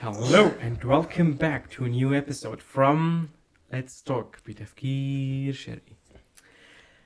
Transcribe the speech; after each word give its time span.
Hello 0.00 0.50
and 0.60 0.82
welcome 0.84 1.32
back 1.34 1.70
to 1.70 1.84
a 1.84 1.88
new 1.88 2.14
episode 2.14 2.60
from 2.62 3.28
Let's 3.72 4.00
Talk 4.02 4.38
بتفكير 4.46 5.52
شرقي. 5.52 5.92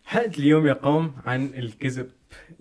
حلقة 0.04 0.38
اليوم 0.38 0.66
يا 0.66 0.72
قوم 0.72 1.12
عن 1.26 1.46
الكذب. 1.46 2.10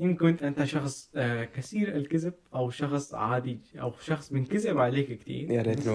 إن 0.01 0.15
كنت 0.15 0.43
أنت 0.43 0.63
شخص 0.63 1.09
آه، 1.15 1.43
كثير 1.45 1.95
الكذب 1.95 2.33
أو 2.55 2.69
شخص 2.69 3.13
عادي 3.13 3.59
أو 3.81 3.93
شخص 4.05 4.29
بنكذب 4.33 4.77
عليك 4.77 5.19
كثير 5.19 5.51
يا 5.51 5.61
ريت 5.61 5.79
ف- 5.79 5.89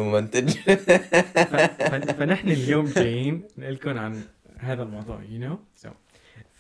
فنحن 2.13 2.49
اليوم 2.49 2.85
جايين 2.85 3.43
نقول 3.59 3.75
لكم 3.75 3.99
عن 3.99 4.23
هذا 4.59 4.83
الموضوع 4.83 5.21
you 5.21 5.41
know. 5.45 5.85
So 5.87 5.91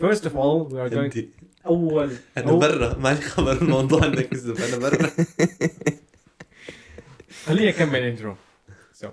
first 0.05 0.25
of 0.25 0.37
all 0.37 0.69
we 0.73 0.79
are 0.79 0.91
going 0.95 1.19
أول 1.67 2.11
أنا 2.39 2.47
أول- 2.47 2.51
برا 2.61 2.99
مالي 2.99 3.21
خبر 3.21 3.63
الموضوع 3.63 4.05
إنك 4.07 4.29
كذب 4.29 4.57
أنا 4.57 4.77
برا. 4.79 5.11
خليني 7.47 7.69
أكمل 7.69 8.03
intro 8.03 8.37
so 8.93 9.11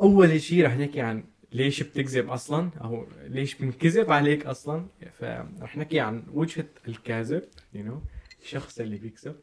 أول 0.00 0.40
شيء 0.40 0.66
رح 0.66 0.76
نحكي 0.76 1.00
عن 1.00 1.24
ليش 1.52 1.82
بتكذب 1.82 2.30
أصلا 2.30 2.70
أو 2.80 3.06
ليش 3.22 3.54
بنكذب 3.54 4.12
عليك 4.12 4.46
أصلا 4.46 4.86
فرح 5.18 5.76
نحكي 5.76 6.00
عن 6.00 6.22
وجهة 6.32 6.66
الكاذب 6.88 7.42
you 7.74 7.84
know 7.84 8.00
الشخص 8.42 8.80
اللي 8.80 8.96
بيكذب 8.96 9.36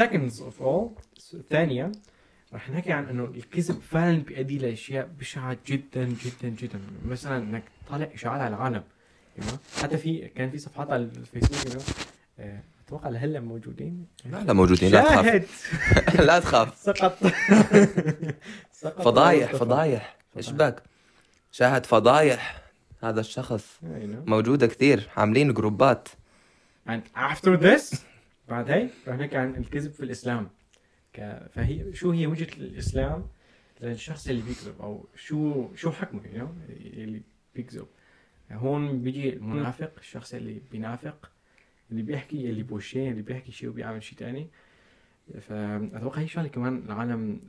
seconds 0.00 0.34
of 0.40 0.62
all 0.64 1.00
ثانيا 1.50 1.92
رح 2.52 2.70
نحكي 2.70 2.92
عن 2.92 3.04
إنه 3.08 3.24
الكذب 3.24 3.80
فعلا 3.80 4.18
بيؤدي 4.18 4.58
لأشياء 4.58 5.10
بشعة 5.18 5.56
جدا 5.66 6.04
جدا 6.04 6.48
جدا 6.48 6.80
مثلا 7.06 7.36
إنك 7.36 7.62
طالع 7.88 8.08
إشاعات 8.14 8.40
على 8.40 8.56
العالم 8.56 8.82
you 9.38 9.42
know؟ 9.42 9.82
حتى 9.82 9.98
في 9.98 10.28
كان 10.28 10.50
في 10.50 10.58
صفحات 10.58 10.90
على 10.90 11.02
الفيسبوك 11.02 11.58
you 11.58 11.78
know؟ 11.78 11.92
أتوقع 12.86 13.08
لهلا 13.08 13.40
موجودين؟ 13.40 14.06
لا 14.24 14.44
لا 14.44 14.52
موجودين. 14.52 14.92
لا 14.92 15.02
تخاف. 15.02 15.26
شاهد. 15.26 15.46
لا 16.28 16.38
تخاف. 16.38 16.76
سقط. 18.72 19.02
فضايح. 19.02 19.56
فضايح. 19.56 20.16
إيش. 20.36 20.50
بك؟ 20.50 20.82
شاهد 21.52 21.86
فضايح. 21.86 22.62
هذا 23.02 23.20
الشخص. 23.20 23.80
موجودة 24.26 24.66
كثير. 24.66 25.08
عاملين 25.16 25.54
جروبات. 25.54 26.08
And 26.88 27.02
after 27.16 27.56
this 27.56 27.96
بعد 28.48 28.70
هي 28.70 28.88
رح 29.08 29.16
نحكي 29.16 29.36
عن 29.36 29.54
الكذب 29.54 29.92
في 29.92 30.04
الإسلام. 30.04 30.50
ك... 31.12 31.38
فهي 31.54 31.94
شو 31.94 32.10
هي 32.10 32.26
وجهة 32.26 32.48
الإسلام 32.58 33.26
للشخص 33.80 34.28
اللي 34.28 34.42
بيكذب؟ 34.42 34.80
أو 34.80 35.08
شو 35.16 35.68
شو 35.74 35.90
حكمه 35.90 36.20
you 36.22 36.38
know 36.38 36.70
اللي 36.80 37.22
بيكذب. 37.54 37.86
هون 38.52 39.02
بيجي 39.02 39.32
المنافق 39.32 39.92
الشخص 39.98 40.34
اللي 40.34 40.60
بينافق. 40.72 41.30
اللي 41.90 42.02
بيحكي 42.02 42.50
اللي 42.50 42.62
بوشين 42.62 43.10
اللي 43.10 43.22
بيحكي 43.22 43.52
شيء 43.52 43.68
وبيعمل 43.68 44.02
شيء 44.02 44.18
تاني. 44.18 44.46
فأتوقع 45.40 46.20
هي 46.20 46.28
شغلة 46.28 46.48
كمان 46.48 46.82
العالم 46.86 47.40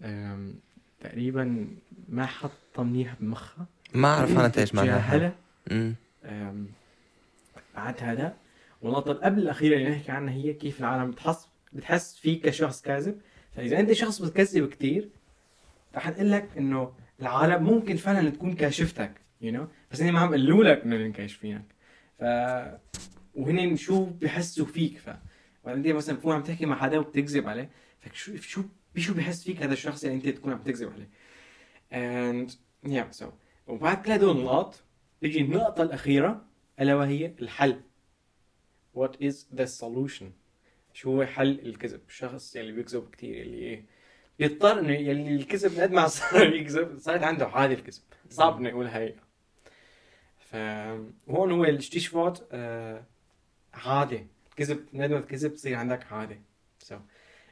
تقريبا 1.00 1.68
ما 2.10 2.26
حاطه 2.26 2.84
منيح 2.84 3.16
بمخها. 3.20 3.66
ما 3.94 4.08
أعرف 4.08 4.40
أنا 4.40 4.52
إيش 4.58 4.76
معناها. 4.76 5.36
بعد 7.76 7.96
هذا 8.00 8.36
والنقطة 8.82 9.14
قبل 9.14 9.40
الأخيرة 9.40 9.78
اللي 9.78 9.90
نحكي 9.90 10.12
عنها 10.12 10.34
هي 10.34 10.54
كيف 10.54 10.80
العالم 10.80 11.12
بتحس 11.12 11.48
بتحس 11.74 12.16
فيك 12.16 12.46
كشخص 12.46 12.82
كاذب. 12.82 13.16
فإذا 13.56 13.80
أنت 13.80 13.92
شخص 13.92 14.22
بتكذب 14.22 14.70
كتير 14.70 15.10
رح 15.96 16.10
نقول 16.10 16.32
لك 16.32 16.50
إنه 16.58 16.92
العالم 17.22 17.64
ممكن 17.64 17.96
فعلا 17.96 18.30
تكون 18.30 18.54
كاشفتك 18.54 19.12
you 19.44 19.52
know 19.54 19.62
بس 19.92 20.02
هن 20.02 20.12
ما 20.12 20.20
عم 20.20 20.34
يقولوا 20.34 20.64
لك 20.64 20.84
إنه 20.84 21.12
كاشفينك 21.12 21.66
ف 22.20 22.24
وهن 23.38 23.76
شو 23.76 24.06
بحسوا 24.06 24.66
فيك؟ 24.66 24.98
ف 24.98 25.10
وبعدين 25.64 25.96
مثلا 25.96 26.16
بتكون 26.16 26.36
عم 26.36 26.44
تحكي 26.44 26.66
مع 26.66 26.76
حدا 26.76 27.00
وبتكذب 27.00 27.48
عليه. 27.48 27.70
فشو 28.00 28.36
شو 28.36 28.64
بشو 28.96 29.14
بحس 29.14 29.44
فيك 29.44 29.64
هذا 29.64 29.74
الشخص 29.74 30.04
اللي 30.04 30.16
أنت 30.16 30.30
تكون 30.30 30.54
عم 30.54 30.64
تكذب 30.64 30.94
عليه؟ 30.94 31.10
And 31.92 32.52
yeah 32.88 33.20
so. 33.22 33.26
وبعد 33.68 34.06
كل 34.06 34.12
هدول 34.12 34.38
النقط 34.38 34.84
تيجي 35.22 35.42
النقطة 35.42 35.84
الأخيرة 35.84 36.46
ألا 36.80 36.96
وهي 36.96 37.26
الحل. 37.42 37.82
What 38.96 39.12
is 39.22 39.36
the 39.60 39.66
solution 39.82 40.26
شو 40.94 41.12
هو 41.12 41.26
حل 41.26 41.60
الكذب؟ 41.60 42.02
الشخص 42.08 42.56
اللي 42.56 42.72
بيكذب 42.72 43.10
كتير 43.10 43.42
اللي 43.42 43.58
إيه؟ 43.58 43.86
بيضطر 44.40 44.80
إنه 44.80 44.94
يلي 44.94 45.36
الكذب 45.36 45.80
قد 45.80 45.92
ما 45.92 46.08
صار 46.18 46.54
يكذب 46.54 47.00
صارت 47.00 47.24
عنده 47.24 47.48
عادة 47.48 47.74
الكذب. 47.74 48.02
صعب 48.30 48.58
إنه 48.60 48.70
يقول 48.70 48.88
هي. 48.88 49.16
فهون 50.40 51.52
هو 51.52 51.66
الاستشفاء 51.66 52.34
آه 52.52 53.06
عادة 53.74 54.26
الكذب 54.50 54.86
قد 54.94 55.12
ما 55.12 55.20
تكذب 55.22 55.54
تصير 55.54 55.76
عندك 55.76 56.14
عادة 56.14 56.40
so 56.84 56.96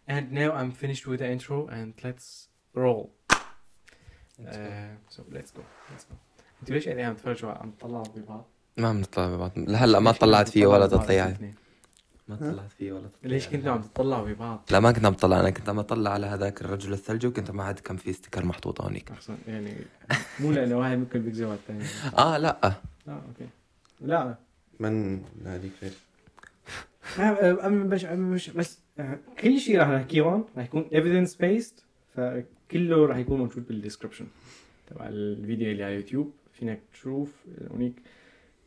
and 0.09 0.31
now 0.31 0.51
I'm 0.51 0.71
finished 0.71 1.07
with 1.07 1.19
the 1.19 1.29
intro 1.35 1.67
and 1.67 1.93
let's 2.03 2.47
roll. 2.75 3.07
آه 4.39 4.97
so 5.11 5.21
let's 5.31 5.51
go. 5.51 5.61
Let's 5.91 6.03
go. 6.03 6.15
أنتوا 6.61 6.75
ليش 6.75 6.85
قاعدين 6.85 7.05
عم 7.05 7.15
تفرجوا 7.15 7.51
عم 7.51 7.71
تطلعوا 7.71 8.03
ببعض؟ 8.15 8.45
ما 8.77 8.93
بنطلع 8.93 9.35
ببعض 9.35 9.51
لهلأ 9.57 9.99
ما 9.99 10.11
طلعت 10.11 10.49
فيه 10.49 10.65
ولا 10.67 10.87
تطلعت؟ 10.87 11.37
ما 12.27 12.35
طلعت 12.35 12.71
فيه 12.71 12.91
ولا 12.91 13.07
تطلعت 13.07 13.25
ليش 13.31 13.47
كنتوا 13.47 13.71
عم 13.71 13.81
تطلعوا 13.81 14.27
ببعض؟ 14.27 14.63
لا 14.71 14.79
ما 14.79 14.91
كنت 14.91 15.05
عم 15.05 15.13
طلع 15.13 15.39
أنا 15.39 15.49
كنت 15.49 15.69
عم 15.69 15.79
أطلع 15.79 16.11
على 16.11 16.25
هذاك 16.25 16.61
الرجل 16.61 16.93
الثلجي 16.93 17.27
وكنت 17.27 17.51
معد 17.51 17.79
كان 17.79 17.97
في 17.97 18.13
sticker 18.13 18.45
محطوط 18.45 18.81
هونيك. 18.81 19.11
أحسن 19.11 19.37
يعني 19.47 19.75
مو 20.39 20.51
لأنه 20.51 20.77
واحد 20.77 20.97
ممكن 20.97 21.21
بيكذب 21.21 21.47
على 21.47 21.55
الثاني 21.55 21.85
آه 22.17 22.37
لأ. 22.37 22.65
آه 22.67 22.75
okay. 23.07 23.49
لا. 24.01 24.35
من 24.79 25.23
هذيك 25.45 25.71
ليش 25.81 25.93
أما 27.19 27.83
بس 27.83 28.03
مش 28.03 28.49
بس 28.49 28.79
آه، 28.99 29.19
كل 29.39 29.59
شيء 29.59 29.79
راح 29.79 29.87
نحكيه 29.87 30.21
هون 30.21 30.45
راح 30.57 30.65
يكون 30.65 30.89
evidence 30.89 31.31
based 31.31 31.81
فكله 32.15 33.05
راح 33.05 33.17
يكون 33.17 33.39
موجود 33.39 33.67
بال 33.67 33.77
description 33.77 34.27
تبع 34.87 35.07
الفيديو 35.07 35.71
اللي 35.71 35.83
على 35.83 35.95
يوتيوب. 35.95 36.33
فينك 36.53 36.79
تشوف 36.93 37.33
هونيك 37.71 37.93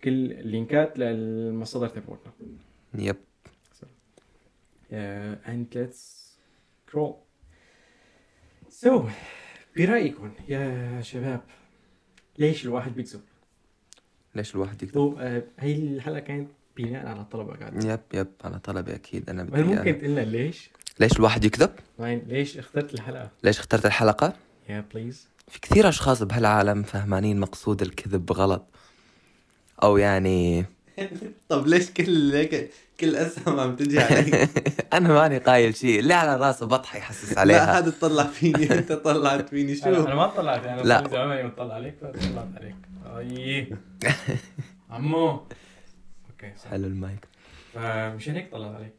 كل 0.05 0.33
اللينكات 0.33 0.99
للمصادر 0.99 1.89
تبعتنا 1.89 2.33
يب. 2.95 3.17
And 5.47 5.75
let's 5.75 6.01
scroll. 6.87 7.15
So 8.83 9.03
برأيكم 9.77 10.33
يا 10.49 11.01
شباب 11.03 11.43
ليش 12.39 12.65
الواحد 12.65 12.95
بيكذب؟ 12.95 13.21
ليش 14.35 14.55
الواحد 14.55 14.83
يكتب 14.83 14.99
هو 14.99 15.19
آه، 15.19 15.43
هي 15.59 15.75
الحلقة 15.75 16.21
كانت 16.21 16.51
بناء 16.79 17.07
على 17.07 17.21
الطلبة 17.21 17.57
قاعد 17.57 17.85
يب 17.85 18.01
يب 18.15 18.27
على 18.45 18.59
طلبي 18.59 18.95
أكيد. 18.95 19.31
أنا 19.31 19.43
هل 19.43 19.47
بدي 19.47 19.63
ممكن 19.63 19.79
أنا. 19.79 19.93
تقلنا 19.93 20.21
ليش؟ 20.21 20.71
ليش 21.01 21.17
الواحد 21.17 21.45
يكذب؟ 21.45 21.71
معين 21.99 22.23
ليش 22.27 22.59
اخترت 22.59 22.95
الحلقة؟ 22.95 23.31
ليش 23.45 23.59
اخترت 23.59 23.87
الحلقة؟ 23.87 24.33
يا 24.69 24.85
please 24.95 25.29
في 25.49 25.61
كثير 25.61 25.89
أشخاص 25.89 26.23
بهالعالم 26.23 26.83
فهمانين 26.83 27.41
مقصود 27.41 27.83
الكذب 27.83 28.33
غلط 28.33 28.67
أو 29.83 29.97
يعني 29.97 30.65
طب 31.49 31.67
ليش 31.67 31.91
كل 31.91 32.35
هيك 32.35 32.71
كل 33.01 33.17
أسهم 33.17 33.61
عم 33.61 33.77
تجي 33.77 34.01
علي 34.01 34.49
أنا 34.93 35.09
ماني 35.09 35.39
قايل 35.39 35.77
شيء 35.77 35.99
اللي 35.99 36.15
على 36.15 36.37
راسه 36.37 36.67
بطح 36.67 36.97
يحسس 36.97 37.33
لا 37.33 37.41
عليها. 37.41 37.79
هذا 37.79 37.93
طلع 38.01 38.25
فيني. 38.25 38.73
أنت 38.79 38.93
طلعت 38.93 39.49
فيني. 39.49 39.73
أنا 39.73 39.97
شو؟ 39.97 40.07
أنا 40.07 40.15
ما 40.15 40.27
طلعت. 40.27 40.67
أنا 40.67 40.81
لا. 40.81 41.01
لا 41.03 41.09
زمان 41.09 41.45
ما 41.45 41.53
طلع 41.57 41.75
عليك 41.75 41.95
فطلعت 42.01 42.49
عليك. 42.57 42.75
أي. 43.19 43.77
عمو. 44.91 45.43
okay 46.45 46.59
صح. 46.59 46.71
حلو 46.71 46.87
المايك. 46.87 47.27
فمشان 47.75 48.35
هيك 48.35 48.53
طلعت 48.53 48.75
عليك 48.75 48.93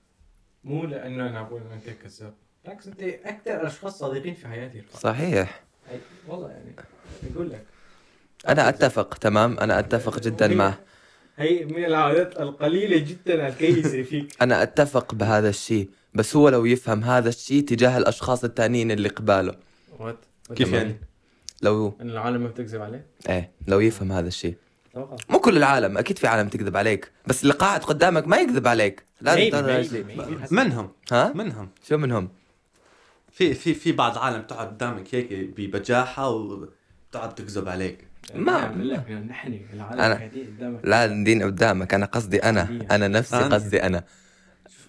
مو 0.64 0.86
لأنه 0.86 1.30
أنا 1.30 1.42
بقول 1.42 1.62
انك 1.62 1.88
انت 1.88 1.98
كذاب. 2.04 2.34
بالعكس 2.64 2.88
أنت 2.88 3.02
أكثر 3.04 3.68
أشخاص 3.68 4.00
صادقين 4.00 4.34
في 4.34 4.48
حياتي 4.48 4.80
رفاق. 4.80 5.02
صحيح. 5.02 5.64
أي- 5.90 6.30
والله 6.30 6.50
يعني 6.52 6.72
بقول 7.24 7.50
لك. 7.50 7.66
أنا 8.48 8.70
أتفق 8.70 9.14
تمام؟ 9.18 9.60
أنا 9.60 9.80
أتفق 9.80 10.20
جدا 10.20 10.48
مع 10.48 10.74
هي 11.38 11.66
من 11.66 11.86
العادات 11.86 12.40
القليلة 12.40 12.98
جدا 12.98 13.48
الكيسة 13.48 14.04
فيك. 14.10 14.42
أنا 14.42 14.64
أتفق 14.64 15.16
بهذا 15.16 15.50
الشيء 15.50 15.90
بس 16.14 16.36
هو 16.36 16.50
لو 16.50 16.66
يفهم 16.66 17.04
هذا 17.04 17.30
الشيء 17.30 17.64
تجاه 17.64 17.98
الأشخاص 17.98 18.44
التانيين 18.44 18.92
اللي 18.92 19.10
قباله. 19.10 19.56
وات 20.00 20.18
كيف 20.56 20.74
يعني؟ 20.74 20.96
لو 21.62 21.94
إن 22.02 22.10
العالم 22.10 22.42
ما 22.42 22.48
بتكذب 22.50 22.82
عليه؟ 22.82 23.06
إيه 23.30 23.52
لو 23.68 23.80
يفهم 23.80 24.12
هذا 24.12 24.28
الشيء. 24.28 24.56
مو 25.30 25.40
كل 25.40 25.58
العالم 25.58 25.98
أكيد 25.98 26.18
في 26.20 26.28
عالم 26.28 26.50
تكذب 26.50 26.78
عليك. 26.78 27.12
بس 27.28 27.44
اللي 27.44 27.54
قاعد 27.54 27.82
قدامك 27.84 28.28
ما 28.28 28.38
يكذب 28.38 28.68
عليك. 28.68 29.04
لازم. 29.22 30.04
منهم. 30.52 30.92
ها؟ 31.12 31.34
منهم. 31.36 31.70
شو 31.90 31.98
منهم؟ 31.98 32.30
في 33.32 33.54
في 33.54 33.74
في 33.74 33.92
بعض 33.92 34.18
عالم 34.18 34.42
تقعد 34.42 34.68
قدامك 34.68 35.16
هيك 35.16 35.34
ببجاحة 35.34 36.30
وتقعد 36.30 37.36
تكذب 37.36 37.70
عليك. 37.70 38.08
ما- 38.36 38.68
نحن 39.30 39.60
العالم 39.74 39.98
أنا- 40.00 40.18
قاعدين 40.18 40.46
قدامك. 40.58 40.80
لا 40.84 41.08
ندين 41.08 41.44
قدامك. 41.44 41.94
أنا 41.94 42.06
قصدي 42.06 42.38
أنا. 42.44 42.88
أنا 42.92 43.08
نفسي 43.08 43.36
أنا. 43.36 43.56
قصدي 43.56 43.84
أنا. 43.84 44.04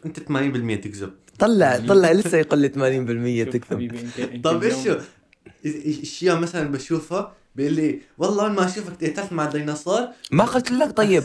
أنت 0.06 0.20
80% 0.20 0.76
تكذب. 0.76 1.10
طلع 1.38 1.78
طلع 1.78 2.12
لسه 2.12 2.38
يقول 2.38 2.58
لي 2.58 2.68
80% 2.68 3.44
شوف 3.44 3.54
تكذب. 3.56 4.40
طب 4.44 4.62
إيش 4.62 6.00
أشياء 6.02 6.38
مثلا 6.40 6.68
بشوفها 6.72 7.32
بيقول 7.60 7.74
لي 7.74 8.00
والله 8.18 8.48
ما 8.48 8.66
أشوفك 8.66 8.96
تقتلت 8.96 9.32
مع 9.32 9.44
الديناصور. 9.44 10.08
ما 10.30 10.44
قلت 10.44 10.70
لك 10.70 10.96
طيب. 10.96 11.22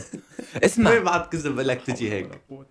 ما 0.54 0.64
اسمع 0.64 0.98
بعد 0.98 1.26
كذب 1.26 1.60
لك 1.60 1.82
تجي 1.82 2.12
هيك. 2.12 2.30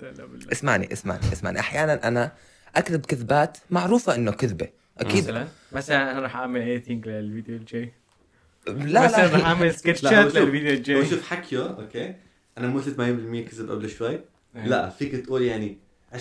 اسمعني 0.52 0.94
اسمعني 0.94 1.34
اسمعني. 1.34 1.60
أحيانا 1.60 2.08
أنا 2.08 2.32
أكذب 2.76 3.06
كذبات 3.06 3.58
معروفة 3.70 4.16
إنه 4.16 4.32
كذبة 4.32 4.68
أكيد. 5.00 5.24
مثلا؟ 5.24 5.48
مثلا 5.72 6.12
أنا 6.12 6.20
راح 6.20 6.36
أعمل 6.36 6.62
editing 6.62 7.08
للفيديو 7.08 7.56
الجاي. 7.56 7.94
لا 8.68 9.06
مثلا 9.06 9.28
راح 9.28 9.46
أعمل 9.46 9.74
سكتشات 9.80 10.36
للفيديو 10.36 10.72
الجاي. 10.74 11.06
شوف 11.06 11.28
حكيه 11.28 11.68
okay؟ 11.68 12.16
أنا 12.58 12.68
مو 12.68 12.82
80% 12.82 12.86
كذب 13.50 13.72
قبل 13.72 13.90
شوي. 13.90 14.20
إيه. 14.56 14.66
لا 14.66 14.90
فيك 14.90 15.16
تقول 15.16 15.42
يعني 15.42 15.78
20% 16.14 16.18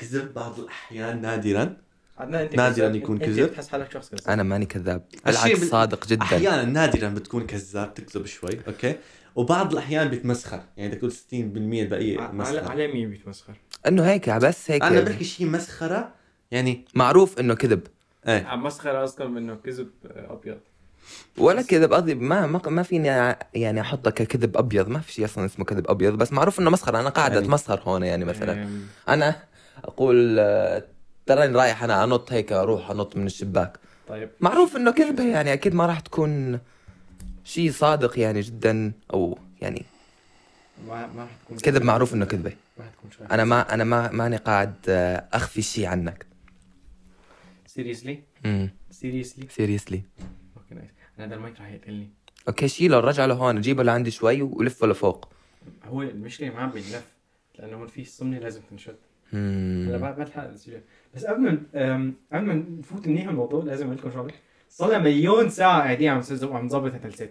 كذب 0.00 0.34
بعض 0.34 0.60
الأحيان 0.60 1.20
نادرا. 1.22 1.76
انت 2.20 2.30
نادراً 2.56 2.68
كذاب. 2.70 2.94
يكون 2.96 3.16
أنت 3.16 3.24
كذب. 3.24 3.52
تحس 3.52 3.68
حالك 3.68 3.92
شخص 3.92 4.10
كذاب 4.10 4.28
أنا 4.28 4.42
ماني 4.42 4.66
كذاب. 4.66 5.02
بالعكس 5.26 5.58
بال- 5.60 5.68
صادق 5.68 6.06
جدا. 6.06 6.22
أحيانا 6.22 6.64
نادرا 6.64 7.08
بتكون 7.08 7.46
كذاب 7.46 7.94
تكذب 7.94 8.26
شوي 8.26 8.50
okay؟ 8.68 8.96
وبعض 9.36 9.72
الأحيان 9.72 10.08
بيتمسخر. 10.08 10.60
يعني 10.76 10.90
بدك 10.90 10.98
تقول 10.98 11.12
60% 11.12 11.32
الباقيه 11.82 12.20
على 12.20 12.32
مسخرة. 12.32 12.68
على 12.70 12.86
مين 12.92 13.10
بيتمسخر؟ 13.10 13.54
إنه 13.88 14.02
هيك 14.04 14.30
بس 14.30 14.70
هيك. 14.70 14.82
أنا 14.82 15.00
بحكي 15.00 15.24
شيء 15.24 15.46
مسخرة 15.46 16.12
يعني 16.50 16.84
معروف 16.94 17.40
إنه 17.40 17.54
كذب. 17.54 17.80
إيه. 18.28 18.44
عم 18.44 18.62
مسخرة 18.62 19.04
أصلا 19.04 19.28
منه 19.28 19.54
كذب 19.54 19.88
آه، 20.06 20.32
أبيض. 20.32 20.58
ولا 21.38 21.62
كذب 21.62 21.92
قصدي 21.92 22.14
ما 22.14 22.46
ما 22.46 22.60
ما 22.66 22.82
فيني 22.82 23.08
يعني 23.54 23.80
أحطه 23.80 24.10
ككذب 24.10 24.56
أبيض. 24.56 24.88
ما 24.88 24.98
في 24.98 25.12
شيء 25.12 25.24
أصلا 25.24 25.44
اسمه 25.44 25.64
كذب 25.64 25.90
أبيض 25.90 26.12
بس 26.14 26.32
معروف 26.32 26.60
إنه 26.60 26.70
مسخرة. 26.70 27.00
أنا 27.00 27.08
قاعد 27.08 27.32
يعني- 27.32 27.44
أتمسخر 27.44 27.80
هون 27.84 28.02
يعني 28.02 28.24
مثلا. 28.24 28.52
أم، 28.52 28.82
أنا 29.08 29.36
أقول 29.84 30.36
آه، 30.38 30.84
تراني 31.26 31.56
رايح 31.56 31.84
أنا 31.84 32.04
أنط 32.04 32.32
هيك 32.32 32.52
أروح 32.52 32.90
أنط 32.90 33.16
من 33.16 33.26
الشباك. 33.26 33.78
طيب. 34.08 34.30
معروف 34.40 34.76
إنه 34.76 34.90
كذبه 34.90 35.24
يعني 35.24 35.52
أكيد 35.52 35.74
ما 35.74 35.86
راح 35.86 36.00
تكون 36.00 36.60
شيء 37.44 37.72
صادق 37.72 38.18
يعني 38.18 38.40
جدا 38.40 38.92
أو 39.12 39.38
يعني 39.60 39.84
ما 40.88 41.06
ما 41.06 41.22
راح 41.22 41.30
تكون 41.44 41.58
كذب 41.58 41.82
معروف 41.82 42.14
إنه 42.14 42.24
كذبة. 42.24 42.52
ما 42.78 42.84
راح 42.84 42.92
تكون 42.94 43.10
شايف. 43.10 43.32
أنا 43.32 43.44
ما 43.44 43.74
أنا 43.74 43.84
ما 43.84 44.10
ماني 44.10 44.36
قاعد 44.36 44.74
أخفي 45.32 45.62
شيء 45.62 45.86
عنك. 45.86 46.26
seriously 47.66 48.22
امم 48.46 48.70
seriously 48.90 49.46
seriously 49.50 50.02
okay 50.56 50.74
nice 50.74 50.90
أنا 51.18 51.26
هذا 51.26 51.34
المايك 51.34 51.60
راح 51.60 51.68
يقتلني. 51.68 52.10
okay 52.48 52.68
شيله 52.68 53.00
رجع 53.00 53.24
له 53.24 53.34
هون 53.34 53.60
جيبه 53.60 53.82
لعندي 53.82 54.10
شوي 54.10 54.42
ولفه 54.42 54.86
لفوق. 54.86 55.28
هو 55.84 56.02
المشكلة 56.02 56.50
معاه 56.50 56.66
بينلف 56.66 57.08
لأنه 57.58 57.76
هون 57.76 57.86
في 57.86 58.02
الصمنه 58.02 58.38
لازم 58.38 58.60
تنشد. 58.70 58.96
مم. 59.32 59.86
هلا 59.88 59.98
بعد 59.98 60.16
بلحق 60.16 60.48
السجل 60.48 60.80
بس 61.16 61.24
قبل 61.24 61.40
ما 61.40 62.12
قبل 62.32 62.44
ما 62.44 62.54
نفوت 62.54 63.08
منيح 63.08 63.28
الموضوع 63.28 63.64
لازم 63.64 63.86
أقول 63.86 63.98
لكم 63.98 64.10
شغلة. 64.10 64.34
صار 64.68 64.88
لنا 64.88 64.98
مليون 64.98 65.48
ساعة 65.48 65.82
قاعدين 65.82 66.08
عم 66.08 66.18
نسجل 66.18 66.48
وعم 66.48 66.66
نظبط 66.66 66.92
هالتلسات 66.92 67.30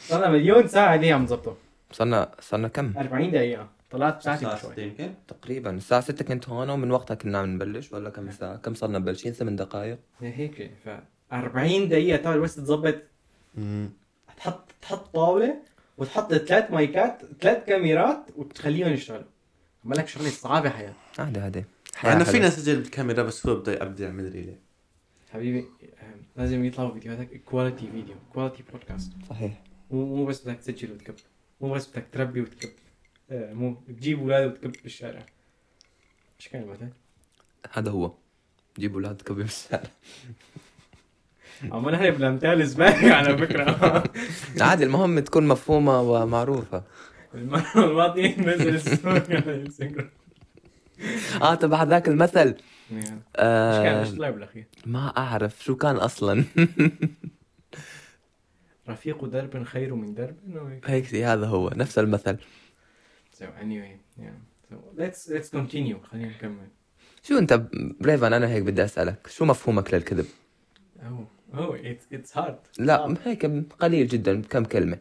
صار 0.00 0.18
لنا 0.18 0.30
مليون 0.30 0.68
ساعة 0.68 0.86
قاعدين 0.86 1.12
عم 1.12 1.22
نظبطه 1.22 1.56
صرنا 1.92 2.30
صرنا 2.40 2.68
كم؟ 2.68 2.92
40 2.96 3.30
دقيقة. 3.30 3.68
طلعت 3.90 4.22
ساعة 4.22 4.56
شوي. 4.56 4.72
ستة 4.72 4.82
يمكن 4.82 5.14
تقريبا. 5.28 5.70
الساعة 5.70 6.00
6 6.00 6.24
كنت 6.24 6.48
هون 6.48 6.70
ومن 6.70 6.90
وقتها 6.90 7.14
كنا 7.14 7.38
عم 7.38 7.54
نبلش 7.54 7.92
ولا 7.92 8.10
كم 8.10 8.30
ساعة؟ 8.30 8.56
كم 8.56 8.74
صرنا 8.74 8.98
مبلشين؟ 8.98 9.32
ثمان 9.32 9.56
دقائق 9.56 9.98
هيك. 10.20 10.70
ف 10.84 10.88
40 11.32 11.88
دقيقة 11.88 12.16
تعال 12.16 12.40
بس 12.40 12.56
تظبط. 12.56 12.94
تحط 14.36 14.72
تحط 14.82 15.14
طاولة 15.14 15.56
وتحط 15.98 16.34
ثلاث 16.34 16.70
مايكات 16.70 17.22
ثلاث 17.40 17.64
كاميرات 17.64 18.26
وتخليهم 18.36 18.92
يشتغلوا. 18.92 19.24
عمل 19.84 19.96
لك 19.96 20.08
شغلة 20.08 20.28
صعبة 20.28 20.70
حياة. 20.70 20.94
عادي 21.18 21.40
عادي. 21.40 21.64
أنا 22.04 22.24
فينا 22.24 22.46
اسجل 22.48 22.76
بالكاميرا 22.80 23.22
بس 23.22 23.46
هو 23.46 23.54
بده 23.54 23.72
يبدا 23.72 24.04
يعمل 24.04 24.32
ريلي. 24.32 24.56
حبيبي 25.32 25.58
أم، 25.60 26.22
لازم 26.36 26.64
يطلعوا 26.64 26.92
فيديوهاتك. 26.94 27.42
quality 27.44 27.90
video 27.92 28.14
quality 28.32 28.62
podcast 28.72 29.12
صحيح. 29.30 29.62
مو 29.90 30.16
مو 30.16 30.24
بس 30.26 30.40
بدك 30.48 30.58
تسجل 30.58 30.92
وتكب 30.92 31.14
مو 31.60 31.72
بس 31.72 31.88
بدك 31.88 32.06
تربي 32.12 32.40
وتكب 32.40 32.70
آه، 33.30 33.52
مو 33.52 33.74
تجيب 33.88 34.18
أولاد 34.20 34.46
وتكب 34.52 34.72
بالشارع 34.82 35.26
إيش 36.40 36.48
كان 36.48 36.62
المثل؟ 36.62 36.88
هذا 37.72 37.90
هو. 37.90 38.12
جيبوا 38.78 38.96
أولاد 39.00 39.22
كبي 39.22 39.42
بالشارع 39.42 39.90
عم 41.62 41.88
نحن 41.90 42.10
بالامثال 42.10 42.66
زباله 42.66 43.14
على 43.16 43.38
فكرة. 43.38 44.04
عادي 44.66 44.84
المهم 44.84 45.18
تكون 45.20 45.48
مفهومة 45.48 46.00
ومعروفة. 46.00 46.84
المره 47.34 47.84
الماضيه 47.90 48.40
نزل 48.40 48.80
ستوري 48.80 49.18
على 49.36 49.38
الانستغرام 49.54 50.10
آه 51.42 51.54
تبع 51.54 51.82
ذاك 51.82 52.08
المثل 52.08 52.54
إيش 52.92 53.04
كان 53.04 53.20
آه 53.36 54.00
إيش 54.00 54.10
طلع 54.10 54.30
بالأخير؟ 54.30 54.64
ما 54.86 55.16
أعرف 55.16 55.64
شو 55.64 55.76
كان 55.76 55.96
أصلا 55.96 56.44
رفيق 58.88 59.24
درب 59.24 59.64
خير 59.64 59.94
من 59.94 60.14
درب 60.14 60.36
هيك 60.84 61.14
هذا 61.14 61.46
هو 61.46 61.68
نفس 61.68 61.98
المثل 61.98 62.36
So 63.40 63.44
anyway, 63.60 63.98
yeah. 64.16 64.36
So 64.68 64.74
let's 64.96 65.28
let's 65.28 65.50
continue. 65.50 65.96
خلينا 66.10 66.28
نكمل. 66.28 66.68
شو 67.22 67.38
أنت 67.38 67.52
بريفان 68.00 68.32
أنا 68.32 68.48
هيك 68.48 68.62
بدي 68.62 68.84
أسألك 68.84 69.26
شو 69.26 69.44
مفهومك 69.44 69.94
للكذب؟ 69.94 70.26
Oh, 70.98 71.56
oh, 71.56 71.74
it's 71.74 72.16
it's 72.16 72.32
hard. 72.32 72.54
لا. 72.78 73.14
هيك 73.24 73.46
قليل 73.80 74.06
جدا 74.06 74.42
كم 74.42 74.64
كلمة 74.64 74.98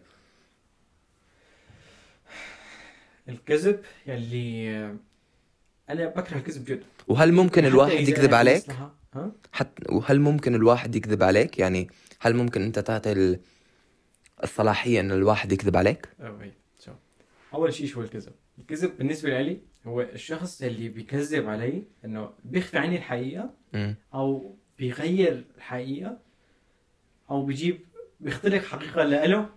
الكذب 3.29 3.79
يلي 4.07 4.69
آه، 4.77 4.95
أنا 5.93 6.07
بكره 6.09 6.37
الكذب 6.37 6.65
جد. 6.65 6.83
وهل 7.07 7.31
ممكن 7.33 7.65
الواحد 7.65 7.91
يكذب 8.07 8.33
عليك؟ 8.33 8.63
حتى 9.51 9.83
وهل 9.89 10.19
ممكن 10.19 10.55
الواحد 10.55 10.95
يكذب 10.95 11.23
عليك؟ 11.23 11.59
يعني 11.59 11.89
هل 12.19 12.35
ممكن 12.35 12.61
أنت 12.61 12.79
تعطي 12.79 13.11
ال- 13.11 13.39
الصلاحية 14.43 14.99
إن 14.99 15.11
الواحد 15.11 15.51
يكذب 15.51 15.77
عليك؟ 15.77 16.09
أول 17.53 17.73
شيء 17.73 17.87
شو 17.87 18.01
الكذب؟ 18.01 18.31
الكذب 18.59 18.97
بالنسبة 18.97 19.41
لي 19.41 19.57
هو 19.87 20.01
الشخص 20.01 20.61
اللي 20.61 20.89
بيكذب 20.89 21.49
علي 21.49 21.83
إنه 22.05 22.29
بيخفي 22.45 22.77
عني 22.77 22.97
الحقيقة. 22.97 23.49
أو 24.13 24.55
بيغير 24.79 25.43
الحقيقة 25.57 26.17
أو 27.29 27.45
بيجيب 27.45 27.79
بيختلق 28.19 28.61
حقيقة 28.63 29.03
لإله 29.03 29.49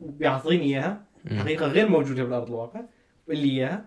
وبيعطيني 0.00 0.64
إياها. 0.64 1.04
حقيقة 1.38 1.66
غير 1.66 1.88
موجودة 1.88 2.24
بالأرض 2.24 2.46
الواقع 2.46 2.80
بيقول 3.28 3.46
لي 3.46 3.50
إياها 3.52 3.84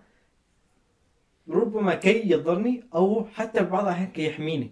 ربما 1.53 1.95
كي 1.95 2.31
يضرني 2.31 2.83
أو 2.95 3.25
حتى 3.25 3.63
ببعض 3.63 3.83
الاحيان 3.83 4.07
كي 4.07 4.25
يحميني. 4.25 4.71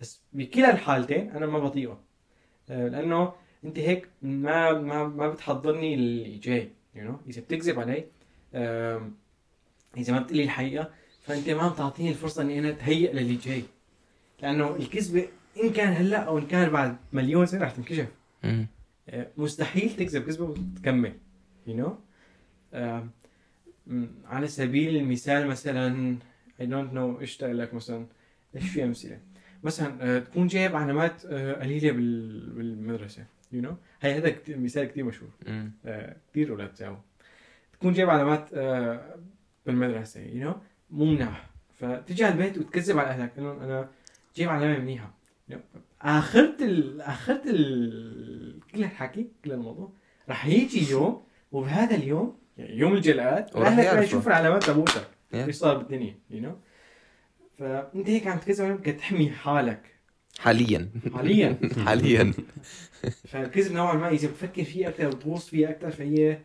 بس 0.00 0.20
بكلا 0.32 0.72
الحالتين 0.72 1.30
أنا 1.30 1.46
ما 1.46 1.58
بطيقه. 1.58 1.98
آه، 2.70 2.88
لأنه 2.88 3.32
أنت 3.64 3.78
هيك 3.78 4.08
ما 4.22 4.72
ما 4.72 5.08
ما 5.08 5.28
بتحضرني 5.28 5.94
اللي 5.94 6.38
جاي 6.38 6.68
you 6.94 7.04
know 7.04 7.16
إذا 7.28 7.40
بتكذب 7.40 7.80
علي 7.80 8.04
إذا 9.96 10.12
ما 10.12 10.20
بتقلي 10.20 10.42
الحقيقة 10.42 10.90
فأنت 11.22 11.50
ما 11.50 11.62
عم 11.62 11.72
تعطيني 11.72 12.08
الفرصة 12.10 12.42
إني 12.42 12.58
أنا 12.58 12.68
أتهيأ 12.68 13.12
للي 13.12 13.34
جاي 13.34 13.62
لأنه 14.42 14.76
الكذبة 14.76 15.26
إن 15.64 15.70
كان 15.70 15.92
هلأ 15.92 16.18
أو 16.18 16.38
إن 16.38 16.46
كان 16.46 16.70
بعد 16.70 16.96
مليون 17.12 17.46
سنة 17.46 17.64
رح 17.64 17.70
تنكشف. 17.70 18.06
آه، 19.08 19.26
مستحيل 19.36 19.90
تكذب 19.96 20.22
كذبة 20.22 20.44
وتكمل 20.44 21.12
you 21.66 21.76
know 21.76 21.96
على 24.24 24.46
سبيل 24.46 24.96
المثال 24.96 25.46
مثلا 25.46 26.16
I 26.60 26.64
don't 26.64 26.94
know 26.94 27.20
إيش 27.20 27.44
لك 27.44 27.74
مثلا 27.74 28.06
إيش 28.56 28.68
في 28.70 28.84
أمثلة؟ 28.84 29.18
مثلا 29.64 30.16
آه، 30.16 30.18
تكون 30.18 30.46
جايب 30.46 30.76
علامات 30.76 31.24
آه، 31.26 31.52
قليلة 31.62 31.92
بال- 31.92 32.50
بالمدرسة 32.50 33.24
you 33.52 33.62
know 33.62 33.76
هي 34.02 34.18
هذا 34.18 34.34
مثال 34.48 34.84
كثير 34.84 35.04
مشهور. 35.04 35.30
آه، 35.86 36.16
كثير 36.30 36.50
أولاد 36.50 36.68
بتساووا 36.68 36.96
تكون 37.72 37.92
جايب 37.92 38.10
علامات 38.10 38.54
بالمدرسة 39.66 40.20
you 40.20 40.44
know 40.44 40.54
مو 40.90 41.04
مناح. 41.04 41.50
فتجي 41.74 42.24
على 42.24 42.34
البيت 42.34 42.58
وتكذب 42.58 42.98
على 42.98 43.08
أهلك 43.08 43.32
انه 43.38 43.52
أنا 43.52 43.88
جايب 44.36 44.50
علامة 44.50 44.78
منيحة 44.78 45.14
you 45.50 45.54
know. 45.54 45.78
آخرت 46.02 46.62
ال... 46.62 47.00
آخرت 47.00 47.46
ال... 47.46 48.60
كل 48.74 48.84
الحكي 48.84 49.28
كل 49.44 49.52
الموضوع 49.52 49.92
رح 50.28 50.46
يجي 50.46 50.90
يوم 50.90 51.22
وبهذا 51.52 51.94
اليوم 51.96 52.36
يعني 52.58 52.78
يوم 52.78 52.92
الجلاد 52.94 53.44
أهلك 53.44 53.56
رح 53.56 53.78
يعرفوا. 53.78 54.02
يشوفوا 54.04 54.30
العلامات 54.32 54.64
تبعوتك 54.64 55.08
Yeah. 55.32 55.34
إيش 55.34 55.56
صار 55.56 55.78
بالدنيا 55.78 56.18
you 56.30 56.40
know 56.40 56.56
فأنت 57.58 58.08
هيك 58.08 58.26
عم 58.26 58.38
تكذب 58.38 58.64
عليهم 58.64 58.76
تحمي 58.98 59.30
حالك. 59.30 59.82
حاليا. 60.38 60.90
حاليا. 61.14 61.58
حاليا. 61.86 62.32
فالكذب 63.28 63.72
نوعا 63.72 63.94
ما 63.94 64.08
إذا 64.08 64.28
بتفكر 64.28 64.64
فيه 64.64 64.88
أكثر 64.88 65.06
وتغوص 65.06 65.48
فيه 65.48 65.70
أكثر 65.70 65.90
فهي 65.90 66.38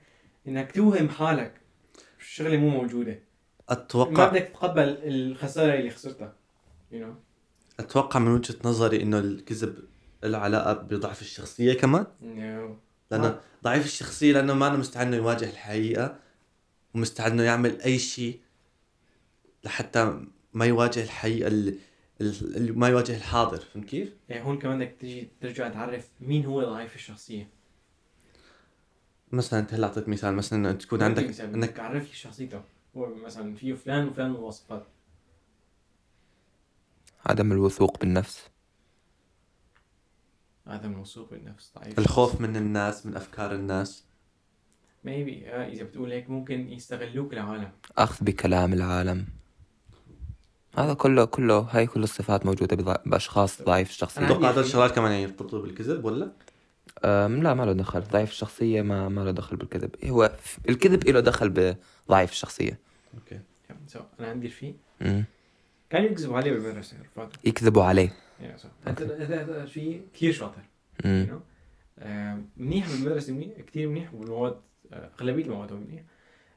إنك 0.47 0.71
توهم 0.71 1.09
حالك. 1.09 1.53
الشغلة 2.19 2.57
مو 2.57 2.69
موجودة. 2.69 3.11
ما 3.11 3.19
أتوقع 3.69 4.27
بدك 4.29 4.41
تتقبل 4.41 4.97
الخسارة 5.03 5.73
اللي 5.73 5.89
خسرتها 5.89 6.35
يو 6.91 7.07
نو 7.07 7.13
أتوقع 7.79 8.19
من 8.19 8.31
وجهة 8.31 8.55
نظري 8.65 9.01
إنه 9.03 9.19
الكذب 9.19 9.75
له 10.23 10.37
علاقة 10.37 10.73
بضعف 10.73 11.21
الشخصية 11.21 11.73
كمان. 11.73 12.05
لأنه 13.11 13.27
آه. 13.27 13.39
ضعيف 13.63 13.85
الشخصية 13.85 14.33
لأنه 14.33 14.53
ما 14.53 14.67
أنا 14.67 14.77
مستعد 14.77 15.07
إنه 15.07 15.17
يواجه 15.17 15.49
الحقيقة 15.49 16.19
ومستعد 16.95 17.31
إنه 17.31 17.43
يعمل 17.43 17.81
أي 17.81 17.99
شيء 17.99 18.39
لحتى 19.63 20.25
ما 20.53 20.65
يواجه 20.65 21.03
الحقيقة 21.03 21.47
اللي, 21.47 21.77
اللي 22.21 22.71
ما 22.71 22.89
يواجه 22.89 23.17
الحاضر. 23.17 23.57
فهمت 23.57 23.85
كيف؟ 23.85 24.13
يعني 24.29 24.45
هون 24.45 24.59
كمان 24.59 24.79
بدك 24.79 24.95
تجي 25.01 25.29
ترجع 25.41 25.69
تعرف 25.69 26.07
مين 26.21 26.45
هو 26.45 26.63
ضعيف 26.63 26.95
الشخصية. 26.95 27.49
مثلا 29.31 29.59
أنت 29.59 29.73
هلأ 29.73 29.87
اعطيت 29.87 30.09
مثال 30.09 30.33
مثلا 30.33 30.59
إنه 30.59 30.71
تكون 30.71 31.03
عندك 31.03 31.27
مثلا 31.29 31.55
إنك 31.55 31.69
تعرف 31.69 32.07
لي 32.07 32.15
شخصيته. 32.15 32.61
هو 32.97 33.15
مثلا 33.15 33.55
فيه 33.55 33.73
فلان 33.73 34.07
وفلان 34.07 34.31
الوصفات 34.31 34.85
عدم 37.25 37.51
الوثوق 37.51 37.99
بالنفس. 37.99 38.49
عدم 40.67 40.91
الوثوق 40.91 41.29
بالنفس 41.31 41.71
ضعيف. 41.79 41.99
الخوف 41.99 42.41
من 42.41 42.55
الناس 42.55 43.05
من 43.05 43.15
أفكار 43.15 43.51
الناس. 43.55 44.03
ميبي 45.03 45.47
آه 45.47 45.67
إذا 45.69 45.83
بتقول 45.83 46.11
هيك 46.11 46.29
ممكن 46.29 46.69
يستغلوك 46.71 47.33
العالم. 47.33 47.71
أخذ 47.97 48.25
بكلام 48.25 48.73
العالم. 48.73 49.25
هذا 50.77 50.93
كله 50.93 51.25
كله 51.25 51.57
هاي 51.59 51.87
كل 51.87 52.03
الصفات 52.03 52.45
موجودة 52.45 52.75
بضع- 52.75 53.01
بأشخاص 53.05 53.61
ضعيف 53.61 53.97
تتوقع 53.97 54.49
هذول 54.49 54.53
في- 54.53 54.59
الشغلات 54.59 54.91
كمان 54.95 55.11
يعني 55.11 55.23
يرتبطوا 55.23 55.61
بالكذب 55.61 56.05
ولا؟ 56.05 56.31
أم 57.05 57.43
لا 57.43 57.53
ما 57.53 57.63
له 57.63 57.73
دخل. 57.73 58.01
ضعيف 58.01 58.29
الشخصية 58.31 58.81
ما 58.81 59.09
ما 59.09 59.21
له 59.21 59.31
دخل 59.31 59.55
بالكذب. 59.55 59.91
هو 60.05 60.31
الكذب 60.69 61.07
له 61.09 61.19
دخل 61.19 61.49
بضعيف 61.49 62.31
الشخصية. 62.31 62.79
أوكي. 63.13 63.39
سو 63.87 63.99
أنا 64.19 64.27
عندي 64.27 64.47
رفيق. 64.47 64.75
كانوا 65.89 66.09
يكذبوا 66.09 66.37
عليه 66.37 66.51
بالمدرسة 66.51 66.97
رفاقه 67.01 67.31
يكذبوا 67.45 67.83
عليه. 67.83 68.13
يعني 68.41 68.57
هذا- 68.87 69.41
هذا 69.41 69.63
رفيق 69.63 70.01
كثير 70.13 70.31
شاطر. 70.33 70.61
آه، 71.99 72.39
منيح 72.57 72.87
بالمدرسة 72.91 73.33
منيح 73.33 73.61
كثير 73.61 73.89
منيح 73.89 74.13
والمواد 74.13 74.57
آه، 74.93 75.09
أغلبية 75.19 75.45
المواد 75.45 75.73
منيح. 75.73 76.03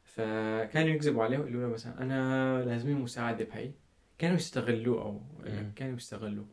فكانوا 0.05 0.89
يكذبوا 0.95 1.25
عليه 1.25 1.39
ويقولوا 1.39 1.63
له 1.67 1.73
مثلا 1.73 2.03
أنا 2.03 2.65
لازمني 2.65 2.95
مساعدة 2.95 3.45
بهي 3.45 3.71
كانوا 4.19 4.37
يستغلوه 4.37 5.03
أو 5.03 5.21
مم. 5.47 5.73
كانوا 5.77 5.97
يستغلوه. 5.97 6.47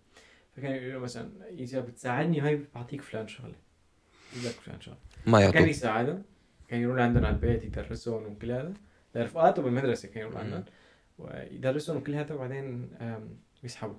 فكانوا 0.56 0.76
يقولوا 0.76 0.94
له 0.94 1.00
مثلا 1.00 1.30
إذا 1.50 1.80
بتساعدني 1.80 2.40
هاي 2.42 2.66
بعطيك 2.76 3.02
فلان 3.02 3.28
شغلة. 3.28 3.56
بدك 4.36 4.50
فلان 4.52 4.82
شغلة. 4.82 4.98
ما 5.28 5.40
كان 5.40 5.54
يعطوا 5.54 5.68
يساعدهم 5.70 6.24
كان 6.68 6.82
يروح 6.82 7.00
عندنا 7.02 7.28
على 7.28 7.36
البيت 7.36 7.64
يدرسهم 7.64 8.26
وكل 8.26 8.52
هذا. 8.52 8.74
لرفقاته 9.16 9.62
بالمدرسة 9.62 10.08
كان 10.10 10.22
يروح 10.28 10.38
عندنا 10.42 10.66
ويدرسهم 11.18 11.98
وكل 11.98 12.16
هذا 12.16 12.36
وبعدين 12.36 12.90
يسحبوا. 13.64 13.96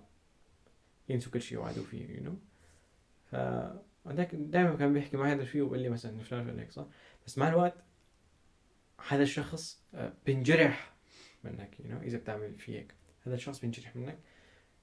ينسوا 1.08 1.32
كل 1.32 1.42
شيء 1.42 1.58
وعدوا 1.58 1.84
فيه 1.84 2.16
يو 2.16 2.24
نو 2.24 2.38
ف 3.24 3.34
هذاك 4.06 4.34
دائما 4.34 4.74
كان 4.74 4.92
بيحكي 4.92 5.16
معي 5.16 5.32
هذا 5.32 5.42
الشيء 5.42 5.62
وبقول 5.62 5.78
لي 5.78 5.88
مثلا 5.88 6.18
فلان 6.18 6.44
فلان 6.44 6.58
هيك 6.58 6.72
صح؟ 6.72 6.86
بس 7.26 7.38
مع 7.38 7.48
الوقت 7.48 7.74
هذا 9.08 9.22
الشخص 9.22 9.82
آه، 9.94 10.12
بينجرح 10.26 10.92
منك 11.44 11.80
يو 11.80 11.90
نو 11.90 12.00
إذا 12.00 12.18
بتعمل 12.18 12.58
فيه 12.58 12.78
هيك. 12.78 12.94
هذا 13.26 13.34
الشخص 13.34 13.60
بينجرح 13.60 13.96
منك. 13.96 14.18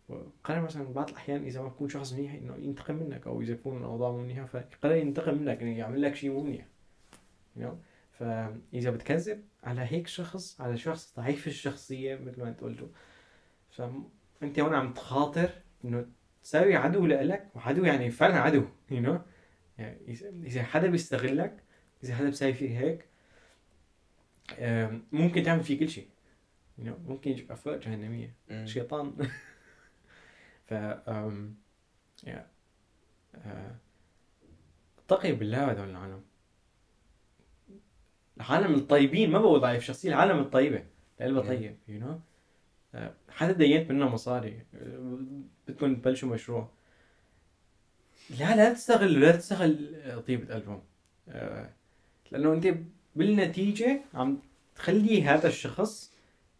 وقرر 0.10 0.62
مثلا 0.62 0.94
بعض 0.94 1.10
الأحيان 1.10 1.44
إذا 1.44 1.62
ما 1.62 1.68
بكون 1.68 1.90
شخص 1.90 2.14
منيح 2.14 2.34
إنه 2.34 2.56
ينتقم 2.56 2.96
منك 2.96 3.28
أو 3.28 3.42
إذا 3.42 3.52
يكون 3.52 3.78
الأوضاع 3.78 4.12
مو 4.12 4.18
منيحة 4.18 4.46
فقرر 4.46 4.96
ينتقم 4.96 5.38
منك 5.38 5.62
إنه 5.62 5.78
يعمل 5.78 6.02
لك 6.02 6.16
شيء 6.16 6.32
مو 6.32 6.44
منيح 6.44 6.68
you 7.58 7.62
know. 7.62 7.76
فإذا 8.12 8.92
بتكذب 8.92 9.44
على 9.64 9.82
هيك 9.82 10.08
شخص 10.08 10.62
على 10.62 10.78
شخص 10.78 11.14
ضعيف 11.18 11.48
الشخصية 11.48 12.16
مثل 12.16 12.42
ما 12.42 12.50
أنت 12.50 12.62
قلتوا 12.62 12.88
فانت 13.70 14.60
هون 14.60 14.74
عم 14.74 14.94
تخاطر 14.94 15.50
إنه 15.88 16.06
تساوي 16.44 16.76
عدو 16.76 17.06
لإلك 17.06 17.50
وعدو 17.56 17.86
يعني 17.86 18.12
فعلا 18.12 18.36
عدو 18.40 18.64
يو 18.92 19.02
you 19.04 19.06
know. 19.08 19.20
يعني 19.78 20.16
إذا- 20.16 20.24
اذا 20.46 20.64
حدا 20.64 20.88
بيستغلك 20.88 21.64
إذا 22.04 22.16
حدا 22.16 22.26
بيساوي 22.26 22.54
فيك 22.54 22.72
هيك 22.72 23.06
ممكن 25.12 25.44
تعمل 25.44 25.64
فيه 25.64 25.80
كل 25.80 25.90
شيء 25.90 26.08
you 26.80 26.84
know. 26.86 27.00
ممكن 27.08 27.32
يجيب 27.32 27.52
افكار 27.52 27.78
جهنمية. 27.80 28.34
شيطان. 28.66 29.16
ف 30.68 30.74
أم... 30.74 31.56
يا 32.24 32.48
آه، 33.36 33.76
اتقي 35.06 35.32
بالله 35.32 35.72
هذول 35.72 35.90
العالم. 35.90 36.22
العالم 38.38 38.74
الطيبين 38.76 39.32
ما 39.32 39.40
بقوا 39.40 39.58
ضعيف 39.58 39.84
شخصية 39.84 40.10
العالم 40.10 40.40
الطيبة 40.40 40.84
Yeah. 41.20 41.24
طيب 41.48 41.78
you 41.88 42.00
know 42.00 42.20
حدا 43.30 43.52
دينت 43.52 43.92
منه 43.92 44.10
مصاري. 44.10 44.60
بدكم 45.68 45.96
تبلشوا 45.96 46.30
مشروع. 46.30 46.70
لا 48.30 48.56
لا 48.56 48.74
تستغل 48.74 49.20
لا 49.20 49.36
تستغل 49.36 49.96
آه، 49.96 50.18
طيبة 50.18 50.54
قلبهم 50.54 50.82
آه، 51.30 51.70
لأنه 52.32 52.54
أنت 52.54 52.78
بالنتيجة 53.16 54.02
عم 54.14 54.38
تخلي 54.76 55.24
هذا 55.24 55.48
الشخص 55.48 56.12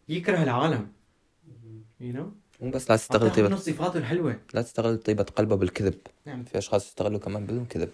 يكره 0.08 0.42
العالم. 0.42 0.92
you 2.00 2.12
know 2.12 2.32
مو 2.60 2.70
بس 2.70 2.90
لا 2.90 2.96
تستغل 2.96 3.30
طيبة 3.30 3.56
صفاته 3.56 3.98
الحلوة. 3.98 4.40
لا 4.54 4.62
تستغل 4.62 4.98
طيبة 4.98 5.22
قلبه 5.22 5.56
بالكذب. 5.56 5.98
نعم. 6.26 6.44
في 6.44 6.58
أشخاص 6.58 6.86
يستغلوا 6.86 7.18
كمان 7.18 7.46
بدون 7.46 7.66
كذب. 7.66 7.90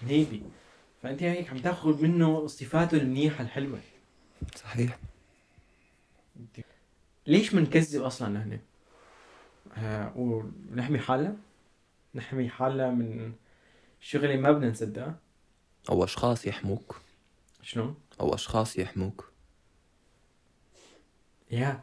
هيدي 0.00 0.42
فأنت 1.02 1.22
هيك 1.22 1.50
عم 1.50 1.58
تاخذ 1.58 2.02
منه 2.02 2.46
صفاته 2.46 2.96
المنيحة 2.96 3.44
الحلوة. 3.44 3.78
صحيح. 4.56 4.98
ليش 7.26 7.54
بنكذب 7.54 8.02
أصلا 8.02 8.28
نحن؟ 8.28 8.58
آه 9.78 10.12
ونحمي 10.16 10.98
حالنا؟ 10.98 11.36
نحمي 12.14 12.48
حالنا 12.48 12.90
من 12.90 13.32
شغله 14.00 14.36
ما 14.36 14.52
بدنا 14.52 14.70
نصدقها 14.70 15.18
أو 15.90 16.04
أشخاص 16.04 16.46
يحموك. 16.46 17.00
شلون؟ 17.62 17.94
أو 18.20 18.34
أشخاص 18.34 18.78
يحموك. 18.78 19.30
يا. 21.50 21.80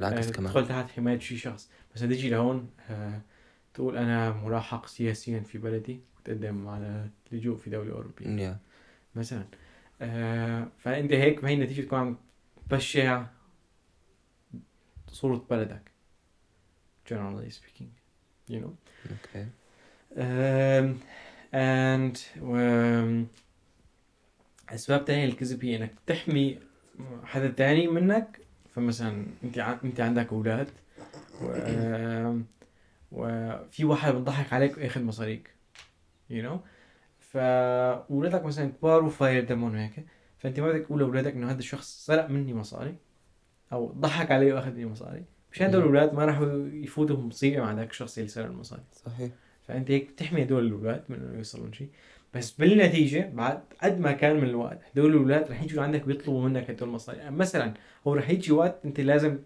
العكس 0.00 0.26
آه، 0.28 0.32
كمان. 0.32 0.52
تدخل 0.52 0.68
تحت 0.68 0.90
حماية 0.90 1.18
شي 1.18 1.36
شخص. 1.36 1.70
مثلا 1.96 2.08
تيجي 2.08 2.28
لهون 2.30 2.70
آه 2.90 3.20
تقول 3.74 3.96
أنا 3.96 4.32
ملاحق 4.32 4.86
سياسيا 4.86 5.40
في 5.40 5.58
بلدي 5.58 6.00
وتقدم 6.20 6.68
على 6.68 7.08
لجوء 7.32 7.56
في 7.56 7.70
دولة 7.70 7.92
أوروبية. 7.92 8.26
يا. 8.26 8.58
مثلا. 9.14 9.44
آه 10.00 10.68
فأنت 10.78 11.12
هيك 11.12 11.42
بهي 11.42 11.54
النتيجة 11.54 11.82
تكون 11.82 11.98
عم 11.98 12.16
تبشع 12.70 13.26
صورة 15.12 15.46
بلدك 15.50 15.82
generally 17.08 17.50
speaking 17.50 17.90
you 18.50 18.60
know? 18.60 18.74
أوكي 19.10 19.46
um, 20.16 20.94
and 21.52 22.16
um, 22.40 23.42
أسباب 24.74 25.04
تانية 25.04 25.26
للكذب 25.26 25.64
هي 25.64 25.76
إنك 25.76 25.92
تحمي 26.06 26.58
حدا 27.24 27.48
تاني 27.48 27.86
منك. 27.86 28.38
فمثلا 28.74 29.26
أنت. 29.44 29.58
أنت 29.58 30.00
عندك 30.00 30.32
أولاد 30.32 30.68
و... 31.42 31.46
وفي 33.12 33.84
واحد 33.84 34.14
بيضحك 34.14 34.52
عليك 34.52 34.76
وياخذ 34.76 35.02
مصاريك 35.02 35.50
you 36.30 36.42
know? 36.42 36.56
فاولادك 37.20 38.44
مثلا 38.44 38.70
كبار 38.70 39.04
وفاير 39.04 39.44
دمهم 39.44 39.76
هيك 39.76 40.06
فأنت 40.38 40.60
ما 40.60 40.72
بدك 40.72 40.84
تقول 40.86 40.98
لأولادك 40.98 41.32
إنه 41.32 41.50
هذا 41.50 41.58
الشخص 41.58 42.06
سرق 42.06 42.30
مني 42.30 42.54
مصاري. 42.54 42.96
أو 43.72 43.92
ضحك 43.92 44.30
علي 44.30 44.52
وأخذ 44.52 44.70
مني 44.70 44.86
مصاري. 44.86 45.24
مشان 45.52 45.66
هدول 45.66 45.80
الاولاد 45.80 46.14
ما 46.14 46.24
راح 46.24 46.40
يفوتوا 46.72 47.16
بمصيبه 47.16 47.60
مع 47.60 47.72
ذاك 47.72 47.90
الشخص 47.90 48.18
اللي 48.18 48.28
سرق 48.28 48.46
المصاري. 48.46 48.82
صحيح. 48.92 49.30
فأنت 49.62 49.90
هيك 49.90 50.10
بتحمي 50.10 50.42
هدول 50.42 50.66
الاولاد 50.66 51.04
من 51.08 51.16
إنه 51.16 51.38
يوصلوا 51.38 51.72
شيء 51.72 51.88
بس 52.34 52.50
بالنتيجة 52.50 53.30
بعد 53.34 53.62
قد 53.82 54.00
ما 54.00 54.12
كان 54.12 54.36
من 54.36 54.48
الوقت 54.48 54.80
هدول 54.92 55.10
الاولاد 55.10 55.50
رح 55.50 55.62
يجوا 55.62 55.82
عندك 55.82 56.04
بيطلبوا 56.04 56.48
منك 56.48 56.70
هدول 56.70 56.88
المصاري. 56.88 57.18
يعني 57.18 57.36
مثلا 57.36 57.74
هو 58.06 58.14
رح 58.14 58.30
يجي 58.30 58.52
وقت 58.52 58.84
أنت 58.84 59.00
لازم 59.00 59.38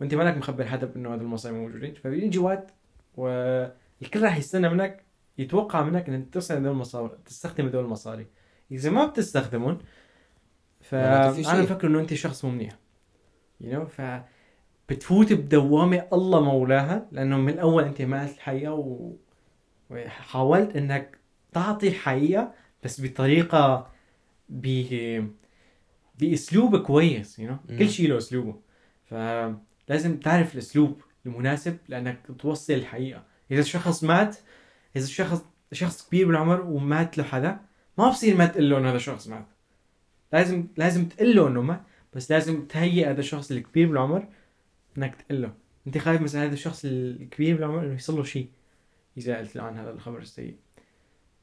وأنت 0.00 0.14
مالك 0.14 0.36
مخبر 0.36 0.64
حدا 0.64 0.86
بانه 0.86 1.12
هدول 1.12 1.24
المصاري 1.24 1.54
موجودين. 1.54 1.94
فبيجي 1.94 2.38
وقت 2.38 2.74
والكل 3.16 4.22
رح 4.22 4.36
يستنى 4.38 4.68
منك 4.68 5.02
يتوقع 5.38 5.82
منك 5.82 6.08
ان 6.08 6.14
انت 6.14 6.34
تستخدم 6.34 6.60
هدول 6.60 6.72
المصاري 6.72 7.10
تستخدم 7.26 7.66
هدول 7.66 7.84
المصاري. 7.84 8.26
إذا 8.72 8.90
ما 8.90 9.06
بتستخدمهم 9.06 9.78
فانا. 10.80 11.30
بفكر 11.62 11.86
إنه 11.86 12.00
أنت 12.00 12.14
شخص 12.14 12.44
مو 12.44 12.50
منيح. 12.50 12.78
يو 13.60 13.80
نو 13.80 13.86
ف 13.86 14.02
بتفوت 14.88 15.32
بدوامة 15.32 16.06
الله 16.12 16.40
مولاها 16.40 17.08
لأنه 17.12 17.36
من 17.36 17.48
الأول 17.48 17.84
أنت 17.84 18.02
مالت 18.02 18.34
الحقيقة 18.34 18.72
و... 18.72 19.12
وحاولت 19.90 20.76
إنك 20.76 21.18
تعطي 21.52 21.88
الحقيقة 21.88 22.52
بس 22.84 23.00
بطريقة 23.00 23.90
ب 24.48 24.66
بأسلوب 26.18 26.76
كويس 26.82 27.38
يو 27.38 27.48
you 27.48 27.50
know? 27.50 27.78
كل 27.78 27.88
شيء 27.88 28.08
له 28.08 28.18
أسلوبه. 28.18 28.60
فلازم 29.04 30.20
تعرف 30.20 30.54
الأسلوب 30.54 31.02
المناسب 31.26 31.78
لأنك 31.88 32.18
توصل 32.38 32.72
الحقيقة. 32.72 33.24
إذا 33.50 33.60
الشخص 33.60 34.04
مات 34.04 34.36
إذا 34.96 35.04
الشخص 35.04 35.44
شخص 35.72 36.08
كبير 36.08 36.26
بالعمر 36.26 36.60
ومات 36.60 37.18
له 37.18 37.24
حدا 37.24 37.60
ما 37.98 38.08
بصير 38.08 38.36
ما 38.36 38.46
تقول 38.46 38.70
له 38.70 38.78
إنه 38.78 38.88
هذا 38.88 38.96
الشخص 38.96 39.28
مات. 39.28 39.46
لازم 40.32 40.66
لازم 40.76 41.08
تقول 41.08 41.36
له 41.36 41.48
إنه 41.48 41.62
مات. 41.62 41.80
بس 42.14 42.30
لازم 42.30 42.66
تهيئ 42.66 43.10
هذا 43.10 43.20
الشخص 43.20 43.50
الكبير 43.50 43.88
بالعمر 43.88 44.28
إنك 44.98 45.14
تقول 45.14 45.42
له 45.42 45.52
أنت 45.86 45.98
خايف 45.98 46.20
مثلا 46.20 46.44
هذا 46.44 46.52
الشخص 46.52 46.84
الكبير 46.84 47.56
بالعمر 47.56 47.80
إنه 47.86 47.94
يصير 47.94 48.16
له 48.16 48.24
شيء 48.24 48.48
اذا 49.16 49.38
قلت 49.38 49.56
له 49.56 49.62
عن 49.62 49.76
هذا 49.76 49.90
الخبر 49.90 50.18
السيء. 50.18 50.56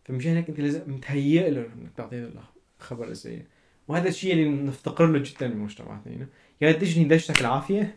فمشان 0.05 0.35
هيك 0.35 0.49
أنت 0.49 0.59
لازم 0.59 0.93
متهيئ 0.93 1.49
له 1.49 1.61
إنك 1.61 1.91
تعطيه 1.97 2.31
الخبر 2.79 3.07
السيء. 3.07 3.45
وهذا 3.87 4.07
الشيء 4.07 4.33
اللي 4.33 4.49
نفتقر 4.49 5.05
له 5.05 5.19
جدا 5.19 5.47
بمجتمعاتنا 5.47 6.13
يعني 6.13 6.27
يا 6.61 6.71
تجني 6.71 7.05
دشتك 7.05 7.41
العافية 7.41 7.95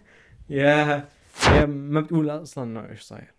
يا 0.50 1.08
يا 1.46 1.66
ما 1.66 2.00
بتقول 2.00 2.30
أصلا 2.30 2.64
إنه 2.64 2.90
إيش 2.90 3.00
صاير. 3.00 3.32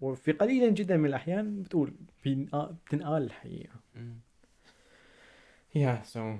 وفي 0.00 0.32
قليل 0.32 0.74
جدا 0.74 0.96
من 0.96 1.06
الأحيان 1.06 1.62
بتقول 1.62 1.94
بتنقال 2.26 3.22
الحقيقة. 3.22 3.74
يا 5.74 6.02
سو 6.04 6.36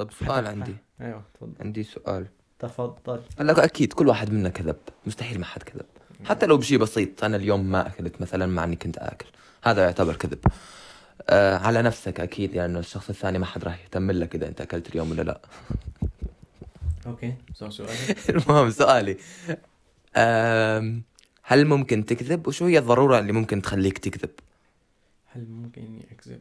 طب 0.00 0.12
سؤال 0.12 0.46
عندي. 0.46 0.76
أيوه 1.00 1.22
تفضل. 1.34 1.52
عندي 1.60 1.82
سؤال. 1.82 2.26
تفضل. 2.58 3.20
هلا 3.38 3.64
أكيد 3.64 3.92
كل 3.92 4.08
واحد 4.08 4.32
منا 4.32 4.48
كذب. 4.48 4.76
مستحيل 5.06 5.38
ما 5.38 5.44
حد 5.44 5.62
كذب. 5.62 5.86
حتى 6.24 6.46
لو 6.46 6.56
بشيء 6.56 6.78
بسيط 6.78 7.24
أنا 7.24 7.36
اليوم 7.36 7.70
ما 7.70 7.86
أكلت 7.86 8.20
مثلا 8.20 8.46
مع 8.46 8.64
إني 8.64 8.76
كنت 8.76 8.98
آكل. 8.98 9.26
هذا 9.64 9.82
يعتبر 9.82 10.16
كذب. 10.16 10.38
آه 11.28 11.56
على 11.58 11.82
نفسك 11.82 12.20
أكيد 12.20 12.54
يعني 12.54 12.78
الشخص 12.78 13.08
الثاني 13.08 13.38
ما 13.38 13.46
حد 13.46 13.64
راح 13.64 13.80
يهتم 13.82 14.10
لك 14.10 14.34
إذا 14.34 14.48
أنت 14.48 14.60
أكلت 14.60 14.88
اليوم 14.88 15.10
ولا 15.10 15.22
لا. 15.22 15.40
okay 17.06 17.34
so 17.54 17.70
سؤال 17.70 17.96
المهم 18.30 18.70
سؤالي. 18.70 19.16
هل 21.42 21.64
ممكن 21.66 22.04
تكذب؟ 22.04 22.46
وشو 22.46 22.66
هي 22.66 22.78
الضرورة 22.78 23.18
اللي 23.18 23.32
ممكن 23.32 23.62
تخليك 23.62 23.98
تكذب؟ 23.98 24.30
هل 25.32 25.46
ممكن 25.50 25.82
إني 25.82 26.06
أكذب؟ 26.12 26.40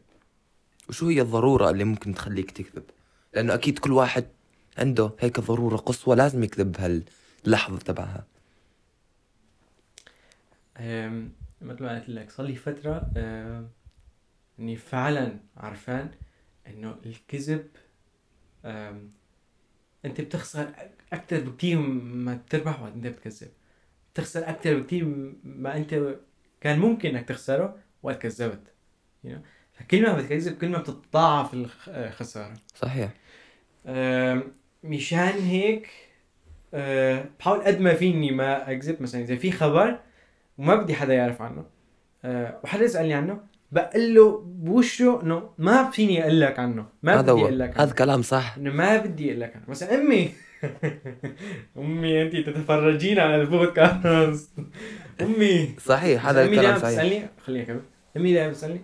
وشو 0.89 1.07
هي 1.07 1.21
الضرورة 1.21 1.69
اللي 1.69 1.83
ممكن 1.83 2.13
تخليك 2.13 2.51
تكذب؟ 2.51 2.83
لأنه 3.39 3.53
أكيد 3.53 3.79
كل 3.79 3.91
واحد 3.91 4.25
عنده 4.77 5.11
هيك 5.19 5.39
ضرورة 5.39 5.77
قصوى 5.77 6.15
لازم 6.15 6.43
يكذب 6.43 6.71
بهاللحظة 6.71 7.77
تبعها. 7.77 8.25
مثل 11.61 11.83
ما 11.83 11.95
قلت 11.99 12.09
لك 12.09 12.31
صار 12.31 12.45
لي 12.45 12.55
فترة 12.55 13.11
أم، 13.17 13.69
إني 14.59 14.75
فعلا 14.75 15.39
عرفان 15.57 16.11
إنه 16.67 16.95
الكذب 17.05 17.67
أنت 20.05 20.21
بتخسر 20.21 20.73
أكثر 21.13 21.39
بكثير 21.39 21.79
ما 21.79 22.35
بتربح 22.35 22.81
وقت 22.81 22.93
أنت 22.93 23.07
بتكذب. 23.07 23.51
بتخسر 24.13 24.49
أكثر 24.49 24.79
بكثير 24.79 25.05
ما 25.43 25.77
أنت 25.77 26.15
كان 26.61 26.79
ممكن 26.79 27.09
إنك 27.15 27.27
تخسره 27.27 27.77
وقت 28.03 28.17
كذبت 28.21 28.63
you 29.25 29.29
know? 29.29 29.39
فكل 29.73 30.03
ما 30.03 30.13
بتكذب 30.17 30.57
كل 30.57 30.69
ما 30.69 30.77
بتتضاعف 30.77 31.53
الخ- 31.53 31.89
الخسارة 31.89 32.53
صحيح. 32.75 33.13
مشان 34.83 35.39
هيك 35.39 35.89
أه، 36.73 37.25
بحاول 37.39 37.61
قد 37.61 37.79
ما 37.79 37.93
فيني 37.93 38.31
ما 38.31 38.71
أكذب 38.71 39.01
مثلا. 39.01 39.21
إذا 39.21 39.35
في 39.35 39.51
خبر 39.51 39.99
وما 40.57 40.75
بدي 40.75 40.93
حدا 40.93 41.13
يعرف 41.13 41.41
عنه 41.41 41.65
أه، 42.25 42.59
وحدا 42.63 42.85
يسألني 42.85 43.13
عنه 43.13 43.39
بقول 43.71 44.15
له 44.15 44.43
بوشه 44.45 45.21
إنه 45.23 45.49
ما 45.57 45.89
فيني 45.89 46.23
أقول 46.23 46.41
لك 46.41 46.59
عنه. 46.59 46.85
ما 47.03 47.13
هذا 47.13 47.21
بدي 47.21 47.31
هو. 47.31 47.45
أقول 47.45 47.59
لك 47.59 47.79
هذا 47.79 47.93
كلام 47.93 48.21
صح. 48.21 48.55
إنه 48.57 48.71
ما 48.71 48.97
بدي 48.97 49.29
أقول 49.29 49.41
لك 49.41 49.55
عنه. 49.55 49.65
مثلا 49.67 49.95
أمي 49.95 50.31
أمي 51.77 52.21
انت 52.21 52.35
تتفرجين 52.35 53.19
على 53.19 53.35
البودكاست. 53.41 54.51
أمي. 55.21 55.75
صحيح 55.79 56.27
هذا 56.27 56.41
أمي 56.41 56.49
الكلام 56.49 56.63
دائما 56.65 56.79
صحيح. 56.79 56.99
بتسألني 56.99 57.27
خليني 57.45 57.63
أكمل. 57.63 57.81
أمي 58.17 58.33
دائما 58.33 58.49
بتسألني 58.49 58.81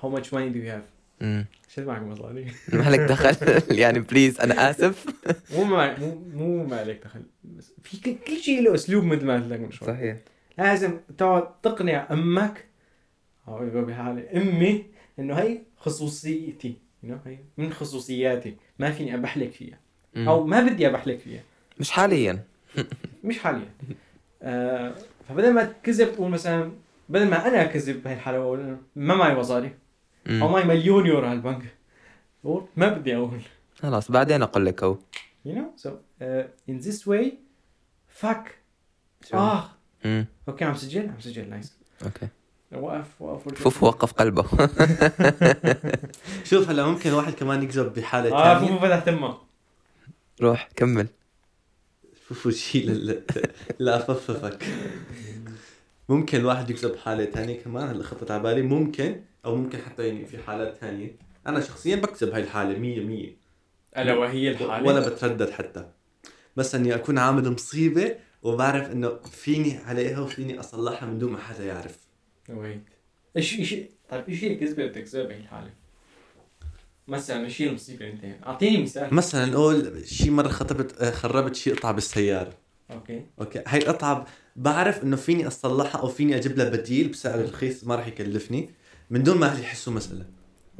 how 0.00 0.10
much 0.10 0.34
money 0.34 0.48
do 0.48 0.58
you 0.58 0.72
have 0.72 0.82
شو 1.78 1.86
معك 1.86 2.02
مصاري 2.02 2.46
ما 2.72 2.90
لك 2.90 3.00
دخل. 3.00 3.62
يعني 3.80 4.00
بليز 4.00 4.40
أنا 4.40 4.70
آسف. 4.70 5.06
مو 5.54 5.64
ما 5.64 5.98
مو 5.98 6.22
مو 6.34 6.66
ما 6.66 6.76
عليك 6.76 7.00
دخل. 7.04 7.22
بس 7.44 7.72
في 7.82 8.16
كل, 8.26 8.36
شيء 8.36 8.62
له 8.62 8.74
أسلوب 8.74 9.04
مثل 9.04 9.26
ما 9.26 9.34
قلت 9.34 9.52
لك 9.52 9.60
من 9.60 9.70
شوي. 9.70 9.88
صحيح. 9.88 10.16
لازم 10.58 11.00
تقعد 11.18 11.60
تقنع 11.60 12.06
أمك. 12.10 12.64
أو 13.48 13.64
بحالي 13.84 14.30
أمي 14.36 14.84
إنه 15.18 15.34
هي 15.34 15.58
خصوصيتي. 15.76 16.74
You 17.04 17.06
know, 17.06 17.26
هي 17.26 17.38
من 17.56 17.72
خصوصياتي. 17.72 18.56
ما 18.78 18.90
فيني 18.90 19.14
ابحلك 19.14 19.52
فيها. 19.52 19.78
أو 20.16 20.46
ما 20.46 20.62
بدي 20.62 20.86
ابحلك 20.86 21.18
فيها. 21.18 21.42
مش 21.80 21.90
حاليا. 21.90 22.44
مش 23.24 23.38
حاليا. 23.38 23.68
آه 24.42 24.94
فبدل 25.28 25.52
ما 25.52 25.64
تكذب 25.64 26.12
تقول 26.12 26.30
مثلا 26.30 26.72
بدل 27.08 27.28
ما 27.30 27.48
أنا 27.48 27.62
أكذب 27.62 28.02
بهي 28.02 28.16
إنه 28.60 28.78
ما 28.96 29.14
معي 29.14 29.34
مصاري. 29.34 29.70
أو 30.30 30.48
معي 30.48 30.64
مليون 30.64 31.06
يورو 31.06 31.26
على 31.26 31.36
البنك. 31.36 31.74
ما 32.76 32.88
بدي 32.88 33.16
أقول. 33.16 33.40
خلاص 33.74 34.10
بعدين 34.10 34.42
أقول 34.42 34.66
لك 34.66 34.82
أهو. 34.82 34.98
You 35.46 35.50
know 35.50 35.82
so 35.84 35.88
uh, 35.88 36.70
in 36.70 36.86
this 36.86 37.06
way 37.06 37.26
fuck؟ 38.22 38.50
آه 39.34 39.70
مم. 40.04 40.26
أوكي 40.48 40.64
عم 40.64 40.74
سجل؟ 40.74 41.08
عم 41.08 41.20
سجل 41.20 41.50
نايس 41.50 41.76
أوكي. 42.04 42.28
وقف 42.72 43.22
وقف 43.22 43.62
فوف 43.62 43.82
وقف 43.82 44.12
قلبه. 44.12 44.42
شوف 46.50 46.70
هلا 46.70 46.86
ممكن 46.86 47.12
واحد 47.12 47.32
كمان 47.32 47.62
يكذب 47.62 47.94
بحالة 47.94 48.36
آه 48.36 48.54
ثانية 48.58 48.68
فوفو 48.68 48.86
فتح 48.86 48.98
تمه. 48.98 49.38
روح 50.42 50.68
كمل. 50.76 51.06
فوفو 52.28 52.50
شيل 52.50 53.22
لا 53.78 53.96
افففك 53.96 54.64
ممكن 56.08 56.38
الواحد 56.38 56.70
يكذب 56.70 56.92
بحاله 56.92 57.24
ثانية 57.24 57.60
كمان 57.60 57.88
هلا 57.88 58.02
خطرت 58.02 58.30
على 58.30 58.42
بالي 58.42 58.62
ممكن 58.62 59.20
أو 59.44 59.56
ممكن 59.56 59.78
حتى 59.78 60.08
يعني 60.08 60.26
في 60.26 60.38
حالات 60.38 60.76
ثانية 60.80 61.16
أنا 61.46 61.60
شخصيا 61.60 61.96
بكذب 61.96 62.32
هاي 62.32 62.42
الحالة 62.42 62.78
100 62.78 63.00
100 63.00 63.30
ألا 63.96 64.14
وهي 64.14 64.50
الحالة؟ 64.50 64.86
ولا 64.86 65.08
بتردد 65.08 65.50
حتى. 65.50 65.88
بس 66.56 66.74
إني 66.74 66.94
أكون 66.94 67.18
عامل 67.18 67.50
مصيبة 67.50 68.16
وبعرف 68.42 68.90
إنه 68.92 69.18
فيني 69.18 69.76
عليها 69.76 70.20
وفيني 70.20 70.60
أصلحها 70.60 71.08
من 71.08 71.18
دون 71.18 71.32
ما 71.32 71.38
حدا 71.38 71.64
يعرف. 71.64 71.98
ويت 72.48 72.82
إيش 73.36 73.58
إيش 73.58 73.74
طيب 74.08 74.24
إيش 74.28 74.44
هي 74.44 74.52
الكذبة 74.52 74.82
اللي 74.82 74.88
بتكذبها 74.88 75.28
بهي 75.28 75.38
الحالة؟ 75.38 75.70
مثلا 77.08 77.44
إيش 77.44 77.62
هي 77.62 77.68
المصيبة 77.68 78.06
اللي 78.08 78.34
أنت 78.34 78.46
أعطيني 78.46 78.82
مثال. 78.82 79.14
مثلا 79.14 79.46
نقول 79.46 80.08
شي 80.08 80.30
مرة 80.30 80.48
خطبت 80.48 81.04
خربت 81.04 81.54
شي 81.54 81.72
قطعة 81.72 81.92
بالسيارة. 81.92 82.52
okay. 82.90 83.22
okay. 83.40 83.62
هاي 83.66 83.78
القطعة 83.78 84.26
بعرف 84.58 85.02
إنه 85.02 85.16
فيني 85.16 85.46
أصلحها 85.46 86.00
أو 86.00 86.08
فيني 86.08 86.36
أجيب 86.36 86.58
لها 86.58 86.68
بديل 86.68 87.08
بسعر 87.08 87.44
رخيص 87.44 87.84
ما 87.84 87.94
راح 87.94 88.06
يكلفني 88.06 88.70
من 89.10 89.22
دون 89.22 89.38
ما 89.38 89.46
أهلي 89.46 89.62
يحسوا 89.62 89.92
مسألة. 89.92 90.26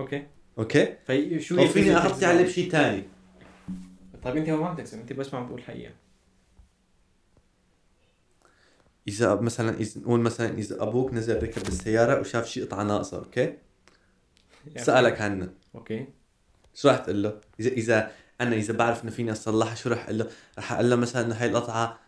okay. 0.01 0.27
okay? 0.59 0.97
في 1.07 1.41
شو 1.41 1.59
أو 1.59 1.67
فيني 1.67 1.97
اغطي 1.97 2.27
عليه؟ 2.27 2.45
بشيء 2.45 2.71
ثاني 2.71 3.05
طيب 4.23 4.37
أنت 4.37 4.51
ما 4.51 4.67
عم 4.67 4.77
تكذب 4.77 5.01
أنت 5.01 5.13
بس 5.13 5.35
ما 5.35 5.41
عم 5.41 5.47
تقول 5.47 5.59
الحقيقة 5.59 5.93
إذا 9.09 9.35
مثلا 9.35 9.81
إذا 9.81 10.01
نقول 10.01 10.21
مثلا 10.21 10.59
إذا 10.59 10.83
أبوك 10.83 11.15
نزل 11.15 11.43
ركب 11.43 11.63
بالسياره 11.63 12.21
وشاف 12.21 12.49
شي 12.49 12.63
قطعه 12.63 12.83
ناقصة 12.83 13.19
okay? 13.19 13.55
سألك 14.77 15.21
عنها 15.21 15.49
okay. 15.75 16.07
شو 16.75 16.89
راح 16.89 16.99
تقول 16.99 17.23
له؟ 17.23 17.41
إذا 17.61 17.71
إذا 17.71 18.11
أنا 18.41 18.57
إذا 18.57 18.73
بعرف 18.73 19.03
إنه 19.03 19.11
فيني 19.11 19.33
أصلحها 19.33 19.75
شو 19.75 19.89
راح 19.89 20.05
أقول 20.05 20.19
له؟ 20.19 20.31
راح 20.57 20.73
أقول 20.73 20.91
له 20.91 20.97
مثلا 20.97 21.27
إنه 21.27 21.35
هاي 21.35 21.49
القطعة 21.49 22.08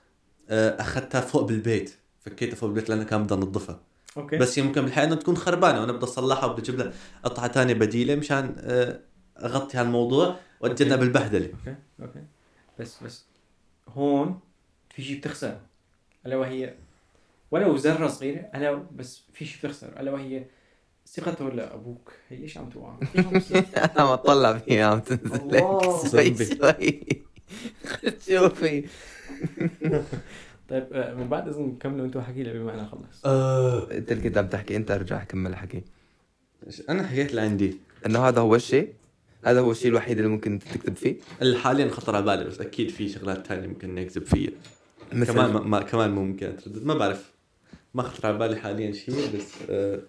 أخذتها 0.51 1.21
فوق 1.21 1.43
بالبيت. 1.43 1.95
فكيتها 2.21 2.57
فوق 2.57 2.69
بالبيت 2.69 2.89
لأنه 2.91 3.05
كان 3.05 3.25
بدها 3.25 3.39
انظفها 3.39 3.81
okay. 4.17 4.37
بس 4.37 4.59
هي 4.59 4.65
ممكن 4.65 4.83
بالحقيقة 4.83 5.07
إنه 5.09 5.15
تكون 5.17 5.37
خربانة 5.37 5.81
وأنا 5.81 5.93
بدي 5.93 6.05
أصلحها 6.05 6.45
وبدي 6.47 6.63
أجيب 6.63 6.79
لها 6.79 6.93
قطعة 7.25 7.53
ثانية 7.53 7.75
بديلة 7.75 8.15
مشان 8.15 8.55
آه، 8.59 9.01
أغطي 9.39 9.79
هالموضوع 9.79 10.37
وأتجنب 10.61 10.93
okay. 10.93 11.05
البهدلة. 11.05 11.47
أوكي. 11.47 11.77
أوكي. 12.03 12.23
بس 12.79 13.03
بس 13.05 13.25
هون 13.89 14.41
في 14.95 15.03
شيء 15.03 15.19
بتخسر. 15.19 15.59
ألا 16.27 16.37
وهي 16.37 16.75
ولو 17.51 17.77
ذره 17.77 18.09
صغيرة 18.09 18.41
ألا 18.55 18.83
بس 18.97 19.23
في 19.33 19.45
شيء 19.45 19.59
بتخسر. 19.59 20.01
ألا 20.01 20.11
وهي 20.13 20.45
ثقته 21.07 21.49
لابوك 21.51 22.13
هي 22.29 22.43
إيش 22.43 22.59
عم 22.59 22.71
توقع؟ 22.71 22.95
إيش 23.17 23.27
عم 23.27 23.33
بيصير؟ 23.33 23.65
أنا 23.77 24.05
ما 24.05 24.15
أطلع 24.15 24.59
فيها 24.59 24.87
عم 24.87 25.01
تنزل. 25.01 25.61
شوي 26.11 26.35
شوي. 26.47 27.23
شوفي 28.29 28.85
طيب 30.71 30.87
آه، 30.93 31.15
من 31.15 31.29
بعد 31.29 31.49
إذن 31.49 31.77
كملوا 31.81 32.07
أنتم 32.07 32.21
حكي 32.21 32.43
لي 32.43 32.53
بما 32.53 32.75
أنا 32.75 32.87
خلص. 32.87 33.23
آه. 33.25 33.91
أنت 33.93 34.13
اللي 34.13 34.23
كنت 34.23 34.39
عم 34.39 34.47
تحكي 34.47 34.77
أنت 34.77 34.91
ارجع 34.91 35.25
كمل 35.25 35.57
حكي. 35.57 35.83
أنا 36.89 37.07
حكيت 37.07 37.31
اللي 37.31 37.41
عندي 37.41 37.77
إنه 38.07 38.29
هذا 38.29 38.41
هو 38.41 38.55
الشيء 38.55 38.93
هذا 39.45 39.61
هو 39.61 39.71
الشيء 39.73 39.89
الوحيد 39.91 40.17
اللي 40.19 40.29
ممكن 40.31 40.59
تكتب 40.59 40.97
فيه. 40.97 41.17
اللي 41.43 41.59
حاليا 41.59 41.89
خطر 41.91 42.17
على 42.17 42.25
بالي 42.25 42.45
بس 42.45 42.61
أكيد 42.61 42.91
في 42.91 43.09
شغلات 43.09 43.47
ثانية 43.47 43.67
ممكن 43.67 43.95
نكذب 43.95 44.27
فيها. 44.27 44.51
مثل؟ 45.13 45.33
كمان 45.33 45.51
ما 45.53 45.61
ما- 45.61 45.83
كمان 45.83 46.11
ممكن 46.11 46.47
أتردد. 46.47 46.85
ما 46.85 46.95
بعرف. 46.95 47.31
ما 47.95 48.03
خطر 48.03 48.27
على 48.29 48.39
بالي 48.39 48.57
حاليا 48.57 48.93
شيء 48.93 49.37
بس 49.37 49.53
آه، 49.71 50.01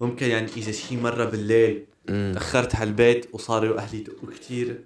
ممكن 0.00 0.26
يعني 0.26 0.46
إذا 0.56 0.72
شيء 0.72 1.00
مرة 1.00 1.24
بالليل. 1.24 1.84
تأخرت 2.06 2.74
على 2.74 2.88
البيت 2.90 3.26
وصاروا 3.34 3.78
أهلي 3.78 3.98
يدقوا 4.00 4.30
كثير 4.30 4.80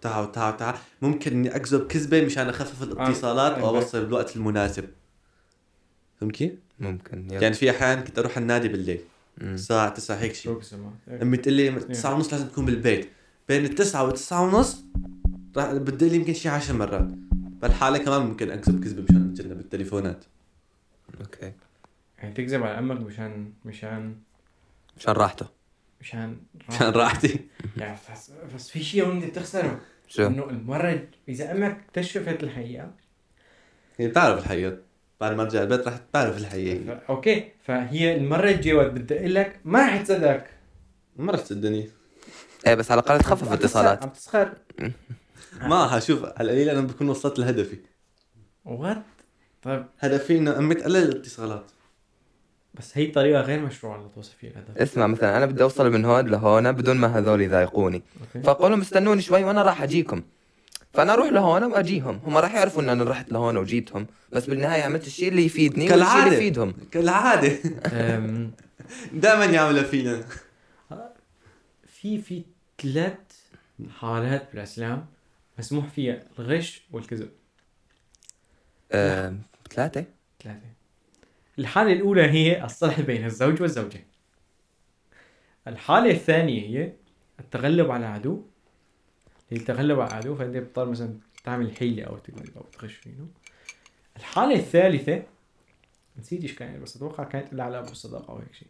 تعالوا 0.00 0.30
تعالوا 0.30 0.58
تعالوا 0.58 0.80
ممكن 1.02 1.32
إني 1.32 1.56
اكذب 1.56 1.86
كذبة 1.86 2.24
مشان 2.24 2.48
أخفف 2.48 2.82
الاتصالات 2.82 3.52
آه. 3.52 3.64
واوصل 3.64 4.04
بالوقت 4.04 4.36
المناسب. 4.36 4.84
فهمت 6.20 6.32
كيف؟ 6.34 6.52
ممكن 6.78 7.26
يلا. 7.30 7.42
يعني 7.42 7.54
في 7.54 7.70
أحيان 7.70 8.04
كنت 8.04 8.18
أروح 8.18 8.38
النادي 8.38 8.68
بالليل 8.68 9.00
مم. 9.38 9.54
الساعة 9.54 9.88
9 9.88 10.16
هيك 10.16 10.34
شيء 10.34 10.60
امي 11.22 11.36
تقول 11.36 11.54
لي 11.54 11.70
9 11.70 12.14
ونص 12.14 12.32
لازم 12.32 12.46
تكون 12.46 12.64
بالبيت. 12.64 13.10
بين 13.48 13.64
التسعة 13.64 14.04
والتسعة 14.04 14.42
ونص 14.42 14.84
راح 15.56 15.72
بدي 15.72 16.08
لي 16.08 16.16
يمكن 16.16 16.34
شي 16.34 16.48
10 16.48 16.74
مرات. 16.74 17.08
بالحالة 17.62 17.98
كمان 17.98 18.22
ممكن 18.22 18.50
اكذب 18.50 18.84
كذبة 18.84 19.02
مشان 19.02 19.30
اتجنب 19.30 19.60
التليفونات 19.60 20.24
okay. 21.20 21.52
يعني 22.18 22.34
تكذب 22.34 22.62
على 22.62 22.78
أمك 22.78 23.00
مشان 23.00 23.52
مشان 23.64 24.14
مشان 24.96 25.12
راحته. 25.12 25.55
مشان 26.00 26.36
مشان 26.68 26.90
راحتي. 26.90 27.40
يعني 27.76 27.98
بس, 28.12 28.32
بس 28.54 28.70
في 28.70 28.84
شيء 28.84 29.08
وانت 29.08 29.24
بتخسره 29.24 29.80
شو؟ 30.08 30.26
إنه 30.26 30.50
المرة 30.50 31.08
إذا 31.28 31.52
أمك 31.52 31.78
اكتشفت 31.88 32.42
الحقيقة 32.42 32.90
هي 33.98 34.08
بتعرف 34.08 34.38
الحقيقة 34.38 34.78
بعد 35.20 35.32
ما 35.32 35.42
ارجع 35.42 35.62
البيت 35.62 35.80
راح 35.80 36.00
تعرف 36.12 36.38
الحقيقة 36.38 36.94
ف... 36.94 37.10
okay. 37.10 37.52
فهي 37.64 38.16
المرة 38.16 38.50
الجايه 38.50 38.74
وقت 38.74 38.90
بدي 38.90 39.18
أقول 39.18 39.34
لك 39.34 39.60
ما 39.64 39.86
رح 39.86 40.02
تصدقك 40.02 40.50
ما 41.16 41.32
راح 41.32 41.40
تصدقني. 41.40 41.90
إيه 42.66 42.74
بس 42.74 42.90
على 42.90 43.00
الأقل 43.00 43.20
تخفف 43.20 43.52
اتصالات. 43.52 44.02
عم 44.02 44.08
تسخر. 44.08 44.54
ما 45.70 45.88
حشوف 45.88 46.24
على 46.24 46.34
القليل 46.40 46.68
أنا 46.68 46.80
بكون 46.80 47.08
وصلت 47.08 47.38
لهدفي. 47.38 47.78
what 48.64 49.02
طيب. 49.62 49.86
هدفي 49.98 50.38
إنه 50.38 50.58
أمي 50.58 50.74
تقلل 50.74 50.96
الاتصالات. 50.96 51.70
بس 52.78 52.98
هي 52.98 53.06
طريقة 53.06 53.40
غير 53.40 53.60
مشروعة 53.60 54.06
لتوصل 54.06 54.32
فيها 54.40 54.50
الهدف 54.50 54.78
اسمع 54.78 55.06
مثلا 55.06 55.36
أنا 55.36 55.46
بدي 55.46 55.62
أوصل 55.62 55.92
من 55.92 56.04
هون 56.04 56.26
لهون 56.26 56.72
بدون 56.72 56.96
ما 56.96 57.18
هذول 57.18 57.40
يضايقوني. 57.40 58.02
okay. 58.20 58.46
فاقول 58.46 58.70
لهم 58.70 58.80
استنوني 58.80 59.22
شوي 59.22 59.44
وأنا 59.44 59.62
راح 59.62 59.82
أجيكم. 59.82 60.22
فأنا 60.92 61.12
أروح 61.12 61.28
لهون 61.28 61.64
وأجيهم. 61.64 62.20
هم 62.26 62.36
راح 62.36 62.54
يعرفوا 62.54 62.82
ان 62.82 62.88
أنا 62.88 63.04
رحت 63.04 63.32
لهون 63.32 63.56
وجيتهم. 63.56 64.06
بس 64.32 64.46
بالنهاية 64.46 64.82
عملت 64.82 65.06
الشيء 65.06 65.28
اللي 65.28 65.44
يفيدني 65.44 65.84
والشيء 65.84 65.94
اللي 65.94 66.04
كالعادة. 66.06 66.36
يفيدهم. 66.36 66.74
كالعادة. 66.90 67.58
دائما 69.22 69.44
يعملها 69.44 69.82
فينا. 69.82 70.24
في 71.86 72.22
في 72.22 72.42
ثلاث 72.82 73.18
حالات 74.00 74.48
بالإسلام 74.52 75.06
مسموح 75.58 75.88
فيها 75.88 76.22
الغش 76.38 76.82
والكذب. 76.92 77.28
ثلاثة؟ 79.70 80.04
ثلاثة. 80.42 80.75
الحالة 81.58 81.92
الأولى 81.92 82.22
هي 82.30 82.64
الصلح 82.64 83.00
بين 83.00 83.24
الزوج 83.24 83.62
والزوجة. 83.62 84.04
الحالة 85.68 86.10
الثانية 86.10 86.60
هي 86.62 86.92
التغلب 87.40 87.90
على 87.90 88.06
العدو 88.06 88.42
للتغلب 89.52 90.00
على 90.00 90.10
العدو 90.10 90.34
فأنت 90.34 90.56
بتضطر 90.56 90.84
مثلا 90.90 91.18
تعمل 91.44 91.76
حيلة 91.76 92.04
أو 92.04 92.14
أو 92.56 92.62
تغش 92.72 92.94
فيه 92.94 93.10
الحالة 94.16 94.54
الثالثة 94.54 95.22
نسيت 96.18 96.42
إيش 96.42 96.54
كانت 96.54 96.82
بس 96.82 96.96
أتوقع 96.96 97.24
كانت 97.24 97.54
لها 97.54 97.64
علاقة 97.64 97.88
بالصداقة 97.88 98.32
أو 98.32 98.38
هيك 98.38 98.52
شيء. 98.54 98.68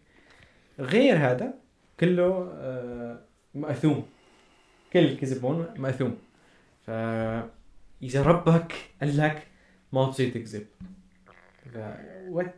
غير 0.79 1.17
هذا 1.17 1.55
كله 2.01 2.51
آه، 2.55 3.21
مأثوم. 3.55 4.07
كل 4.93 4.99
الكذب 4.99 5.45
هون 5.45 5.75
مأثوم. 5.77 6.19
فإذا 6.87 8.23
ربك 8.23 8.73
قال 9.01 9.17
لك 9.17 9.47
ما 9.93 10.05
بصير 10.09 10.31
تكذب. 10.31 10.67
ف- 11.75 12.29
وات 12.29 12.55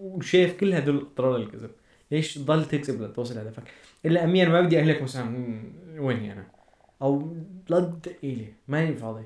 وشايف 0.00 0.52
كل 0.60 0.72
هدول 0.74 1.06
اضرار 1.16 1.36
الكذب 1.36 1.70
ليش 2.10 2.34
تضل 2.34 2.64
تكذب 2.64 3.02
لتوصل 3.02 3.38
هدفك 3.38 3.62
إلا 4.04 4.24
أمير 4.24 4.48
ما 4.48 4.60
بدي 4.60 4.78
أهلك 4.80 5.02
مثلا 5.02 5.24
"مم، 5.24 5.72
ويني 5.98 6.32
أنا؟ 6.32 6.46
أو 7.02 7.36
لا 7.68 7.80
تدق 7.80 8.16
لي 8.22 8.52
ماني 8.68 8.96
فاضي. 8.96 9.24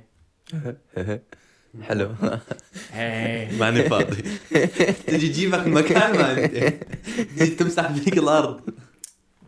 حلو. 1.83 2.15
إيه. 2.95 3.59
ماني 3.59 3.83
فاضي. 3.83 4.23
تجي 5.07 5.29
تجيبك 5.29 5.67
مكان 5.67 6.13
ما 6.19 6.45
انت 6.45 6.55
تجي 7.39 7.55
تمسح 7.55 7.93
فيك 7.93 8.19
الأرض. 8.19 8.61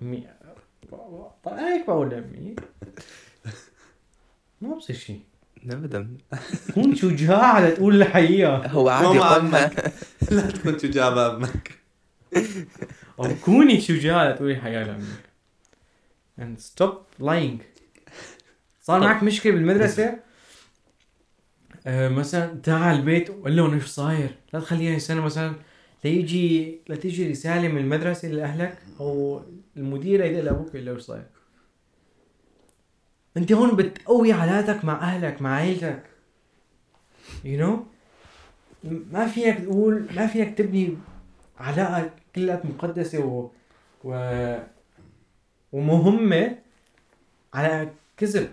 مي... 0.01 0.27
طيب 1.45 1.55
هيك 1.59 1.87
بقول 1.87 2.11
لامي 2.11 2.57
ما 4.61 4.75
بصير 4.75 4.97
شيء 4.97 5.21
ابدا 5.71 6.17
كون 6.75 6.95
شجاع 6.95 7.69
لتقول 7.69 8.03
الحقيقة. 8.03 8.67
هو 8.67 8.89
عادي 8.89 9.19
أمك. 9.19 9.93
لا 10.31 10.51
تكون 10.51 10.79
شجاع 10.79 11.09
بامك 11.09 11.79
أو 13.19 13.29
كوني 13.45 13.81
شجاع 13.81 14.31
لتقولي 14.31 14.53
الحقيقة 14.53 14.83
لامي 14.83 15.05
and 16.41 16.61
stop 16.61 17.25
lying. 17.25 17.63
صار 18.81 19.01
معك 19.01 19.23
مشكلة 19.23 19.53
بالمدرسة؟ 19.53 20.19
آه 21.87 22.09
مثلا 22.09 22.61
تعال 22.63 22.97
البيت 22.97 23.31
وقول 23.31 23.57
لهم 23.57 23.75
إيش 23.75 23.85
صاير. 23.85 24.35
لا 24.53 24.61
تخليها 24.61 24.95
يستنى 24.95 25.21
مثلا 25.21 25.55
ليجي 26.05 26.81
لا 26.89 26.97
تيجي 26.97 27.31
رسالة 27.31 27.69
من 27.69 27.79
المدرسة 27.79 28.29
لأهلك 28.29 28.79
أو 29.01 29.43
المدير 29.77 30.25
يدق 30.25 30.41
لأبوك 30.41 30.69
يقول 30.75 30.87
له 30.87 30.93
إيش 30.93 31.03
صاير. 31.03 31.27
أنت 33.37 33.53
هون 33.53 33.77
بتقوي 33.77 34.33
علاقتك 34.33 34.85
مع 34.85 34.95
أهلك 34.95 35.43
مع 35.43 35.55
عيلتك. 35.55 36.03
You 37.45 37.59
know? 37.61 37.77
ما 38.85 39.27
فيك 39.27 39.59
تقول 39.59 40.09
ما 40.17 40.27
فيك 40.27 40.59
تبني 40.59 40.97
علاقة 41.59 42.11
كلها 42.35 42.63
مقدسة 42.65 43.19
و, 43.25 43.51
و... 44.05 44.59
ومهمة 45.73 46.59
على 47.55 47.91
كذب. 48.17 48.53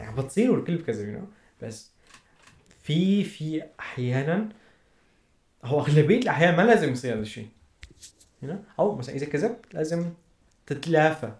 يعني 0.00 0.16
بتصير 0.16 0.50
والكل 0.50 0.76
بكذب 0.76 1.14
you 1.14 1.20
know. 1.20 1.64
بس 1.64 1.90
في 2.82 3.24
في 3.24 3.62
أحيانا 3.80 4.48
هو 5.64 5.80
أغلبية 5.80 6.18
الأحيان 6.18 6.56
ما 6.56 6.62
لازم 6.62 6.92
يصير 6.92 7.14
هذا 7.14 7.20
الشيء 7.20 7.48
هنا 8.42 8.62
أو 8.78 8.96
مثلا 8.96 9.14
إذا 9.14 9.26
كذبت 9.26 9.74
لازم 9.74 10.10
تتلافى. 10.66 11.32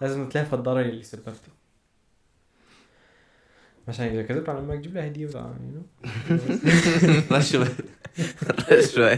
لازم 0.00 0.28
تتلافى 0.28 0.52
الضرر 0.52 0.80
اللي 0.80 1.02
سببته. 1.02 1.52
مثلا 3.88 4.12
إذا 4.12 4.22
كذبت 4.22 4.48
على 4.48 4.58
أمك 4.58 4.78
جيب 4.78 4.94
لها 4.94 5.06
هدية 5.06 5.26
وتعال 5.26 5.54
يو 5.74 5.82
رشوه 7.32 7.68
شوي. 8.94 9.12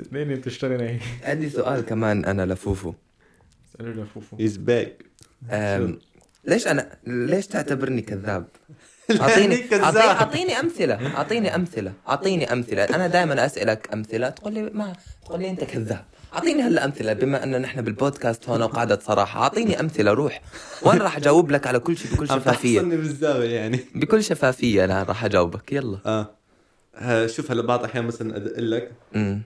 اثنين 0.00 0.34
بتشتري 0.34 0.88
هيك 0.88 1.02
عندي 1.22 1.50
سؤال 1.50 1.80
كمان 1.86 2.24
أنا 2.24 2.46
لفوفو. 2.46 2.94
اسالوا 3.68 4.04
لفوفو. 4.04 4.36
he's 4.36 4.56
back 4.56 5.04
ليش 6.44 6.66
أنا 6.68 6.98
ليش 7.06 7.46
تعتبرني 7.46 8.02
كذاب. 8.02 8.48
أعطيني 9.20 9.74
أعطيني 9.84 10.60
أمثلة 10.60 11.16
أعطيني 11.16 11.54
أمثلة 11.54 11.92
أعطيني 12.08 12.52
أمثلة. 12.52 12.84
أنا 12.84 13.06
دائما 13.06 13.46
أسألك 13.46 13.92
أمثلة 13.92 14.30
تقول 14.30 14.54
لي 14.54 14.62
ما 14.62 14.96
تقول 15.24 15.40
لي 15.40 15.50
أنت 15.50 15.64
كذاب. 15.64 16.04
أعطيني 16.34 16.62
هلا 16.62 16.84
أمثلة 16.84 17.12
بما 17.12 17.44
أن 17.44 17.62
نحن 17.62 17.80
بالبودكاست 17.82 18.48
هون 18.48 18.62
وقعدة 18.62 18.98
صراحة 19.02 19.42
أعطيني 19.42 19.80
أمثلة 19.80 20.12
روح. 20.12 20.42
وأنا 20.82 21.04
راح 21.04 21.16
أجاوب 21.16 21.50
لك 21.50 21.66
على 21.66 21.78
كل 21.78 21.96
شيء 21.96 22.12
بكل 22.14 22.26
عم 22.30 22.40
شفافية. 22.40 22.76
تحصلني 22.78 22.96
بالزاوية 22.96 23.50
يعني. 23.54 23.80
بكل 23.94 24.24
شفافية 24.24 24.84
أنا 24.84 25.02
راح 25.02 25.24
أجاوبك 25.24 25.72
يلا. 25.72 25.98
آه. 26.06 26.30
ها، 26.96 27.26
شوف 27.26 27.50
هلا 27.50 27.62
بعض 27.62 27.78
الأحيان 27.78 28.04
مثلا 28.04 28.36
ادق 28.36 28.58
لك 28.58 28.92
امم 29.16 29.42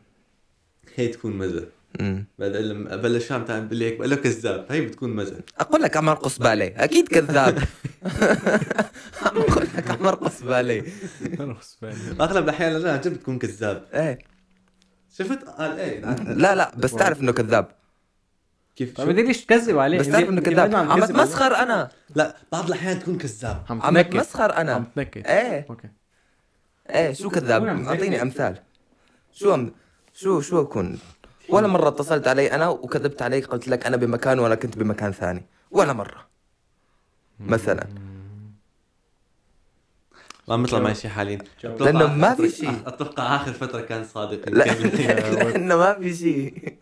هي 0.94 1.08
تكون 1.08 1.32
مزة. 1.38 1.66
امم 2.00 2.24
بعد 2.38 2.56
لما 2.56 2.94
أبلش 2.94 3.32
عم 3.32 3.44
تعمل 3.44 3.76
لي 3.76 3.84
هيك 3.84 3.96
بقول 3.98 4.10
له 4.10 4.16
كذاب 4.16 4.66
هي 4.70 4.80
بتكون 4.80 5.10
مزة. 5.10 5.36
أقول 5.60 5.82
لك 5.82 5.96
عم 5.96 6.08
أرقص 6.08 6.38
بالي 6.38 6.66
أكيد 6.76 7.08
كذاب. 7.08 7.58
عم 9.22 9.36
أقول 9.36 9.66
لك 9.76 9.90
عم 9.90 10.06
أرقص 10.06 10.42
بالي. 10.42 10.84
أغلب 12.20 12.44
الأحيان 12.44 12.72
لا 12.72 12.92
عن 12.92 13.00
جد 13.00 13.08
بتكون 13.14 13.38
كذاب. 13.38 13.84
إيه. 13.94 14.18
شفت؟ 15.18 15.44
قال 15.44 15.78
إيه 15.78 16.00
لا 16.24 16.54
لا 16.54 16.72
بس 16.76 16.92
تعرف 16.92 17.20
إنه 17.20 17.32
كذاب. 17.32 17.68
كيف؟ 18.76 18.96
طيب 18.96 19.08
ليش 19.08 19.44
تكذب 19.44 19.78
عليه؟ 19.78 19.98
بس 19.98 20.08
تعرف 20.08 20.28
إنه 20.28 20.40
كذاب. 20.40 20.74
عم 20.74 21.02
اتمسخر 21.02 21.56
أنا. 21.56 21.90
لا 22.14 22.36
بعض 22.52 22.66
الأحيان 22.66 22.98
تكون 22.98 23.18
كذاب. 23.18 23.62
عم 23.70 23.80
تنكد 23.80 23.96
اتمسخر 23.96 24.52
عم 24.52 24.58
أنا. 24.58 24.84
تنكد 24.96 25.26
إيه. 25.26 25.66
أوكي. 25.70 25.88
إيه 26.90 27.12
شو 27.12 27.30
كذاب؟ 27.30 27.66
أعطيني؟ 27.66 28.22
أمثال. 28.22 28.58
شو 29.32 29.54
أم... 29.54 29.72
شو 30.12 30.40
شو 30.40 30.62
أكون؟ 30.62 30.98
ولا 31.48 31.66
مرة 31.66 31.88
اتصلت 31.88 32.28
علي 32.28 32.52
أنا 32.52 32.68
وكذبت 32.68 33.22
عليك 33.22 33.46
قلت 33.46 33.68
لك 33.68 33.86
أنا 33.86 33.96
بمكان 33.96 34.38
وأنا 34.38 34.54
كنت 34.54 34.78
بمكان 34.78 35.12
ثاني. 35.12 35.46
ولا 35.70 35.92
مرة. 35.92 36.26
مثلا. 37.40 37.86
ما 40.48 40.56
مثل 40.56 40.76
ما 40.76 40.94
شيء 40.94 41.10
حاليا. 41.10 41.38
لأنه 41.64 42.14
ما 42.14 42.34
في 42.34 42.50
شيء. 42.50 42.82
أتوقع 42.86 43.36
آخر 43.36 43.52
فترة 43.52 43.80
كان 43.80 44.04
صادق. 44.04 44.48
لأنه 44.58 45.76
ما 45.76 45.94
في 45.94 46.14
شيء. 46.14 46.74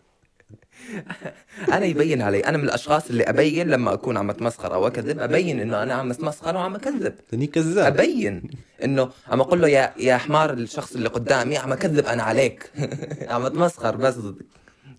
أنا 1.73 1.85
يبين 1.85 2.21
علي. 2.21 2.39
أنا 2.39 2.57
من 2.57 2.63
الأشخاص 2.63 3.09
اللي 3.09 3.23
أبين 3.23 3.67
لما 3.69 3.93
أكون 3.93 4.17
عم 4.17 4.29
أتمسخر 4.29 4.73
أو 4.73 4.87
أكذب 4.87 5.19
أبين 5.19 5.59
إنه 5.59 5.83
أنا 5.83 5.93
عم 5.93 6.11
أتمسخر 6.11 6.55
وعم 6.55 6.75
أكذب. 6.75 7.15
تاني 7.31 7.47
كذاب 7.47 7.93
أبين 7.93 8.43
إنه 8.83 9.09
عم 9.27 9.41
أقول 9.41 9.61
له 9.61 9.67
يا 9.67 9.93
يا 9.97 10.17
حمار 10.17 10.53
الشخص 10.53 10.95
اللي 10.95 11.09
قدامي 11.09 11.57
عم 11.57 11.73
أكذب 11.73 12.05
أنا 12.05 12.23
عليك. 12.23 12.71
عم 13.33 13.45
أتمسخر 13.45 13.95
بس. 13.95 14.15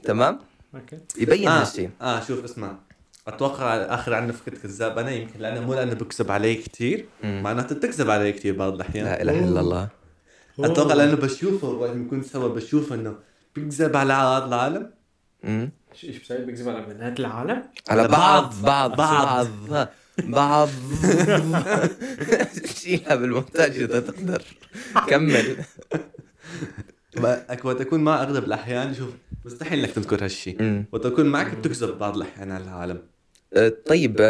تمام؟ 0.04 0.38
أوكي. 0.74 0.98
يبين 1.18 1.48
آه. 1.48 1.60
هالشيء. 1.60 1.90
آه 2.02 2.20
شوف 2.20 2.44
اسمع. 2.44 2.74
أتوقع 3.28 3.76
آخر 3.76 4.14
عنا 4.14 4.32
فكرة 4.32 4.58
كذاب 4.58 4.98
أنا 4.98 5.10
يمكن 5.10 5.40
لأنه 5.40 5.60
مو 5.60 5.74
لأنه 5.74 5.94
بكذب 5.94 6.30
علي 6.30 6.54
كثير. 6.54 7.06
معناته 7.22 7.74
بتكذب 7.74 8.10
علي 8.10 8.32
كثير 8.32 8.56
بعض 8.56 8.74
الأحيان 8.74 9.04
لا 9.04 9.22
إله 9.22 9.38
إلا 9.38 9.60
الله 9.60 9.88
أتوقع 10.58 10.94
لأنه 10.94 11.16
بشوفه 11.16 11.68
وقت 11.68 11.90
بنكون 11.90 12.22
سوا 12.22 12.48
بشوف 12.48 12.92
إنه 12.92 13.14
بيكذب 13.56 13.96
على 13.96 14.12
هذا 14.12 14.44
العالم. 14.44 14.90
إيش 16.04 16.18
بسوي 16.18 16.38
بكذب 16.38 16.68
على 16.68 16.86
بنات 16.86 17.20
العالم؟ 17.20 17.62
على 17.88 18.08
بعض 18.08 18.54
بعض. 18.62 18.96
بعض 18.96 19.46
بعض. 19.70 19.88
بعض 20.18 20.68
شيلها 22.82 23.14
بالمونتاج 23.14 23.70
إذا 23.70 24.00
تقدر 24.00 24.42
كمل 25.08 25.56
وقت 27.64 27.80
اكون 27.80 28.00
مع 28.00 28.22
أغلب 28.22 28.44
الأحيان 28.44 28.94
شوف 28.94 29.08
مستحيل 29.44 29.78
إنك 29.78 29.90
تذكر 29.90 30.24
هالشيء. 30.24 30.84
وقت 30.92 31.06
اكون 31.06 31.26
معك 31.26 31.54
بتكذب 31.54 31.98
بعض 31.98 32.16
الأحيان 32.16 32.52
على 32.52 32.64
العالم 32.64 33.02
طيب 33.86 34.20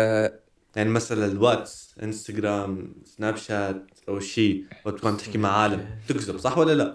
يعني 0.77 0.90
مثلا 0.90 1.27
الواتس 1.27 1.94
انستغرام 2.03 2.94
سناب 3.05 3.37
شات 3.37 3.87
أو 4.09 4.20
شيء 4.20 4.64
وقت 4.85 4.98
تكون 4.98 5.16
تحكي 5.16 5.38
مع 5.38 5.48
عالم 5.48 5.87
تكذب 6.09 6.38
صح 6.38 6.59
ولا 6.59 6.72
لا؟ 6.74 6.94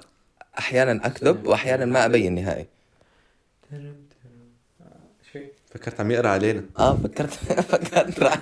أحيانا 0.60 1.06
أكذب 1.08 1.48
وأحيانا 1.48 1.86
ما 1.86 2.06
أبين 2.06 2.36
نهائي. 2.36 2.68
فكرت 5.70 6.00
عم 6.00 6.12
يقرأ 6.12 6.30
علينا. 6.30 6.64
آه 6.80 6.98
فكرت 6.98 7.30
فكرت 7.72 8.40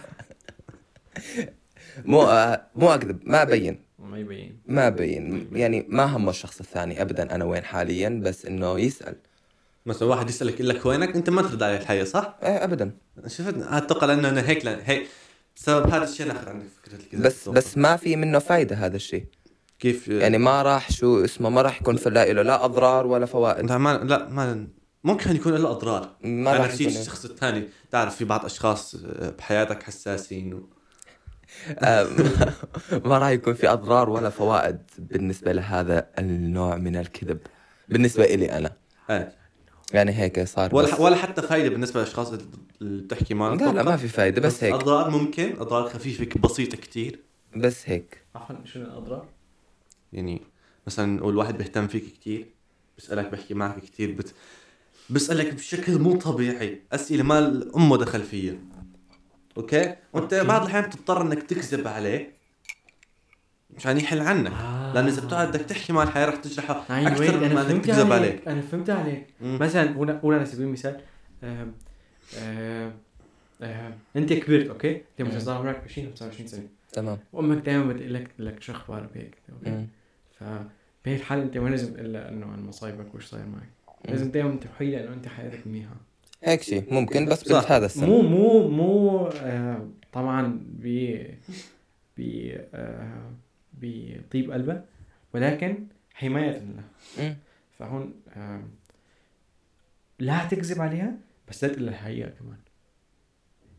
مو 2.05 2.21
آه 2.21 2.67
مو 2.75 2.89
أكذب 2.89 3.19
ما 3.23 3.41
أبين. 3.41 3.79
ما 3.99 4.19
يبين. 4.19 4.59
ما 4.65 4.87
أبين. 4.87 5.49
يعني 5.53 5.85
ما 5.89 6.03
همه 6.03 6.29
الشخص 6.29 6.59
الثاني 6.59 7.01
ابدا 7.01 7.35
أنا 7.35 7.45
وين 7.45 7.63
حاليا 7.63 8.21
بس 8.23 8.45
إنه 8.45 8.79
يسأل. 8.79 9.15
مثلا 9.87 10.07
واحد 10.07 10.29
يسألك 10.29 10.53
يقول 10.53 10.69
لك 10.69 10.85
وينك؟ 10.85 11.15
أنت 11.15 11.29
ما 11.29 11.41
ترد 11.41 11.63
عليه 11.63 11.77
الحقيقة 11.77 12.05
صح؟ 12.05 12.37
إيه 12.43 12.63
ابدا. 12.63 12.91
شفت 13.27 13.55
أتوقع 13.57 14.07
لأنه 14.07 14.29
أنا 14.29 14.49
هيك 14.49 14.65
لأن 14.65 14.79
هيك 14.83 15.07
بسبب 15.55 15.89
هذا 15.89 16.03
الشيء 16.03 16.27
ناخذ 16.27 16.49
عندك 16.49 16.65
فكرة 16.83 16.95
الكذب 16.95 17.21
بس 17.21 17.49
بس 17.49 17.77
ما 17.77 17.95
في 17.95 18.15
منه 18.15 18.39
فايدة 18.39 18.75
هذا 18.75 18.95
الشيء. 18.95 19.25
كيف؟ 19.79 20.07
يعني 20.07 20.37
ما 20.37 20.61
راح 20.61 20.91
شو 20.91 21.25
اسمه 21.25 21.49
ما 21.49 21.61
راح 21.61 21.81
يكون 21.81 21.97
في 21.97 22.09
لا 22.09 22.33
له 22.33 22.41
لا 22.41 22.65
أضرار 22.65 23.07
ولا 23.07 23.25
فوائد. 23.25 23.65
لا 23.65 23.77
ما 23.77 23.97
لا 23.97 24.29
ما 24.29 24.67
ممكن 25.03 25.35
يكون 25.35 25.53
له 25.53 25.71
أضرار. 25.71 26.15
ما 26.21 26.53
راح 26.53 26.73
يكون. 26.73 26.87
الشخص 26.87 27.25
الثاني. 27.25 27.63
تعرف 27.91 28.15
في 28.15 28.25
بعض 28.25 28.45
أشخاص 28.45 28.95
بحياتك 29.37 29.83
حساسين 29.83 30.53
و... 30.53 30.69
آه، 31.79 32.07
ما 33.05 33.17
راح 33.17 33.29
يكون 33.29 33.53
في 33.53 33.69
أضرار 33.69 34.09
ولا 34.09 34.29
فوائد 34.29 34.77
بالنسبة 34.97 35.51
لهذا 35.51 36.07
النوع 36.19 36.75
من 36.75 36.95
الكذب. 36.95 37.39
بالنسبة 37.89 38.23
إلي 38.23 38.57
أنا. 38.57 38.73
إيه. 39.09 39.46
يعني 39.93 40.11
هيك 40.11 40.43
صار 40.43 40.75
ولا 40.75 40.93
بس. 40.93 40.99
ولا 40.99 41.15
حتى 41.15 41.41
فايدة 41.41 41.69
بالنسبة 41.69 41.99
للأشخاص 41.99 42.33
اللي 42.81 43.03
بتحكي 43.03 43.33
معهم 43.33 43.57
لا 43.57 43.71
لا 43.71 43.83
ما 43.83 43.97
في 43.97 44.07
فايدة 44.07 44.41
بس 44.41 44.63
هيك. 44.63 44.73
أضرار 44.73 45.09
ممكن 45.09 45.55
أضرار 45.59 45.89
خفيفة 45.89 46.39
بسيطة 46.39 46.77
كتير. 46.77 47.19
بس 47.55 47.89
هيك. 47.89 48.21
عفوا 48.35 48.55
شنو 48.65 48.85
الأضرار؟ 48.85 49.25
يعني 50.13 50.41
مثلا 50.87 51.05
نقول 51.05 51.37
واحد 51.37 51.57
بيهتم 51.57 51.87
فيك 51.87 52.03
كتير 52.03 52.47
بيسألك 52.97 53.31
بيحكي 53.31 53.53
معك 53.53 53.79
كتير 53.79 54.11
بت... 54.11 54.33
بيسألك 55.09 55.53
بشكل 55.53 55.99
مو 55.99 56.15
طبيعي 56.15 56.81
أسئلة 56.91 57.23
ما 57.23 57.69
امه 57.75 57.97
دخل 57.97 58.23
فيها. 58.23 58.55
أوكي؟ 59.57 59.95
وأنت 60.13 60.33
بعض 60.33 60.61
الأحيان 60.61 60.83
بتضطر 60.83 61.21
إنك 61.21 61.43
تكذب 61.43 61.87
عليه. 61.87 62.36
مشان 63.77 63.97
يحل 63.97 64.19
عنك. 64.19 64.51
آه. 64.51 64.93
لأن 64.93 65.07
إذا 65.07 65.25
بتقعد 65.25 65.47
بدك 65.47 65.61
تحكي 65.61 65.93
مع 65.93 66.03
الحياة 66.03 66.25
رح 66.25 66.35
تجرحه 66.35 66.85
أيوة، 66.89 67.11
أكثر 67.11 67.37
أنا 67.37 67.47
مما 67.47 67.61
إنك 67.61 67.67
فهمت 67.67 67.85
تكذب 67.85 68.11
عليك. 68.11 68.47
أنا 68.47 68.61
فهمت 68.61 68.89
عليك. 68.89 69.27
مم. 69.41 69.57
مثلا 69.61 69.93
قول 69.97 70.11
قول 70.11 70.35
على 70.35 70.45
سبيل 70.45 70.65
المثال 70.67 71.01
أنت 74.15 74.33
كبرت 74.33 74.67
okay؟ 74.67 74.95
أنت 74.95 75.27
مثلا 75.27 75.39
صار 75.39 75.57
عمرك 75.57 75.81
20 75.85 76.07
أو 76.07 76.13
29 76.13 76.47
سنة. 76.47 76.67
تمام. 76.93 77.17
وأمك 77.33 77.65
دائما 77.65 77.93
بتقول 77.93 78.13
لك 78.13 78.27
لك 78.39 78.61
شو 78.61 78.71
أخبارك 78.71 79.09
هيك 79.13 79.35
okay. 79.53 79.85
فبهي 80.39 81.15
الحاله 81.15 81.43
أنت 81.43 81.57
ما 81.57 81.69
لازم 81.69 81.93
تقول 81.93 82.13
لها 82.13 82.29
انه 82.29 82.45
عن 82.45 82.65
مصايبك 82.65 83.15
وش 83.15 83.25
صاير 83.25 83.45
معك. 83.45 83.69
لازم 84.09 84.31
دائما 84.31 84.55
تحكي 84.55 84.91
لها 84.91 85.03
انه 85.03 85.13
أنت 85.13 85.27
حياتك 85.27 85.67
منيحة. 85.67 85.95
هيك 86.43 86.61
شيء 86.61 86.93
ممكن 86.93 87.25
بس 87.25 87.39
صح. 87.39 87.61
بنت 87.61 87.71
هذا 87.71 87.85
السن 87.85 88.05
مو 88.05 88.21
مو 88.21 88.67
مو 88.67 89.27
آه 89.27 89.87
طبعا 90.13 90.59
ب 90.65 91.15
ب 92.17 92.51
آه 92.73 93.31
بطيب 93.81 94.51
قلبها 94.51 94.85
ولكن 95.33 95.87
حماية 96.13 96.51
له 96.51 96.83
مم. 97.19 97.35
فهون 97.79 98.13
لا 100.19 100.45
تكذب 100.45 100.81
عليها 100.81 101.17
بس 101.49 101.63
لا 101.63 101.73
تقول 101.73 101.85
لها 101.85 101.93
الحقيقة 101.93 102.29
كمان. 102.29 102.57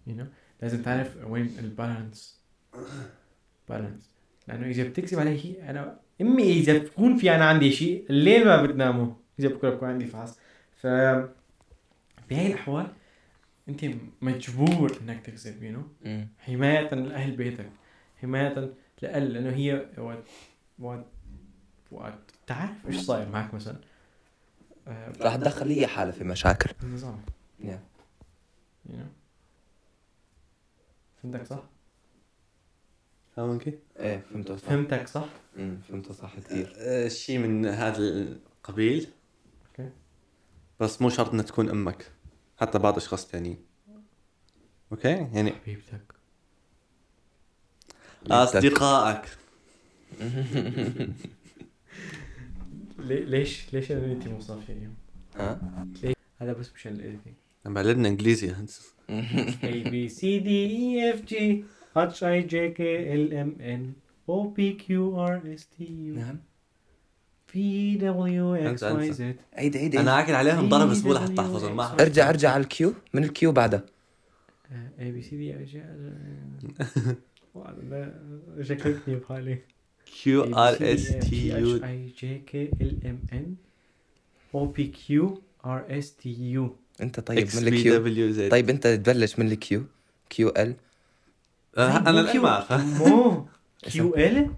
You 0.08 0.20
know? 0.20 0.26
لازم 0.62 0.82
تعرف 0.82 1.16
وين 1.26 1.56
البالانس 1.58 2.40
بالانس 3.68 4.10
لأنه 4.48 4.66
إذا 4.66 4.88
بتكذب 4.88 5.18
علي 5.18 5.44
هي 5.44 5.70
أنا 5.70 6.00
أمي 6.20 6.52
إذا 6.52 6.78
بكون 6.78 7.16
في 7.16 7.34
أنا 7.34 7.44
عندي 7.44 7.72
شيء 7.72 8.06
الليل 8.10 8.44
ما 8.44 8.62
بتناموا 8.62 9.14
إذا 9.38 9.48
بكره 9.48 9.70
بكون 9.70 9.88
عندي 9.88 10.06
فحص. 10.06 10.38
ف 10.76 10.86
بهي 12.30 12.46
الأحوال 12.46 12.86
أنت 13.68 13.84
مجبور 14.22 14.98
إنك 15.02 15.20
تكذب 15.26 15.62
you 15.62 15.76
know? 15.76 16.08
حماية 16.38 16.94
لأهل 16.94 17.36
بيتك. 17.36 17.70
حماية 18.22 18.72
لأهل 19.02 19.32
لأنه 19.32 19.50
هي 19.56 19.86
وقت 19.98 20.24
وقت 20.78 21.04
وقت 21.92 22.18
تعرف 22.46 22.86
إيش 22.86 22.96
صاير 23.00 23.28
معك 23.28 23.54
مثلا. 23.54 23.80
آه، 24.88 25.12
راح 25.20 25.36
تدخل 25.36 25.68
هي 25.70 25.86
حالها 25.86 26.12
في 26.12 26.24
مشاكل. 26.24 26.70
النظام 26.82 27.22
نعم. 27.58 27.78
you 28.88 28.92
know? 28.92 29.08
فهمتك 31.22 31.46
صح؟ 31.46 31.62
فاهم 33.36 33.58
كيف؟ 33.58 33.74
إيه 33.98 34.18
فهمته 34.18 34.56
صح. 34.56 34.68
فهمتك 34.68 35.08
صح؟ 35.08 35.28
مم، 35.56 35.80
فهمته 35.88 36.14
صح 36.14 36.36
كثير. 36.36 36.74
آه، 36.78 37.08
شيء 37.08 37.38
من 37.38 37.66
هذا 37.66 37.98
القبيل. 37.98 39.08
okay. 39.70 39.90
بس 40.80 41.02
مو 41.02 41.08
شرط 41.08 41.30
إنها 41.32 41.44
تكون 41.44 41.68
أمك. 41.70 42.12
حتى 42.60 42.78
بعض 42.78 42.96
اشخاص 42.96 43.26
ثانيين 43.26 43.64
okay؟ 44.92 45.08
يعني 45.08 45.52
حبيبتك. 45.52 46.14
أصدقائك. 48.26 49.22
لي- 52.98 53.24
ليش 53.24 53.74
ليش 53.74 53.92
أنا 53.92 54.12
انت 54.12 54.28
مو 54.28 54.40
صافيه 54.40 54.72
اليوم؟ 54.72 54.94
ها؟ 55.36 55.60
هذا 56.40 56.52
بس 56.52 56.70
مشان 56.74 56.92
ال 56.92 56.97
editing 56.97 57.34
عم 57.66 57.74
بعلمنا 57.74 58.08
إنجليزي 58.08 58.50
A 58.50 58.54
B 59.92 60.10
C 60.12 60.20
D 60.20 60.48
E 60.48 60.50
F 61.16 61.20
G 61.30 61.34
H 61.96 62.18
I 62.22 62.42
J 62.52 62.54
K 62.76 62.80
L 63.22 63.24
M 63.32 63.50
N 63.60 63.82
O 64.28 64.30
P 64.54 64.58
Q 64.82 64.84
R 65.16 65.36
S 65.58 65.62
T 65.62 65.80
U 65.82 66.16
نعم. 66.16 66.38
V 67.50 67.52
W 68.00 68.56
X 68.76 68.80
أنسى- 68.80 68.82
Y 68.82 68.84
أنسى. 68.84 69.32
Z. 69.32 69.36
عيد 69.58 69.76
عيد 69.76 69.96
أنا 69.96 70.12
عاكل 70.12 70.34
عليهم 70.34 70.68
ضرب 70.68 70.90
أسبوع 70.90 71.12
لحتى 71.12 71.40
احفظهم 71.40 71.76
ما. 71.76 71.92
ارجع 72.00 72.28
ارجع 72.28 72.50
على 72.50 72.62
الكيو. 72.62 72.94
من 73.14 73.24
الكيو 73.24 73.52
بعدها. 73.52 73.82
A 74.98 75.02
B 75.02 75.22
C 75.24 75.28
D 75.30 75.34
شكلتني 78.62 79.16
بحالي 79.16 79.58
كيو 80.22 80.42
ار 80.42 80.76
اس 80.80 81.18
تي 81.18 81.48
يو 81.48 81.78
H 81.78 81.82
I 81.82 82.20
J 82.20 82.22
K 82.50 82.82
L 82.82 82.92
M 83.04 83.34
N 83.34 83.46
O 84.54 84.60
P 84.76 84.78
Q 84.80 85.08
R 85.64 85.80
S 85.90 86.06
T 86.22 86.26
U. 86.56 86.62
انت 87.00 87.20
طيب 87.20 87.48
من 87.54 87.64
بي 87.64 87.68
الكيو 87.68 87.94
دبليو 87.94 88.30
زد 88.30 88.50
طيب 88.50 88.70
انت 88.70 88.86
تبلش 88.86 89.38
من 89.38 89.52
الكيو 89.52 89.84
كيو 90.30 90.48
ال 90.48 90.76
أنا 91.78 92.10
الان 92.10 92.40
ما 92.40 92.48
اعرفها 92.48 92.84
مو 92.84 93.46
Q 93.86 93.96
L 94.16 94.50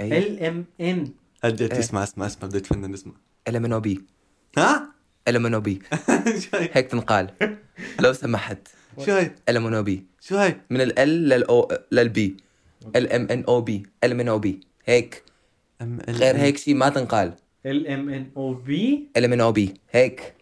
اي 0.00 0.38
L 0.38 0.52
M 0.52 0.56
N. 0.80 1.08
هديت 1.44 1.72
إيه. 1.72 1.80
اسمع 1.80 2.02
اسمع 2.02 2.26
اسمع 2.26 2.48
بدي 2.48 2.58
اتفنن 2.58 2.94
اسمع 2.94 3.12
ال 3.48 3.56
ام 3.56 3.64
ان 3.64 3.72
أو 3.72 3.80
بي 3.80 4.00
ها؟ 4.58 4.94
ال 5.28 5.36
ام 5.36 5.46
ان 5.46 5.54
أو 5.54 5.60
بي؟ 5.60 5.82
هيك 6.54 6.86
تنقال 6.86 7.30
لو 8.00 8.12
سمحت 8.12 8.68
شو 8.98 9.12
هي؟ 9.12 9.30
ال 9.48 9.56
ام 9.56 9.66
ان 9.66 9.74
أو 9.74 9.82
بي 9.82 10.04
شو 10.20 10.36
هي؟ 10.36 10.56
من 10.70 10.80
ال 10.80 11.08
للاو 11.08 11.68
للبي 11.92 12.36
ال 12.96 13.12
ام 13.12 13.26
ان 13.30 13.44
أو 13.48 13.60
بي 13.60 13.82
ال 14.04 14.10
ام 14.12 14.20
ان 14.20 14.28
أو 14.28 14.38
بي 14.38 14.60
هيك. 14.86 15.22
غير 16.08 16.36
هيك 16.36 16.56
شيء 16.56 16.74
ما 16.74 16.88
تنقال. 16.88 17.34
ال 17.66 17.88
ام 17.88 18.08
ان 18.08 18.30
أو 18.36 18.54
بي 18.54 19.08
ال 19.16 19.24
ام 19.24 19.32
ان 19.32 19.40
أو 19.40 19.52
بي 19.52 19.74
هيك. 19.90 20.34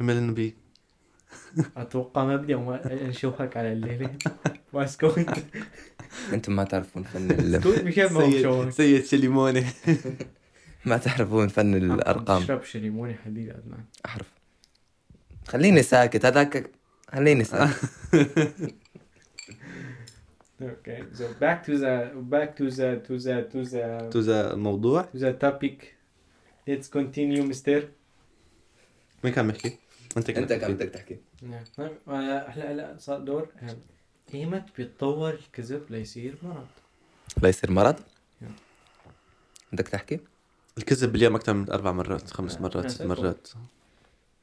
ام 0.00 0.10
ال 0.10 0.32
بي 0.32 0.54
أتوقع 1.76 2.24
ما 2.24 2.36
بدي 2.36 2.54
أمو- 2.56 2.86
نشوفك 2.92 3.56
على 3.56 3.72
الليلة. 3.72 4.10
واسكت 4.72 5.44
أنتم 6.32 6.56
ما 6.56 6.64
تعرفون 6.64 7.02
فن 7.02 7.30
ال... 7.40 8.72
سيد 8.72 9.04
شليموني. 9.04 9.64
ما 10.84 10.96
تعرفون 10.96 11.48
فن 11.48 11.74
الأرقام. 11.74 12.42
تشرب 12.42 12.64
شليموني 12.64 13.14
حديد 13.14 13.50
عدنان 13.50 13.84
احرف 14.06 14.26
خليني 15.48 15.82
ساكت. 15.82 16.24
هذاك 16.24 16.70
خليني 17.12 17.44
ساكت 17.44 17.80
Okay, 20.62 21.00
so 21.18 21.24
back 21.40 21.64
to 21.64 21.72
the 21.78 21.94
back 22.34 22.50
to 22.58 22.64
the 22.78 22.88
to 23.06 23.14
the 23.18 23.36
to 23.52 23.64
the 23.64 24.10
تو 24.10 24.20
ذا 24.20 24.52
الموضوع 24.54 25.02
to 25.02 25.18
the 25.18 25.32
topic. 25.44 25.84
Let's 26.68 26.88
continue, 26.88 27.42
Mister. 27.52 27.82
مين 29.24 29.32
كان 29.32 29.46
بيحكي؟ 29.46 29.78
أنت 30.16 30.30
أنت 30.30 30.52
كم 30.52 30.66
كنت 30.66 30.82
بدك 30.82 30.88
تحكي 30.90 31.18
نعم 31.42 31.90
هلا 32.08 32.50
هلا 32.50 32.96
صار 32.98 33.18
دور. 33.20 33.48
ايمت 34.34 34.64
بيتطور 34.76 35.30
الكذب 35.34 35.82
ليصير 35.90 36.34
مرض 36.42 36.66
لا 37.42 37.48
يصير 37.48 37.70
مرض 37.70 37.96
نعم. 38.40 38.52
بدك 39.72 39.88
تحكي 39.88 40.20
الكذب 40.78 41.12
باليوم 41.12 41.34
أكثر 41.36 41.52
من 41.54 41.70
أربع 41.70 41.92
مرات 41.92 42.30
خمس 42.30 42.54
نعم. 42.54 42.62
مرات 42.62 42.90
ست. 42.90 43.02
مرات 43.02 43.48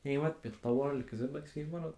ايمت 0.06 0.36
بيتطور 0.44 0.92
الكذب 0.94 1.38
ليصير 1.38 1.68
مرض 1.74 1.94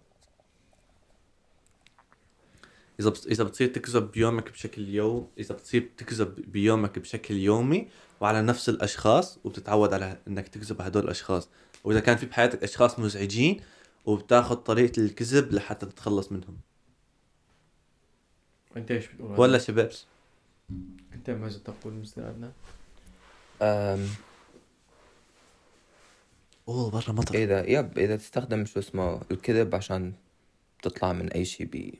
إذا 3.00 3.10
بت... 3.10 3.26
إذا 3.26 3.44
بتصير 3.44 3.68
تكذب 3.68 4.10
بيومك 4.10 4.50
بشكل 4.50 4.88
يوم 4.88 5.30
إذا 5.38 5.54
بتصير 5.54 5.90
تكذب 5.96 6.34
بيومك 6.52 6.98
بشكل 6.98 7.34
يومي 7.34 7.88
وعلى 8.20 8.42
نفس 8.42 8.68
الأشخاص 8.68 9.38
وبتتعود 9.44 9.94
على 9.94 10.18
إنك 10.28 10.48
تكذب 10.48 10.82
على 10.82 10.90
هدول 10.90 11.04
الأشخاص. 11.04 11.48
وإذا 11.84 12.00
كان 12.00 12.16
في 12.16 12.26
بحياتك 12.26 12.62
أشخاص 12.62 12.98
مزعجين 12.98 13.60
وبتاخذ 14.06 14.56
طريقة 14.56 15.00
الكذب 15.00 15.52
لحتى 15.52 15.86
تتخلص 15.86 16.32
منهم. 16.32 16.56
أنت 18.76 18.90
إيش 18.90 19.06
بتقول؟ 19.06 19.40
ولا 19.40 19.58
شباب 19.58 19.90
أنت 21.12 21.30
ماذا 21.30 21.58
تقول 21.58 21.92
مستر 21.92 22.26
عدنان؟ 22.26 22.52
أم... 23.62 24.08
أوه 26.68 26.90
برا 26.90 27.12
مطر. 27.12 27.34
إذا 27.34 27.66
يب 27.66 27.98
إذا 27.98 28.16
تستخدم 28.16 28.64
شو 28.64 28.78
اسمه 28.78 29.20
الكذب 29.30 29.74
عشان 29.74 30.12
تطلع 30.82 31.12
من 31.12 31.32
أي 31.32 31.44
شيء 31.44 31.66
ب 31.66 31.94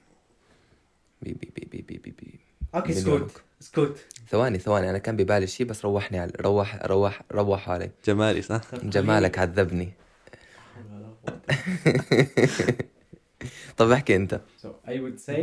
بي 1.23 1.33
بي 1.33 1.53
بي 1.57 1.65
بي 1.71 1.83
بي 1.83 1.99
بي 1.99 2.11
بي. 2.11 2.39
okay. 2.75 2.93
اسكت 2.93 3.43
اسكت 3.63 4.07
ثواني 4.29 4.59
ثواني 4.59 4.91
أنا 4.91 4.99
كان 4.99 5.17
ببالي 5.17 5.47
شيء 5.47 5.67
بس 5.67 5.85
روحني 5.85 6.19
على 6.19 6.33
روح 6.41 6.77
روح 6.87 7.23
روح 7.33 7.69
علي. 7.71 7.91
جمالي 8.05 8.43
صح؟ 8.43 8.61
جمالك 8.75 9.39
عذبني. 9.39 9.93
طب 13.77 13.91
احكي 13.91 14.17
أنت. 14.17 14.41
So 14.63 14.67
I 14.87 14.91
would 14.91 15.21
say 15.31 15.41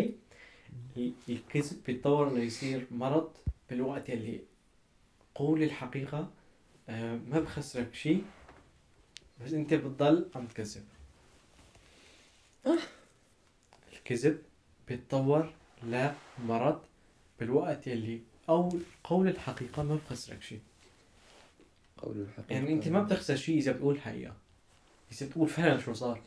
ال- 0.98 1.14
الكذب 1.30 1.84
بيتطور 1.86 2.28
انه 2.28 2.40
يصير 2.44 2.88
مرض 2.92 3.32
بالوقت 3.70 4.10
اللي 4.10 4.42
قول 5.36 5.64
الحقيقة 5.64 6.30
آه، 6.90 7.20
ما 7.28 7.40
بخسرك 7.40 7.94
شيء 7.94 8.24
بس 9.46 9.54
أنت 9.54 9.74
بتضل 9.74 10.30
عم 10.36 10.46
تكذب 10.48 10.84
الكذب 13.94 14.42
بيتطور 14.88 15.54
لمرض 15.84 16.80
بالوقت 17.40 17.88
اللي 17.88 18.22
أو 18.50 18.74
قول 19.04 19.28
الحقيقة 19.28 19.84
ما 19.84 19.96
بخسرك 19.96 20.42
شيء 20.42 20.60
يعني 22.50 22.74
أنت 22.74 22.88
ما 22.88 23.04
بتخسر 23.04 23.36
شيء 23.36 23.58
إذا 23.58 23.72
بتقول 23.72 23.96
الحقيقة 23.96 24.34
إذا 25.12 25.28
بتقول 25.28 25.50
فعلا 25.50 25.80
شو 25.80 25.94
صار 25.94 26.22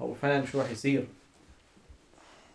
أو 0.00 0.14
فعلا 0.14 0.46
شو 0.46 0.60
راح 0.60 0.70
يصير. 0.70 1.06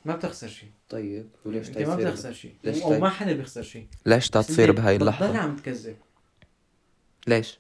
ما 0.06 0.16
بتخسر 0.16 0.48
شيء 0.48 0.70
طيب 0.90 1.30
وليش 1.46 1.70
أنت 1.70 1.78
ما 1.78 1.96
بتخسر 1.96 2.34
شيء 2.34 2.54
ليش 2.64 2.82
أو؟ 2.82 3.00
ما 3.00 3.10
حدا 3.10 3.34
بيخسر 3.34 3.62
شيء 3.62 3.88
ليش 4.06 4.30
تصير 4.30 4.72
بهاي 4.72 4.96
بتضل 4.96 5.10
اللحظة؟ 5.10 5.38
عم 5.38 5.56
تكذب. 5.56 5.96
ليش؟ 7.28 7.60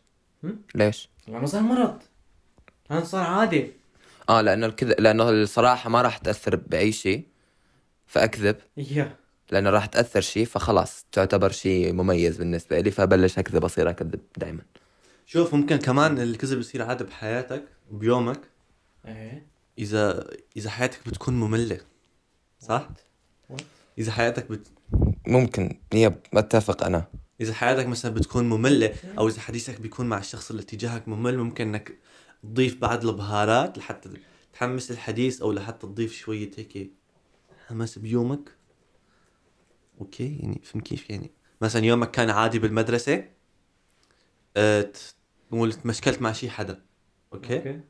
ليش؟ 0.75 1.09
لأنه 1.27 1.45
صار 1.45 1.61
مرض. 1.61 2.01
هذا 2.91 3.03
صار 3.03 3.23
عادي 3.23 3.71
آه 4.29 4.41
لأنه 4.41 4.65
الكذب 4.65 5.01
لأنه 5.01 5.29
الصراحة 5.29 5.89
ما 5.89 6.01
راح 6.01 6.17
تأثر 6.17 6.55
بأي 6.55 6.91
شيء 6.91 7.23
فأكذب. 8.07 8.55
يا 8.77 9.17
لأنه 9.51 9.69
راح 9.69 9.85
تأثر 9.85 10.21
شيء 10.21 10.45
فخلاص 10.45 11.05
تعتبر 11.11 11.51
شيء 11.51 11.93
مميز 11.93 12.37
بالنسبة 12.37 12.79
لي 12.79 12.91
فبلش 12.91 13.39
أكذب 13.39 13.65
أصير 13.65 13.89
أكذب 13.89 14.19
دائما 14.37 14.61
شوف 15.25 15.53
ممكن 15.53 15.77
كمان 15.77 16.19
الكذب 16.19 16.59
يصير 16.59 16.83
عادة 16.83 17.05
بحياتك 17.05 17.63
بيومك. 17.91 18.41
إيه. 19.05 19.47
إذا 19.79 20.27
إذا 20.57 20.69
حياتك 20.69 20.99
بتكون 21.07 21.33
مملة 21.33 21.79
صح؟ 22.59 22.89
What? 23.53 23.61
إذا 23.97 24.11
حياتك 24.11 24.51
بت... 24.51 24.67
ممكن 25.27 25.79
يب 25.93 26.15
اتفق 26.33 26.83
أنا. 26.83 27.05
إذا 27.41 27.53
حياتك 27.53 27.87
مثلا 27.87 28.13
بتكون 28.13 28.49
مملة 28.49 28.93
أو 29.17 29.27
إذا 29.27 29.41
حديثك 29.41 29.81
بيكون 29.81 30.05
مع 30.05 30.17
الشخص 30.17 30.51
اللي 30.51 30.63
تجاهك 30.63 31.07
ممل 31.07 31.37
ممكن 31.37 31.67
إنك 31.67 31.97
تضيف 32.43 32.81
بعض 32.81 33.05
البهارات 33.05 33.77
لحتى 33.77 34.09
تحمس 34.53 34.91
الحديث 34.91 35.41
أو 35.41 35.51
لحتى 35.51 35.87
تضيف 35.87 36.13
شوية 36.13 36.51
هيك 36.57 36.91
حماس 37.67 37.99
بيومك. 37.99 38.55
okay 40.01 40.37
يعني 40.37 40.61
فهمت 40.63 40.83
كيف؟ 40.87 41.09
يعني 41.09 41.31
مثلا 41.61 41.85
يومك 41.85 42.11
كان 42.11 42.29
عادي 42.29 42.59
بالمدرسة 42.59 43.29
أه 44.57 44.81
ت- 44.81 45.15
تقول 45.49 45.73
تمشكلت 45.73 46.21
مع 46.21 46.31
شي 46.31 46.49
حدا. 46.49 46.81
okay, 47.33 47.57
okay. 47.57 47.81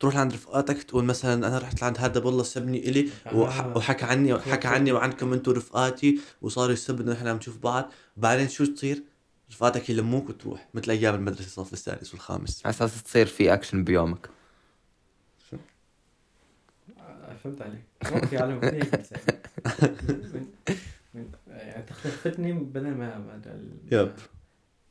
تروح 0.00 0.14
لعند 0.14 0.32
رفقاتك 0.32 0.82
تقول 0.82 1.04
مثلا 1.04 1.34
أنا 1.48 1.58
رحت 1.58 1.82
لعند 1.82 1.98
هذا 1.98 2.20
والله 2.24 2.42
سبني 2.42 2.88
إلي 2.88 3.10
وح- 3.34 3.60
آه. 3.60 3.76
وحكى 3.76 4.04
عني 4.04 4.32
وحكى 4.32 4.68
عني 4.68 4.92
وعنكم 4.92 5.32
أنتم 5.32 5.52
رفقاتي 5.52 6.20
وصار 6.42 6.70
يسب 6.70 7.00
انه 7.00 7.12
إحنا 7.12 7.30
عم 7.30 7.36
نشوف 7.36 7.58
بعض. 7.58 7.90
بعدين 8.16 8.48
شو 8.48 8.64
تصير؟ 8.64 9.02
رفقاتك 9.50 9.90
يلموك 9.90 10.28
وتروح 10.28 10.68
مثل 10.74 10.90
أيام 10.90 11.14
المدرسة 11.14 11.44
الصف 11.46 11.72
السادس 11.72 12.12
والخامس. 12.12 12.66
على 12.66 12.74
أساس 12.74 13.02
تصير 13.02 13.26
في 13.26 13.54
اكشن 13.54 13.84
بيومك 13.84 14.30
آه، 16.98 17.29
فهمت 17.44 17.62
عليك 17.62 17.82
ما 18.12 18.26
في 18.26 18.38
عالم 18.38 18.60
هيك 18.64 18.94
بتساوي. 18.94 19.22
من 20.34 20.46
من 21.14 21.26
يعني 21.48 21.82
تخلفتني 21.82 22.52
بدل 22.52 22.90
ما 22.94 23.18
بدل 23.18 23.68
يب. 23.92 24.12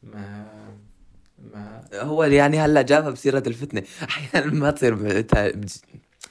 ما 0.03 0.45
ما 1.53 1.81
هو 1.93 2.23
يعني 2.23 2.59
هلا 2.59 2.81
جابها 2.81 3.09
بسيرة 3.09 3.43
الفتنة 3.47 3.83
أحيانا 4.03 4.53
ما 4.53 4.71
تصير 4.71 4.95
بتا- 4.95 5.62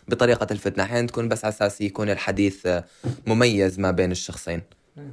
بطريقة 0.08 0.46
الفتنة 0.50 0.84
أحيانا 0.84 1.06
تكون 1.06 1.28
بس 1.28 1.44
على 1.44 1.52
أساس 1.54 1.80
يكون 1.80 2.10
الحديث 2.10 2.66
آه، 2.66 2.84
مميز 3.26 3.78
ما 3.80 3.90
بين 3.90 4.10
الشخصين 4.12 4.62
آه. 4.98 5.12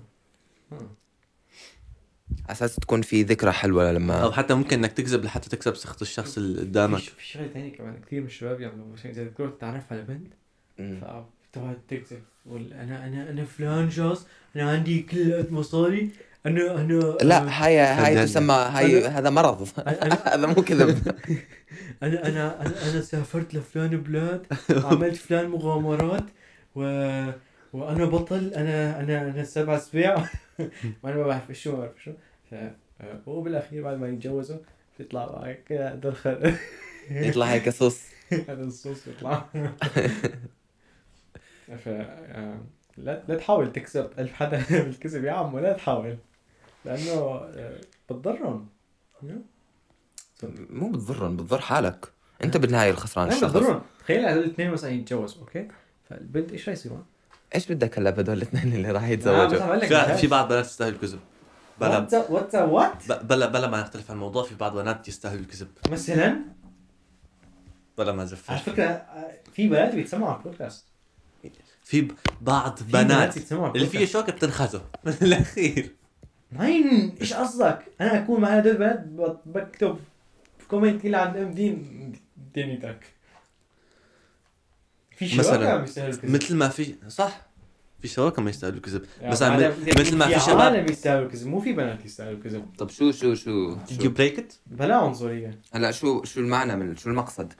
على 0.72 2.52
أساس 2.52 2.76
تكون 2.76 3.02
في 3.02 3.24
ذكرى 3.24 3.52
حلوة 3.52 3.90
أو 3.90 3.94
لما 3.96 4.32
حتى 4.32 4.54
ممكن 4.54 4.78
إنك 4.78 4.92
تكذب 4.92 5.24
لحتى 5.24 5.50
تكسب 5.50 5.76
ثقه 5.76 6.02
الشخص 6.02 6.38
اللي 6.38 6.62
قدامك 6.62 7.00
في 7.00 7.12
في 7.12 7.26
شغله 7.26 7.48
ثانية 7.48 7.74
كمان 7.78 8.02
كثير 8.02 8.20
من 8.22 8.28
الشباب 8.28 8.62
يعملوا 8.62 8.94
عشان 8.94 9.10
إذا 9.12 9.26
تقدر 9.26 9.50
تتعرف 9.50 9.94
على 9.94 10.02
بنت. 10.02 10.34
فتقعد 10.78 11.78
تكذب 11.88 12.22
تقول 12.46 12.74
أنا 12.74 13.06
أنا 13.08 13.30
أنا 13.30 13.46
فلان 13.46 13.90
شخص 13.90 14.28
أنا 14.56 14.70
عندي 14.72 15.02
كل 15.02 15.46
مصاري 15.50 16.10
أنا 16.46 16.82
أنا 16.82 16.94
لا 17.22 17.66
هاي 17.66 17.80
هاي. 17.80 18.26
تسمى 18.26 18.54
هاي 18.54 19.08
هذا 19.08 19.30
مرض. 19.30 19.68
هذا 20.34 20.48
مو 20.48 20.62
كذب. 20.62 20.90
أنا 22.04 22.28
أنا 22.28 22.62
أنا, 22.62 22.92
أنا 22.92 23.02
سافرت 23.02 23.54
لفلان 23.54 23.98
بلاد 24.02 24.46
عملت 24.70 25.16
فلان 25.16 25.50
مغامرات 25.50 26.24
و 26.76 26.82
وأنا 27.74 28.06
بطل. 28.06 28.54
أنا 28.56 29.00
أنا 29.00 29.22
أنا 29.22 29.44
سبع 29.44 29.78
سباع 29.78 30.30
وأنا 31.04 31.16
ما 31.16 31.28
بعرف 31.28 31.52
شو 31.52 31.72
ما 31.72 31.78
بعرف 31.78 32.04
شو. 32.04 32.12
هو 33.28 33.42
بالاخير 33.42 33.84
بعد 33.84 33.98
ما 34.00 34.08
يتجوزوا 34.08 34.58
بيطلع 35.00 35.26
معك. 35.26 35.64
كده 35.70 35.96
دخل. 35.96 36.54
يطلع 37.12 37.46
هيك 37.46 37.70
صوص. 37.70 38.02
هذا 38.32 38.64
الصوص 38.64 39.10
بيطلع. 39.10 39.46
ف 41.68 41.88
آه، 41.88 42.60
لا 42.98 43.24
لا 43.28 43.36
تحاول 43.36 43.72
تكسب 43.72 44.10
ألف 44.20 44.34
حدا 44.34 44.64
بالكذب 44.84 45.24
يا 45.24 45.32
عمو 45.32 45.60
لا 45.60 45.74
تحاول 45.74 46.18
لأنه 46.86 47.12
آه، 47.12 47.82
بتضرهم. 48.10 48.68
مو 50.70 50.90
بتضرن 50.92 51.38
بتضر 51.38 51.62
حالك. 51.62 52.06
أنت 52.44 52.58
بالنهاية 52.58 52.92
الخسران 52.92 53.28
أنا 53.28 53.36
الشخص. 53.36 53.52
بتضرهم. 53.52 53.82
تخيل 54.00 54.26
هذول 54.26 54.44
الاثنين 54.44 54.72
مثلا 54.72 54.90
يتجوزوا 54.90 55.42
okay؟ 55.42 55.68
فالبنت 56.10 56.52
إيش 56.52 56.70
راح 56.70 56.78
يصيروا؟ 56.78 56.98
إيش 57.56 57.72
بدك 57.72 58.00
هلا 58.00 58.10
بهدول 58.10 58.38
الاثنين 58.38 58.74
اللي 58.74 58.92
راح 58.92 59.04
آه، 59.04 59.08
يتزوجوا؟ 59.08 59.64
عم 59.64 59.80
في, 59.80 60.18
في 60.18 60.28
بعض 60.28 60.50
بنات 60.50 60.66
تستاهل 60.66 60.94
الكذب 60.94 61.20
بلا 61.82 62.08
what 62.30 62.56
what 62.56 63.24
بلا 63.24 63.46
بلا 63.46 63.68
ما 63.68 63.82
نختلف 63.82 64.12
عن 64.12 64.16
الموضوع 64.16 64.44
في 64.44 64.56
بعض 64.56 64.78
بنات 64.78 65.08
يستاهلوا 65.08 65.42
الكذب 65.42 65.68
مثلا؟ 65.92 66.42
بلا 67.98 68.12
ما 68.12 68.20
على 68.20 68.28
زفر 68.28 68.58
فكره 68.58 69.06
في 69.54 69.68
بنات 69.68 69.96
بيتسمعوا 69.96 70.32
على 70.32 70.40
البودكاست. 70.40 70.86
في 71.86 72.08
بعض 72.42 72.78
في 72.78 72.84
بنات 72.92 73.52
اللي 73.52 73.88
فيه. 73.88 74.06
شوكة 74.06 74.32
بتنخزه. 74.34 74.82
من 75.06 75.14
الأخير. 75.22 75.92
مين 76.52 77.16
إيش 77.22 77.34
قصدك؟ 77.34 77.80
أنا 78.02 78.24
أكون 78.24 78.42
مع 78.42 78.50
هدول 78.50 78.72
البنات 78.84 79.06
بكتب 79.46 79.98
في 80.60 80.68
comment 80.68 81.02
كله 81.02 81.18
عن 81.18 81.38
إم 81.38 81.52
دين 81.52 82.14
دينيتك 82.56 83.00
في 85.18 85.28
شباب 85.28 85.82
مثلاً، 85.82 86.18
مثل 86.24 86.56
ما 86.56 86.70
في 86.70 86.96
صح. 87.08 87.42
في 88.02 88.08
شباب 88.08 88.40
ما 88.40 88.50
يستاهلوا 88.50 88.80
يعني 89.22 89.36
بعدها 89.40 89.70
م- 89.70 90.00
مثل 90.00 90.18
ما 90.18 90.28
في 90.28 90.34
في 90.34 90.40
شباب 90.46 90.60
عالم 90.60 90.86
يستاهلوا 90.90 91.26
الكذب 91.26 91.48
مو 91.48 91.60
في 91.60 91.74
بنات 91.74 92.06
يستاهلوا 92.06 92.34
الكذب. 92.38 92.66
طب 92.78 92.90
شو 92.90 93.12
شو 93.12 93.36
شو, 93.36 93.76
Did 93.76 94.02
you 94.02 94.10
break 94.18 94.38
it؟ 94.40 94.54
بلا 94.68 94.96
عنصرية. 94.96 95.60
هلا 95.74 95.92
شو 95.92 96.24
شو 96.24 96.40
المعنى 96.40 96.76
من 96.76 96.98
شو 96.98 97.10
المقصد؟ 97.10 97.54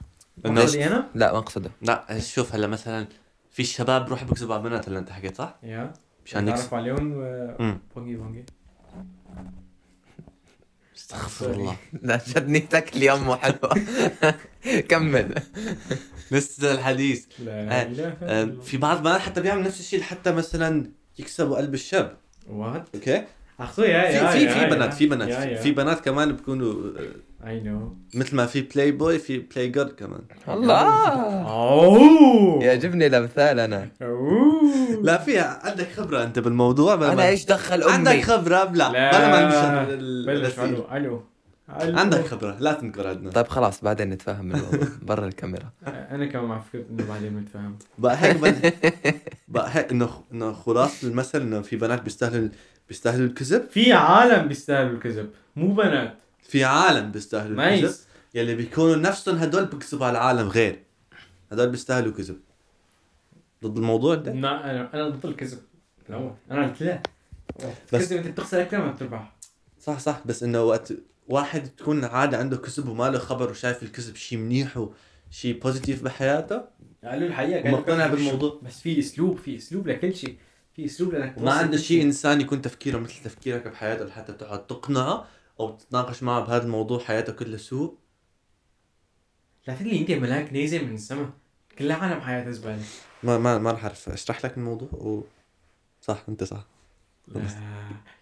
قصدي 0.44 0.86
أنا؟ 0.86 1.08
لا 1.14 1.32
مقصده. 1.38 1.70
لا 1.82 2.18
شوف 2.20 2.54
هلا 2.54 2.66
مثلا 2.66 3.06
في 3.56 3.64
شباب 3.64 4.06
بروحوا 4.06 4.28
بيكذبوا 4.28 4.54
على 4.54 4.62
بنات 4.62 4.88
اللي 4.88 4.98
انت 4.98 5.10
حكيت 5.10 5.36
صح؟ 5.36 5.58
yeah. 5.62 5.92
مشان 6.24 6.48
يكسب 6.48 6.60
تعرف 6.60 6.74
عليهم 6.74 7.12
و 7.16 7.76
بونجي 7.94 8.16
بونجي 8.16 8.44
استغفر 10.96 11.50
الله. 11.50 11.76
لا 12.02 12.20
جد 12.28 12.48
نيتك 12.48 12.96
اليوم 12.96 13.22
مو 13.22 13.36
حلوة. 13.36 13.74
كمل. 14.90 15.34
لسه 16.30 16.72
الحديث. 16.72 17.26
لا 17.38 17.82
آه، 17.82 18.16
آه، 18.22 18.44
في 18.44 18.76
بعض 18.76 19.02
بنات 19.02 19.20
حتى 19.20 19.40
بيعمل 19.40 19.62
نفس 19.62 19.80
الشيء 19.80 20.02
حتى 20.02 20.32
مثلا 20.32 20.90
يكسبوا 21.18 21.56
قلب 21.56 21.74
الشاب. 21.74 22.16
what 22.48 22.84
okay؟ 22.94 23.24
yeah 23.78 24.02
yeah 24.02 24.26
في 24.26 24.38
في 24.38 24.48
في 24.60 24.66
بنات 24.66 24.94
في 24.94 25.06
بنات. 25.06 25.28
في 25.58 25.72
بنات 25.72 26.00
كمان 26.04 26.32
بيكونوا 26.32 26.72
آه، 26.72 27.48
I 27.48 27.60
know 27.60 27.96
مثل 28.14 28.36
ما 28.36 28.46
في 28.46 28.60
بلاي 28.60 28.90
بوي 28.92 29.18
في 29.18 29.38
play 29.38 29.68
girl 29.68 29.90
كمان. 29.90 30.20
الله. 30.48 30.82
أوه. 31.48 32.64
يعجبني 32.64 33.06
الأمثال 33.06 33.60
أنا. 33.60 33.88
لا 35.02 35.18
في 35.18 35.38
عندك 35.38 35.88
خبرة 35.96 36.22
أنت 36.22 36.38
بالموضوع؟ 36.38 36.94
أنا 36.94 37.28
إيش 37.28 37.44
دخل 37.44 37.82
أمي؟ 37.82 37.92
عندك 37.92 38.20
خبرة؟ 38.20 38.64
بلا 38.64 38.88
بلا 38.88 39.28
ما 39.28 40.64
ألو 40.64 40.86
ألو. 40.92 41.22
عندك 41.68 42.26
خبرة. 42.26 42.56
لا 42.60 42.72
تنكر 42.72 43.08
عندنا. 43.08 43.30
طيب 43.30 43.48
خلاص 43.48 43.84
بعدين 43.84 44.10
نتفاهم 44.10 44.54
الموضوع 44.54 44.88
برا 45.02 45.26
الكاميرا. 45.26 45.70
أنا 45.86 46.26
كمان 46.26 46.44
مع 46.44 46.60
فكره 46.60 46.84
إنه 46.90 47.06
بعدين 47.08 47.36
نتفاهم. 47.38 47.78
بقى 47.98 48.16
هيك 48.22 48.36
بد... 48.36 48.72
بقى 49.48 49.70
هيك 49.76 49.90
إنه 49.92 50.24
إنه 50.32 50.52
خلاصه 50.52 51.08
المثل 51.08 51.40
إنه 51.40 51.60
في 51.60 51.76
بنات 51.76 52.02
بيستاهلوا 52.02 52.48
بيستاهلوا 52.88 53.26
الكذب. 53.26 53.70
في 53.70 53.92
عالم 53.92 54.48
بيستاهلوا 54.48 54.92
الكذب 54.92 55.30
مو 55.56 55.74
بنات. 55.74 56.14
في 56.42 56.64
عالم 56.64 57.10
بيستاهلوا 57.12 57.64
الكذب. 57.64 57.94
يلي 58.34 58.54
بيكونوا 58.54 58.96
نفسهم 58.96 59.36
هدول 59.36 59.64
بيكذبوا 59.64 60.06
على 60.06 60.18
العالم 60.18 60.48
غير. 60.48 60.78
هدول 61.52 61.68
بيستاهلوا 61.68 62.12
كذب. 62.12 62.36
ضد 63.64 63.76
الموضوع 63.76 64.14
ده؟ 64.14 64.32
لا 64.32 64.70
أنا 64.70 64.94
أنا 64.94 65.08
ضد 65.08 65.26
الكذب. 65.26 65.58
الأول. 66.08 66.32
أنا 66.50 66.66
قلت 66.66 66.82
لا. 66.82 67.02
بس- 67.92 68.08
كذب 68.08 68.16
أنت 68.16 68.26
بتخسر 68.28 68.62
أكثر 68.62 68.78
ما 68.78 68.90
بتربح 68.90 69.32
صح 69.80 69.98
صح. 69.98 70.20
بس 70.26 70.42
إنه 70.42 70.62
وقت 70.62 70.92
واحد 71.28 71.68
تكون 71.76 72.04
عادة 72.04 72.38
عنده 72.38 72.56
كذب 72.56 72.88
وما 72.88 73.10
له 73.10 73.18
خبر 73.18 73.50
وشايف 73.50 73.82
الكذب 73.82 74.16
شيء 74.16 74.38
منيح 74.38 74.76
وشيء 75.30 75.60
بوزيتيف 75.60 76.02
بحياته 76.02 76.64
قالوا 77.04 77.36
قالوا 77.36 77.68
ومقتنع 77.68 78.06
كذب 78.06 78.16
بالموضوع. 78.16 78.60
بس 78.62 78.80
في 78.80 78.98
اسلوب 78.98 79.38
في 79.38 79.56
اسلوب 79.56 79.88
لكل 79.88 80.14
شيء. 80.14 80.38
في 80.74 80.84
اسلوب 80.84 81.12
لأنك 81.12 81.34
توصل 81.34 81.48
عنده 81.48 81.76
شيء. 81.76 82.02
إنسان 82.02 82.40
يكون 82.40 82.62
تفكيره 82.62 82.98
مثل 82.98 83.22
تفكيرك 83.24 83.68
بحياته 83.68 84.04
لحتى 84.04 84.32
تقعد 84.32 84.66
تقنعه 84.66 85.26
أو 85.60 85.76
تتناقش 85.76 86.22
معه 86.22 86.40
بهذا 86.40 86.64
الموضوع 86.64 86.98
حياته 86.98 87.32
كلها 87.32 87.58
سوء. 87.58 87.98
لا 89.66 89.74
تقلي 89.74 90.00
انت 90.00 90.10
ملاك 90.10 90.52
نازل 90.52 90.86
من 90.86 90.94
السماء 90.94 91.30
كل 91.78 91.92
عالم 91.92 92.20
حياتها 92.20 92.50
زبالة. 92.50 92.82
ما 93.22 93.38
ما 93.38 93.58
ما 93.58 93.70
راح 93.70 93.84
أعرف. 93.84 94.08
أشرح 94.08 94.44
لك 94.44 94.56
الموضوع 94.56 94.88
و... 94.92 95.24
صح 96.00 96.24
أنت 96.28 96.44
صح. 96.44 96.66
لا. 97.28 97.48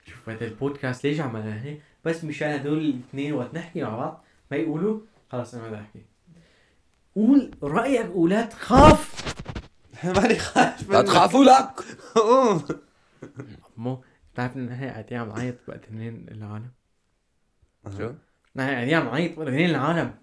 شوف 0.06 0.28
هذا 0.28 0.44
البودكاست 0.44 1.06
ليش 1.06 1.20
عملها 1.20 1.62
هيك 1.62 1.82
بس 2.04 2.24
مشان 2.24 2.50
هدول 2.50 2.78
الاثنين 2.78 3.32
وقت 3.32 3.54
نحكي 3.54 3.82
مع 3.82 3.96
بعض. 3.96 4.24
ما 4.50 4.56
يقولوا 4.56 5.00
خلص 5.32 5.54
أنا 5.54 5.62
ما 5.62 5.68
بدي 5.68 5.80
احكي 5.80 6.02
قول 7.16 7.50
رأيك 7.62 8.16
ولا 8.16 8.42
تخاف 8.42 9.34
ماني 10.16 10.34
خايف 10.38 10.90
لا. 10.90 11.02
تخافوا 11.02 11.44
لك 11.44 11.80
قوم. 12.14 12.64
مو 13.76 14.02
بتعرف 14.34 14.56
إن 14.56 14.68
هي 14.68 14.88
قاعدين 14.88 15.18
عم 15.18 15.28
نعيط 15.28 15.54
وقت 15.68 15.84
اثنين 15.84 16.26
العالم؟ 16.30 16.68
شو؟ 17.98 18.10
نحن 18.56 18.70
قاعدين 18.70 18.94
عم 18.94 19.04
نعيط 19.06 19.38
وقت 19.38 19.48
اثنين 19.48 19.70
العالم. 19.70 20.14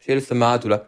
شيل 0.00 0.16
السماعات 0.16 0.66
ولا 0.66 0.86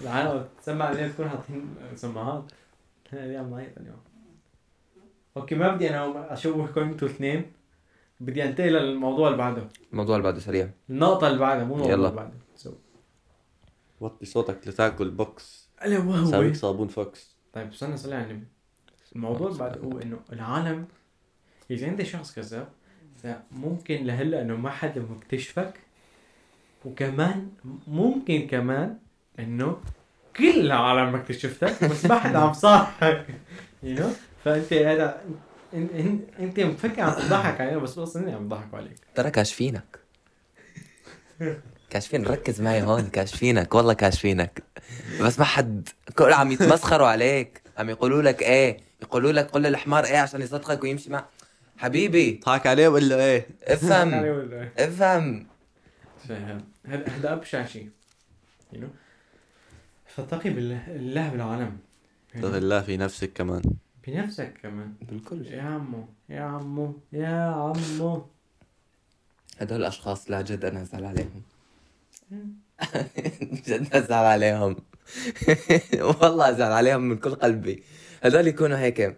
العالم 0.00 0.48
تسمع 0.62 0.84
عليها 0.84 1.08
تكون 1.08 1.28
حاطين 1.28 1.74
سماعات. 1.94 2.44
نحن 3.06 3.16
قاعدين 3.16 3.36
عم 3.38 3.50
نعيط 3.50 3.78
اليوم. 3.78 4.00
okay 5.36 5.54
ما 5.54 5.74
بدي 5.74 5.90
أنا 5.90 6.32
اشوفكم 6.32 6.80
أنتوا 6.80 7.08
الاثنين 7.08 7.52
بدي 8.22 8.44
انتقل 8.44 8.72
للموضوع 8.72 9.26
اللي 9.28 9.38
بعده. 9.38 9.68
الموضوع 9.92 10.16
اللي 10.16 10.24
بعده 10.24 10.40
سريع. 10.40 10.70
النقطة 10.90 11.26
اللي 11.26 11.38
بعدها 11.38 11.64
مو 11.64 11.74
الموضوع 11.74 11.92
يلا. 11.92 12.08
اللي 12.08 12.16
بعده. 12.16 12.34
so 12.56 12.72
وطي 14.00 14.26
صوتك 14.26 14.68
لتاكل 14.68 15.10
بوكس. 15.10 15.68
ألا 15.84 15.98
وهو. 15.98 16.30
سابق 16.30 16.52
صابون 16.52 16.88
فوكس. 16.88 17.36
طيب 17.52 17.68
استنى 17.68 17.96
صلي 17.96 18.14
على 18.14 18.30
النبي 18.30 18.46
الموضوع 19.16 19.48
اللي 19.48 19.58
بعده 19.58 19.80
هو 19.80 19.98
إنه 19.98 20.18
العالم 20.32 20.86
إذا 21.70 21.86
أنت 21.88 22.02
شخص 22.02 22.34
كذاب 22.34 22.68
فممكن 23.22 24.04
لهلأ 24.04 24.42
إنه 24.42 24.56
ما 24.56 24.70
حدا 24.70 25.00
مكتشفك 25.00 25.74
وكمان 26.84 27.50
ممكن 27.86 28.46
كمان 28.46 28.98
إنه 29.38 29.76
كل 30.36 30.60
العالم 30.60 31.14
مكتشفتك 31.14 31.84
بس 31.84 32.06
ما 32.06 32.18
حدا 32.18 32.38
عم 32.38 32.52
يصارحك 32.52 33.26
you 33.82 33.94
know 33.98 34.10
فأنت 34.44 34.72
هذا 34.72 35.24
أنت 35.74 36.60
مفكر 36.60 37.02
عم 37.02 37.12
تضحك 37.12 37.60
علينا 37.60 37.78
بس 37.78 37.98
أصلا 37.98 38.22
إني 38.22 38.32
عم 38.32 38.48
بضحكوا 38.48 38.78
عليك. 38.78 38.96
ترى 39.14 39.30
كاشفينك. 39.30 39.98
كاشفين 41.90 42.26
ركز 42.26 42.60
معي 42.60 42.82
هون 42.82 43.06
كاشفينك. 43.06 43.74
والله 43.74 43.92
كاشفينك. 43.92 44.62
بس 45.20 45.38
ما 45.38 45.44
حد 45.44 45.88
كل 46.16 46.32
عم 46.32 46.52
يتمسخروا 46.52 47.08
عليك. 47.08 47.62
عم 47.78 47.90
يقولوا 47.90 48.22
لك 48.22 48.42
إيه؟ 48.42 48.80
يقولوا 49.02 49.32
لك 49.32 49.50
قل 49.50 49.62
للحمار 49.62 50.04
إيه 50.04 50.18
عشان 50.18 50.42
يصدقك 50.42 50.82
ويمشي 50.82 51.10
مع. 51.10 51.24
حبيبي. 51.78 52.40
ضحك 52.46 52.66
عليه 52.66 52.88
ولا 52.88 53.24
إيه؟ 53.24 53.46
افهم. 53.64 54.14
ولا 54.14 54.68
افهم. 54.78 55.46
فاهم 56.28 56.64
هذا 56.86 57.32
ابشع 57.32 57.66
شيء 57.66 57.88
فاتقي 60.06 60.50
بالله 60.50 60.82
الله 60.88 61.28
بالعالم. 61.28 61.78
اتق 62.34 62.54
الله 62.54 62.80
في 62.80 62.96
نفسك 62.96 63.32
كمان. 63.32 63.62
بنفسك 64.06 64.54
كمان. 64.62 64.94
بالكل. 65.02 65.46
يا 65.46 65.62
عمو 65.62 66.08
يا 66.28 66.42
عمو 66.42 66.94
يا 67.12 67.36
عمو. 67.36 68.26
هدول 69.58 69.80
الاشخاص 69.80 70.30
لا 70.30 70.42
جد 70.42 70.64
أنا 70.64 70.82
أزعل 70.82 71.04
عليهم. 71.04 71.42
جد 73.66 73.94
أزعل 73.94 74.24
عليهم. 74.24 74.76
والله 76.22 76.50
أزعل 76.50 76.72
عليهم 76.72 77.00
من 77.02 77.16
كل 77.16 77.34
قلبي. 77.34 77.82
هدول 78.22 78.46
يكونوا 78.46 78.78
هيك 78.78 79.16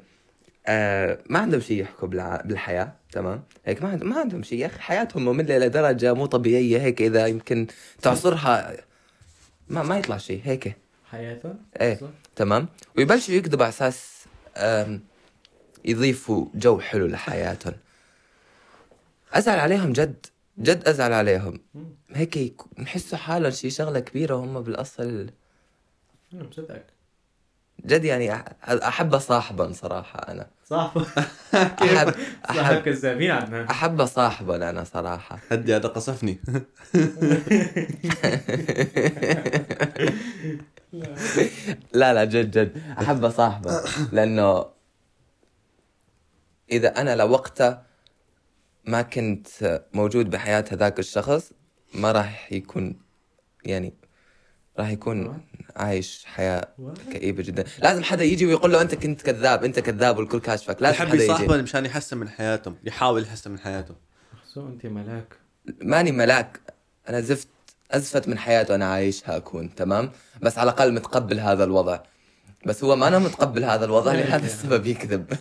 آه 0.67 1.19
ما 1.31 1.39
عندهم 1.39 1.61
شيء 1.61 1.81
يحكوا 1.83 2.09
بالع... 2.09 2.43
بالحياة 2.45 2.93
تمام؟ 3.13 3.43
هيك 3.65 3.83
ما 3.83 3.89
عندهم 3.89 4.09
ما 4.09 4.21
عندهم 4.21 4.43
شيء 4.43 4.59
يا 4.59 4.67
أخي 4.67 4.81
حياتهم 4.81 5.25
مملة 5.25 5.59
لدرجة 5.59 6.15
مو 6.15 6.27
طبيعية 6.27 6.79
هيك 6.79 7.03
إذا 7.03 7.27
يمكن 7.27 7.67
تعصرها. 8.03 8.77
ما 9.69 9.83
ما 9.83 9.99
يطلع 9.99 10.17
شيء 10.17 10.41
هيك. 10.45 10.77
حياته 11.11 11.55
إيه 11.81 12.01
تمام؟ 12.37 12.69
ويبلشوا 12.97 13.35
يكذبوا 13.35 13.65
على 13.65 13.73
أساس 13.73 14.14
يضيفوا 15.85 16.47
جو 16.55 16.81
حلو 16.81 17.07
لحياتهم. 17.07 17.75
أزعل 19.33 19.59
عليهم 19.59 19.93
جد 19.93 20.27
جد 20.59 20.89
أزعل 20.89 21.13
عليهم. 21.13 21.61
هيك 22.11 22.37
يك- 22.37 22.79
بحسوا 22.79 23.19
حالهم 23.19 23.51
شي 23.51 23.71
شغلة 23.71 24.01
كبيرة 24.01 24.35
وهم 24.35 24.57
مصدقك 26.33 26.87
جد 27.87 28.05
يعني 28.05 28.45
أحب 28.69 29.19
صاحبا 29.19 29.73
صراحة 29.73 30.19
أنا. 30.19 30.47
صاحب 30.69 31.01
احب 31.55 32.15
احب 32.51 32.83
كذابين 32.83 33.31
عنا 33.31 33.71
أحب 33.71 34.05
صاحبا 34.05 34.71
أنا 34.71 34.85
صراحة. 34.85 35.39
هدي 35.53 35.77
هذا 35.77 35.89
قصفني. 35.89 36.39
لا 41.93 42.15
لا 42.15 42.25
جد 42.25 42.51
جد. 42.51 42.83
أحب 43.01 43.31
صاحبه 43.31 43.81
لأنه 44.13 44.67
إذا 46.73 47.01
أنا 47.01 47.17
لوقتها 47.17 47.87
ما 48.85 49.03
كنت 49.03 49.83
موجود 49.95 50.31
بحياة 50.31 50.65
هذاك 50.73 50.99
الشخص 50.99 51.53
ما 51.95 52.13
راح 52.13 52.53
يكون 52.53 52.97
يعني 53.65 53.95
راح 54.79 54.91
يكون 54.91 55.41
عايش 55.77 56.25
حياة 56.25 56.69
كئيبة 57.13 57.43
جدا. 57.43 57.65
لازم 57.79 58.03
حدا 58.03 58.25
يجي 58.25 58.47
ويقول 58.47 58.73
له 58.73 58.83
أنت 58.83 58.95
كنت 58.95 59.23
كذاب 59.23 59.65
أنت 59.65 59.81
كذاب 59.81 60.19
والكل 60.19 60.41
كاشفك. 60.41 60.83
لازم 60.83 60.99
حدا 60.99 61.15
يجي. 61.15 61.25
يصاحبه 61.25 61.57
مشان 61.57 61.87
يحسن 61.87 62.17
من 62.19 62.29
حياتهم 62.29 62.77
يحاول 62.85 63.23
يحسن 63.23 63.51
من 63.51 63.59
حياته. 63.59 63.95
سو 64.47 64.67
أنت 64.69 64.87
ملاك. 64.87 65.37
ماني 65.83 66.13
ملاك. 66.13 66.61
أنا 67.09 67.21
زفت 67.21 67.49
أزفت 67.91 68.29
من 68.29 68.39
حياته 68.39 68.75
أنا 68.75 68.85
عايشها 68.93 69.37
أكون 69.37 69.75
تمام؟ 69.75 70.11
بس 70.43 70.59
على 70.59 70.71
الأقل 70.71 70.95
متقبل 70.95 71.41
هذا 71.41 71.65
الوضع. 71.65 71.99
بس 72.67 72.85
هو 72.85 72.97
ما 72.97 73.09
أنا 73.09 73.19
متقبل 73.19 73.65
هذا 73.65 73.85
الوضع 73.85 74.13
لهذا 74.21 74.47
السبب 74.47 74.87
يكذب. 74.87 75.33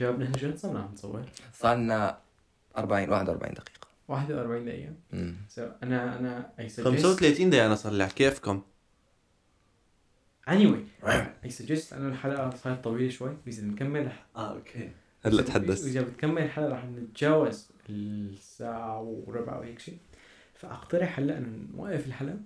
جاب 0.00 0.20
نحن 0.20 0.38
شو 0.40 0.56
صرنا 0.56 0.80
عم 0.80 0.90
نصور 0.94 1.24
صار 1.60 1.76
لنا 1.76 2.18
40 2.78 3.10
41 3.10 3.54
دقيقة. 3.54 3.81
41 4.08 4.64
دقيقة. 4.64 4.92
مم. 5.12 5.34
so 5.48 5.68
أنا 5.82 6.18
أنا 6.18 6.52
I 6.58 6.68
suggest 6.68 6.88
35 6.88 7.50
دقيقة 7.50 7.66
أنا 7.66 7.74
صار 7.74 7.92
لي 7.92 8.08
كيفكم؟ 8.08 8.62
anyway 10.50 11.04
I 11.44 11.50
suggest 11.50 11.92
انه 11.92 12.08
الحلقة 12.08 12.50
صارت 12.56 12.84
طويلة 12.84 13.10
شوي 13.10 13.36
إذا 13.46 13.62
نكمل 13.62 14.12
آه 14.36 14.52
okay. 14.54 14.90
هلا 15.24 15.42
تحدث. 15.42 15.86
إذا 15.86 16.00
بتكمل 16.00 16.42
الحلقة 16.42 16.68
رح 16.68 16.84
نتجاوز 16.84 17.68
الساعة 17.90 19.00
وربع 19.00 19.58
وهيك 19.58 19.78
شيء. 19.78 19.98
فأقترح 20.54 21.18
هلا 21.18 21.38
إنه 21.38 21.66
نوقف 21.76 22.06
الحلقة. 22.06 22.38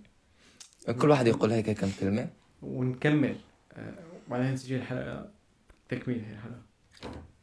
كل 1.01 1.11
واحد 1.11 1.27
يقول 1.27 1.53
هيك 1.53 1.71
كم 1.71 1.91
كلمة. 2.01 2.29
ونكمل. 2.63 3.37
آه، 3.73 3.95
وبعدين 4.27 4.53
نسجل 4.53 4.77
الحلقة 4.77 5.31
تكميل 5.89 6.25
هي 6.25 6.33
الحلقة. 6.33 6.63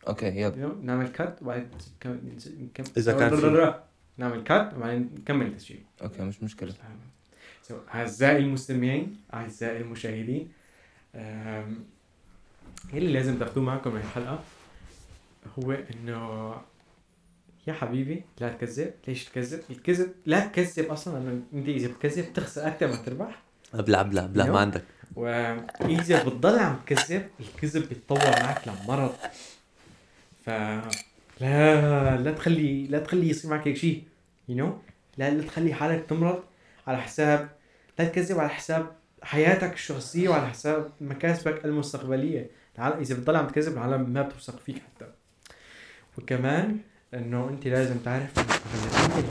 okay 0.07 0.25
yep 0.25 0.57
you، 0.57 0.81
نعمل 0.81 1.07
cut 1.07 1.41
وبعدين 1.41 1.69
نكمل. 2.05 2.87
إذا 2.97 3.19
كان 3.19 3.35
في. 3.35 3.73
نعمل 4.17 4.43
cut 4.43 4.73
وبعدين 4.73 5.09
نكمل 5.19 5.45
التسجيل. 5.45 5.83
okay 6.01 6.21
مش 6.21 6.43
مشكلة. 6.43 6.73
So, 7.69 7.73
أعزائي 7.95 8.37
المستمعين 8.37 9.17
أعزائي 9.33 9.81
المشاهدين 9.81 10.51
أم، 11.15 11.85
اللي 12.93 13.13
لازم 13.13 13.37
تاخذوه 13.37 13.63
معكم 13.63 13.93
من 13.93 13.99
الحلقة؟ 13.99 14.43
هو 15.59 15.71
إنه 15.71 16.53
يا 17.67 17.73
حبيبي 17.73 18.23
لا 18.39 18.49
تكذب. 18.49 18.93
ليش 19.07 19.25
تكذب؟ 19.25 19.61
الكذب 19.69 20.11
لا 20.25 20.45
تكذب 20.45 20.85
أصلا 20.85 21.13
لأنه 21.13 21.41
أنت 21.53 21.67
إذا 21.67 21.87
بتكذب 21.87 22.29
بتخسر 22.29 22.67
أكثر 22.67 22.87
ما 22.87 22.95
تربح. 22.95 23.41
ابلع 23.73 24.01
ابلع 24.01 24.23
ابلع؟ 24.23 24.45
ما 24.45 24.59
عندك. 24.59 24.83
وإذا 25.15 26.23
بتضل 26.23 26.59
عم 26.59 26.79
تكذب 26.85 27.29
الكذب 27.39 27.89
بيتطور 27.89 28.43
معك 28.43 28.67
لمرض. 28.67 29.15
ف 30.45 30.49
لا 31.43 32.17
لا 32.17 32.31
تخلي 32.31 32.87
لا 32.87 32.99
تخلي 32.99 33.29
يصير 33.29 33.51
معك 33.51 33.67
هيك 33.67 33.77
شيء 33.77 34.03
يو 34.49 34.55
نو 34.55 34.77
لا 35.17 35.29
لا 35.29 35.43
تخلي 35.43 35.73
حالك 35.73 36.05
تمرض 36.09 36.43
على 36.87 36.97
حساب 36.97 37.49
لا 37.99 38.05
تكذب 38.05 38.39
على 38.39 38.49
حساب 38.49 38.91
حياتك 39.23 39.73
الشخصية 39.73 40.29
وعلى 40.29 40.49
حساب 40.49 40.91
مكاسبك 41.01 41.65
المستقبلية. 41.65 42.49
العالم 42.77 42.99
إذا 42.99 43.15
بتضل 43.15 43.35
عم 43.35 43.47
تكذب 43.47 43.73
العالم 43.73 44.09
ما 44.09 44.21
بتوثق 44.21 44.59
فيك 44.59 44.75
حتى. 44.75 45.05
وكمان 46.17 46.77
إنه 47.13 47.49
أنت 47.49 47.67
لازم 47.67 47.97
تعرف 47.97 48.39
إنه 48.39 48.45
لما 48.75 49.17
انت 49.17 49.25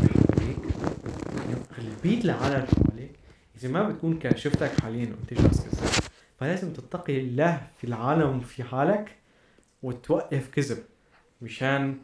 البيت 1.78 2.24
للعالم 2.24 2.66
حواليك 2.66 3.10
إذا 3.58 3.68
ما 3.68 3.88
بتكون 3.88 4.18
كشفتك 4.18 4.80
حاليا 4.80 5.06
وأنت 5.06 5.42
شخص 5.42 5.60
كذاب 5.60 5.90
فلازم 6.40 6.72
تتقي 6.72 7.20
الله 7.20 7.66
في 7.78 7.84
العالم 7.84 8.38
وفي 8.38 8.64
حالك 8.64 9.16
وتوقف 9.82 10.50
كذب. 10.50 10.78
مشان 11.42 11.98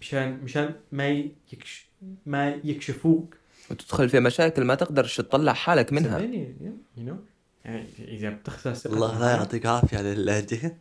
مشان 0.00 0.40
مشان 0.44 0.74
ما 0.92 1.08
يكش 1.08 1.88
ما 2.26 2.48
يكشفوك. 2.48 3.36
وتدخل 3.70 4.08
في 4.08 4.20
مشاكل 4.20 4.64
ما 4.64 4.74
تقدرش 4.74 5.16
تطلع 5.16 5.52
حالك 5.52 5.92
منها. 5.92 6.18
صدقني 6.18 6.56
يو 6.96 7.04
نو 7.04 7.16
يعني 7.64 7.86
إذا 7.98 8.30
بتخسر 8.30 8.74
ثقة 8.74 8.94
الله 8.94 9.20
لا 9.20 9.30
يعطيك 9.30 9.66
عافية 9.66 9.98
على 9.98 10.12
اللهجه 10.12 10.76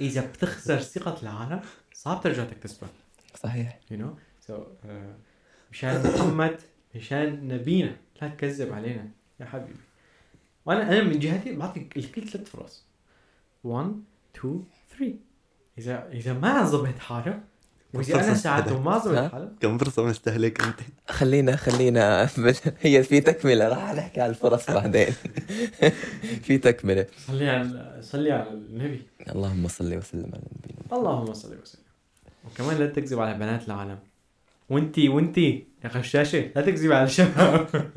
إذا 0.00 0.26
بتخسر 0.26 0.80
ثقة 0.80 1.22
العالم 1.22 1.60
صعب 1.94 2.20
ترجع 2.20 2.44
تكتسبها 2.44 2.88
صحيح. 3.42 3.80
you 3.90 3.98
know 3.98 4.14
so 4.46 4.64
مشان 5.72 6.02
محمد 6.02 6.60
مشان 6.94 7.48
نبينا 7.48 7.96
لا 8.22 8.28
تكذب 8.28 8.72
علينا 8.72 9.08
يا 9.40 9.46
حبيبي. 9.46 9.78
وأنا 10.66 10.82
أنا 10.92 11.02
من 11.02 11.18
جهتي 11.18 11.56
بعطيك 11.56 11.96
الكل 11.96 12.28
ثلاث 12.28 12.48
فرص. 12.48 12.84
1 13.64 14.02
2 14.36 14.64
3 14.98 15.14
إذا 15.78 16.08
إذا 16.12 16.32
ما 16.32 16.64
ظبط 16.64 16.98
حاله 16.98 17.40
وإذا 17.94 18.14
أنا 18.24 18.34
ساعدته 18.34 18.74
وما 18.74 18.94
ها؟ 18.94 18.98
ظبط 18.98 19.32
حاله 19.32 19.48
كم 19.60 19.78
فرصة 19.78 20.04
مستهلك 20.04 20.60
أنت؟ 20.60 20.80
خلينا 21.08 21.56
خلينا 21.56 22.28
هي 22.80 23.02
في 23.02 23.20
تكملة 23.20 23.68
راح 23.68 23.94
نحكي 23.94 24.20
على 24.20 24.30
الفرص 24.30 24.70
بعدين. 24.70 25.06
في 26.44 26.58
تكملة. 26.58 27.06
صلي 27.26 27.48
على 27.50 27.98
صلي 28.02 28.32
على 28.32 28.50
النبي. 28.50 29.02
اللهم 29.32 29.68
صل 29.68 29.94
وسلم 29.96 30.30
على 30.34 30.42
نبينا 30.58 30.98
اللهم 31.00 31.34
صل 31.34 31.56
وسلم. 31.62 31.82
وكمان 32.44 32.76
لا 32.76 32.86
تكذب 32.86 33.18
على 33.20 33.34
بنات 33.38 33.66
العالم. 33.66 33.98
وأنتي 34.70 35.08
وأنتي 35.08 35.66
يا 35.84 35.88
غشاشة 35.88 36.50
لا 36.56 36.62
تكذب 36.62 36.92
على 36.92 37.04
الشباب. 37.04 37.68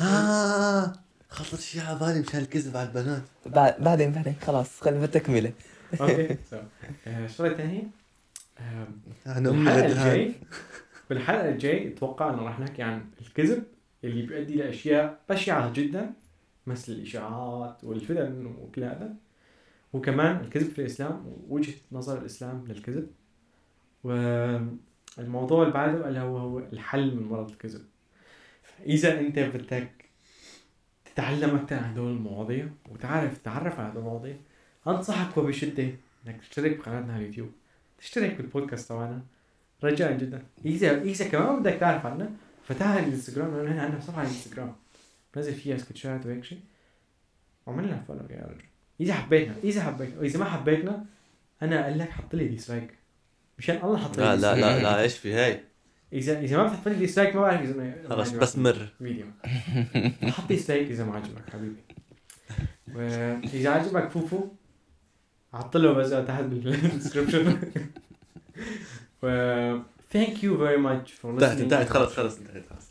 آه 0.00 0.92
خطر 1.28 1.56
شيء 1.58 1.82
على 1.82 1.98
بالي 1.98 2.20
مشان 2.20 2.40
الكذب 2.40 2.76
على 2.76 2.88
البنات. 2.88 3.22
بعد- 3.46 3.74
بعدين 3.80 4.12
بعدين 4.12 4.34
خلاص 4.46 4.80
خلينا 4.80 5.00
بالتكملة 5.00 5.52
أوكي 6.00 6.36
سو 6.50 6.56
آه، 7.06 7.24
الشغله 7.24 7.50
الثانية 7.50 7.82
أنا 9.26 9.50
I 9.50 9.53
mean 9.53 9.64
بالحلقة 9.64 9.86
غدهان 9.86 9.90
الجاي 9.90 10.34
بالحلقة 11.10 11.48
الجاي 11.48 11.88
أتوقع 11.88 12.34
إنه 12.34 12.42
راح 12.42 12.60
نحكي 12.60 12.82
عن 12.82 13.04
الكذب 13.20 13.64
اللي 14.04 14.26
بيؤدي 14.26 14.54
لأشياء 14.54 15.20
بشعة 15.30 15.72
جدا 15.72 16.12
مثل 16.66 16.92
الإشاعات 16.92 17.84
والفتن 17.84 18.46
وكل 18.46 18.84
هذا. 18.84 19.14
وكمان 19.92 20.36
الكذب 20.36 20.70
في 20.70 20.78
الإسلام 20.78 21.26
ووجهة 21.26 21.74
نظر 21.92 22.18
الإسلام 22.18 22.64
للكذب. 22.68 23.10
والموضوع 24.04 25.62
اللي 25.62 25.74
بعده 25.74 26.08
اللي 26.08 26.20
هو 26.20 26.38
هو 26.38 26.58
الحل 26.58 27.16
من 27.16 27.22
مرض 27.22 27.50
الكذب. 27.50 27.84
إذا 28.86 29.20
أنت 29.20 29.38
بدك 29.38 29.90
تتعلم 31.04 31.56
أكثر 31.56 31.76
عن 31.76 31.84
هدول 31.84 32.12
المواضيع 32.12 32.68
وتعرف 32.90 33.38
تتعرف 33.38 33.80
على 33.80 33.88
هدول 33.88 34.02
المواضيع 34.02 34.36
أنصحك 34.86 35.36
وبشدة 35.36 35.88
إنك 36.26 36.40
تشترك 36.40 36.76
بقناتنا 36.78 37.12
على 37.12 37.22
اليوتيوب. 37.22 37.50
تشترك 37.98 38.34
بالبودكاست 38.36 38.88
تبعنا. 38.88 39.22
رجاء 39.84 40.12
جدا. 40.18 40.42
إذا 40.64 41.02
إذا 41.02 41.28
كمان 41.28 41.60
بدك 41.62 41.72
تعرف 41.74 42.06
عنا 42.06 42.30
فتح 42.68 42.86
الإنستغرام 42.86 43.56
لأنه 43.56 43.72
هنا 43.72 43.82
عندنا 43.82 44.00
صفحة 44.00 44.18
على 44.18 44.28
الإنستغرام. 44.28 44.74
بنزل 45.36 45.54
فيها 45.54 45.76
سكتشات 45.76 46.26
وهيك 46.26 46.44
شيء. 46.44 46.60
وعمل 47.66 47.84
لنا 47.86 48.02
follow 48.08 48.20
يا 48.30 48.46
رجل. 48.46 48.64
إذا 49.00 49.14
حبيتنا 49.14 49.54
إذا 49.64 49.82
حبيتنا 49.82 50.20
واذا 50.20 50.38
ما 50.38 50.44
حبيتنا 50.44 51.04
أنا 51.62 51.86
أقول 51.86 51.98
لك 51.98 52.10
حط 52.10 52.34
لي 52.34 52.48
dislike 52.48 52.94
مشان 53.58 53.76
الله 53.84 53.98
حط 53.98 54.18
لي 54.18 54.24
لا 54.24 54.36
لا. 54.36 54.54
لا 54.54 54.82
لا 54.82 55.00
إيش 55.02 55.18
في 55.18 55.34
هاي؟ 55.34 55.60
إذا 56.12 56.40
إذا 56.40 56.56
ما 56.56 56.62
بتحط 56.66 56.88
لي 56.88 56.94
dislike 56.94 57.34
ما 57.36 57.40
بعرف 57.42 57.60
إذا 57.60 57.76
ما- 57.76 58.08
خلاص 58.08 58.32
ما 58.32 58.38
بس 58.38 58.58
مر. 58.58 58.88
فيديو 58.98 59.26
حط 60.30 60.48
dislike 60.48 60.90
إذا 60.90 61.04
ما 61.04 61.16
عجبك 61.16 61.50
حبيبي. 61.50 61.76
وإذا 62.94 63.70
عجبك 63.70 64.10
follow 64.10 64.48
حط 65.54 65.76
له 65.76 65.92
بس 65.92 66.10
تحت 66.10 66.44
بالدسكربشن 66.44 67.58
و 69.22 69.26
very 70.58 70.78
much 70.86 71.10
for 71.20 71.24
انتهت 71.26 71.58
listening. 71.58 71.60
انتهت 71.60 71.88
خلاص 71.88 72.12
خلاص 72.14 72.38
انتهت 72.38 72.64
خلاص. 72.68 72.86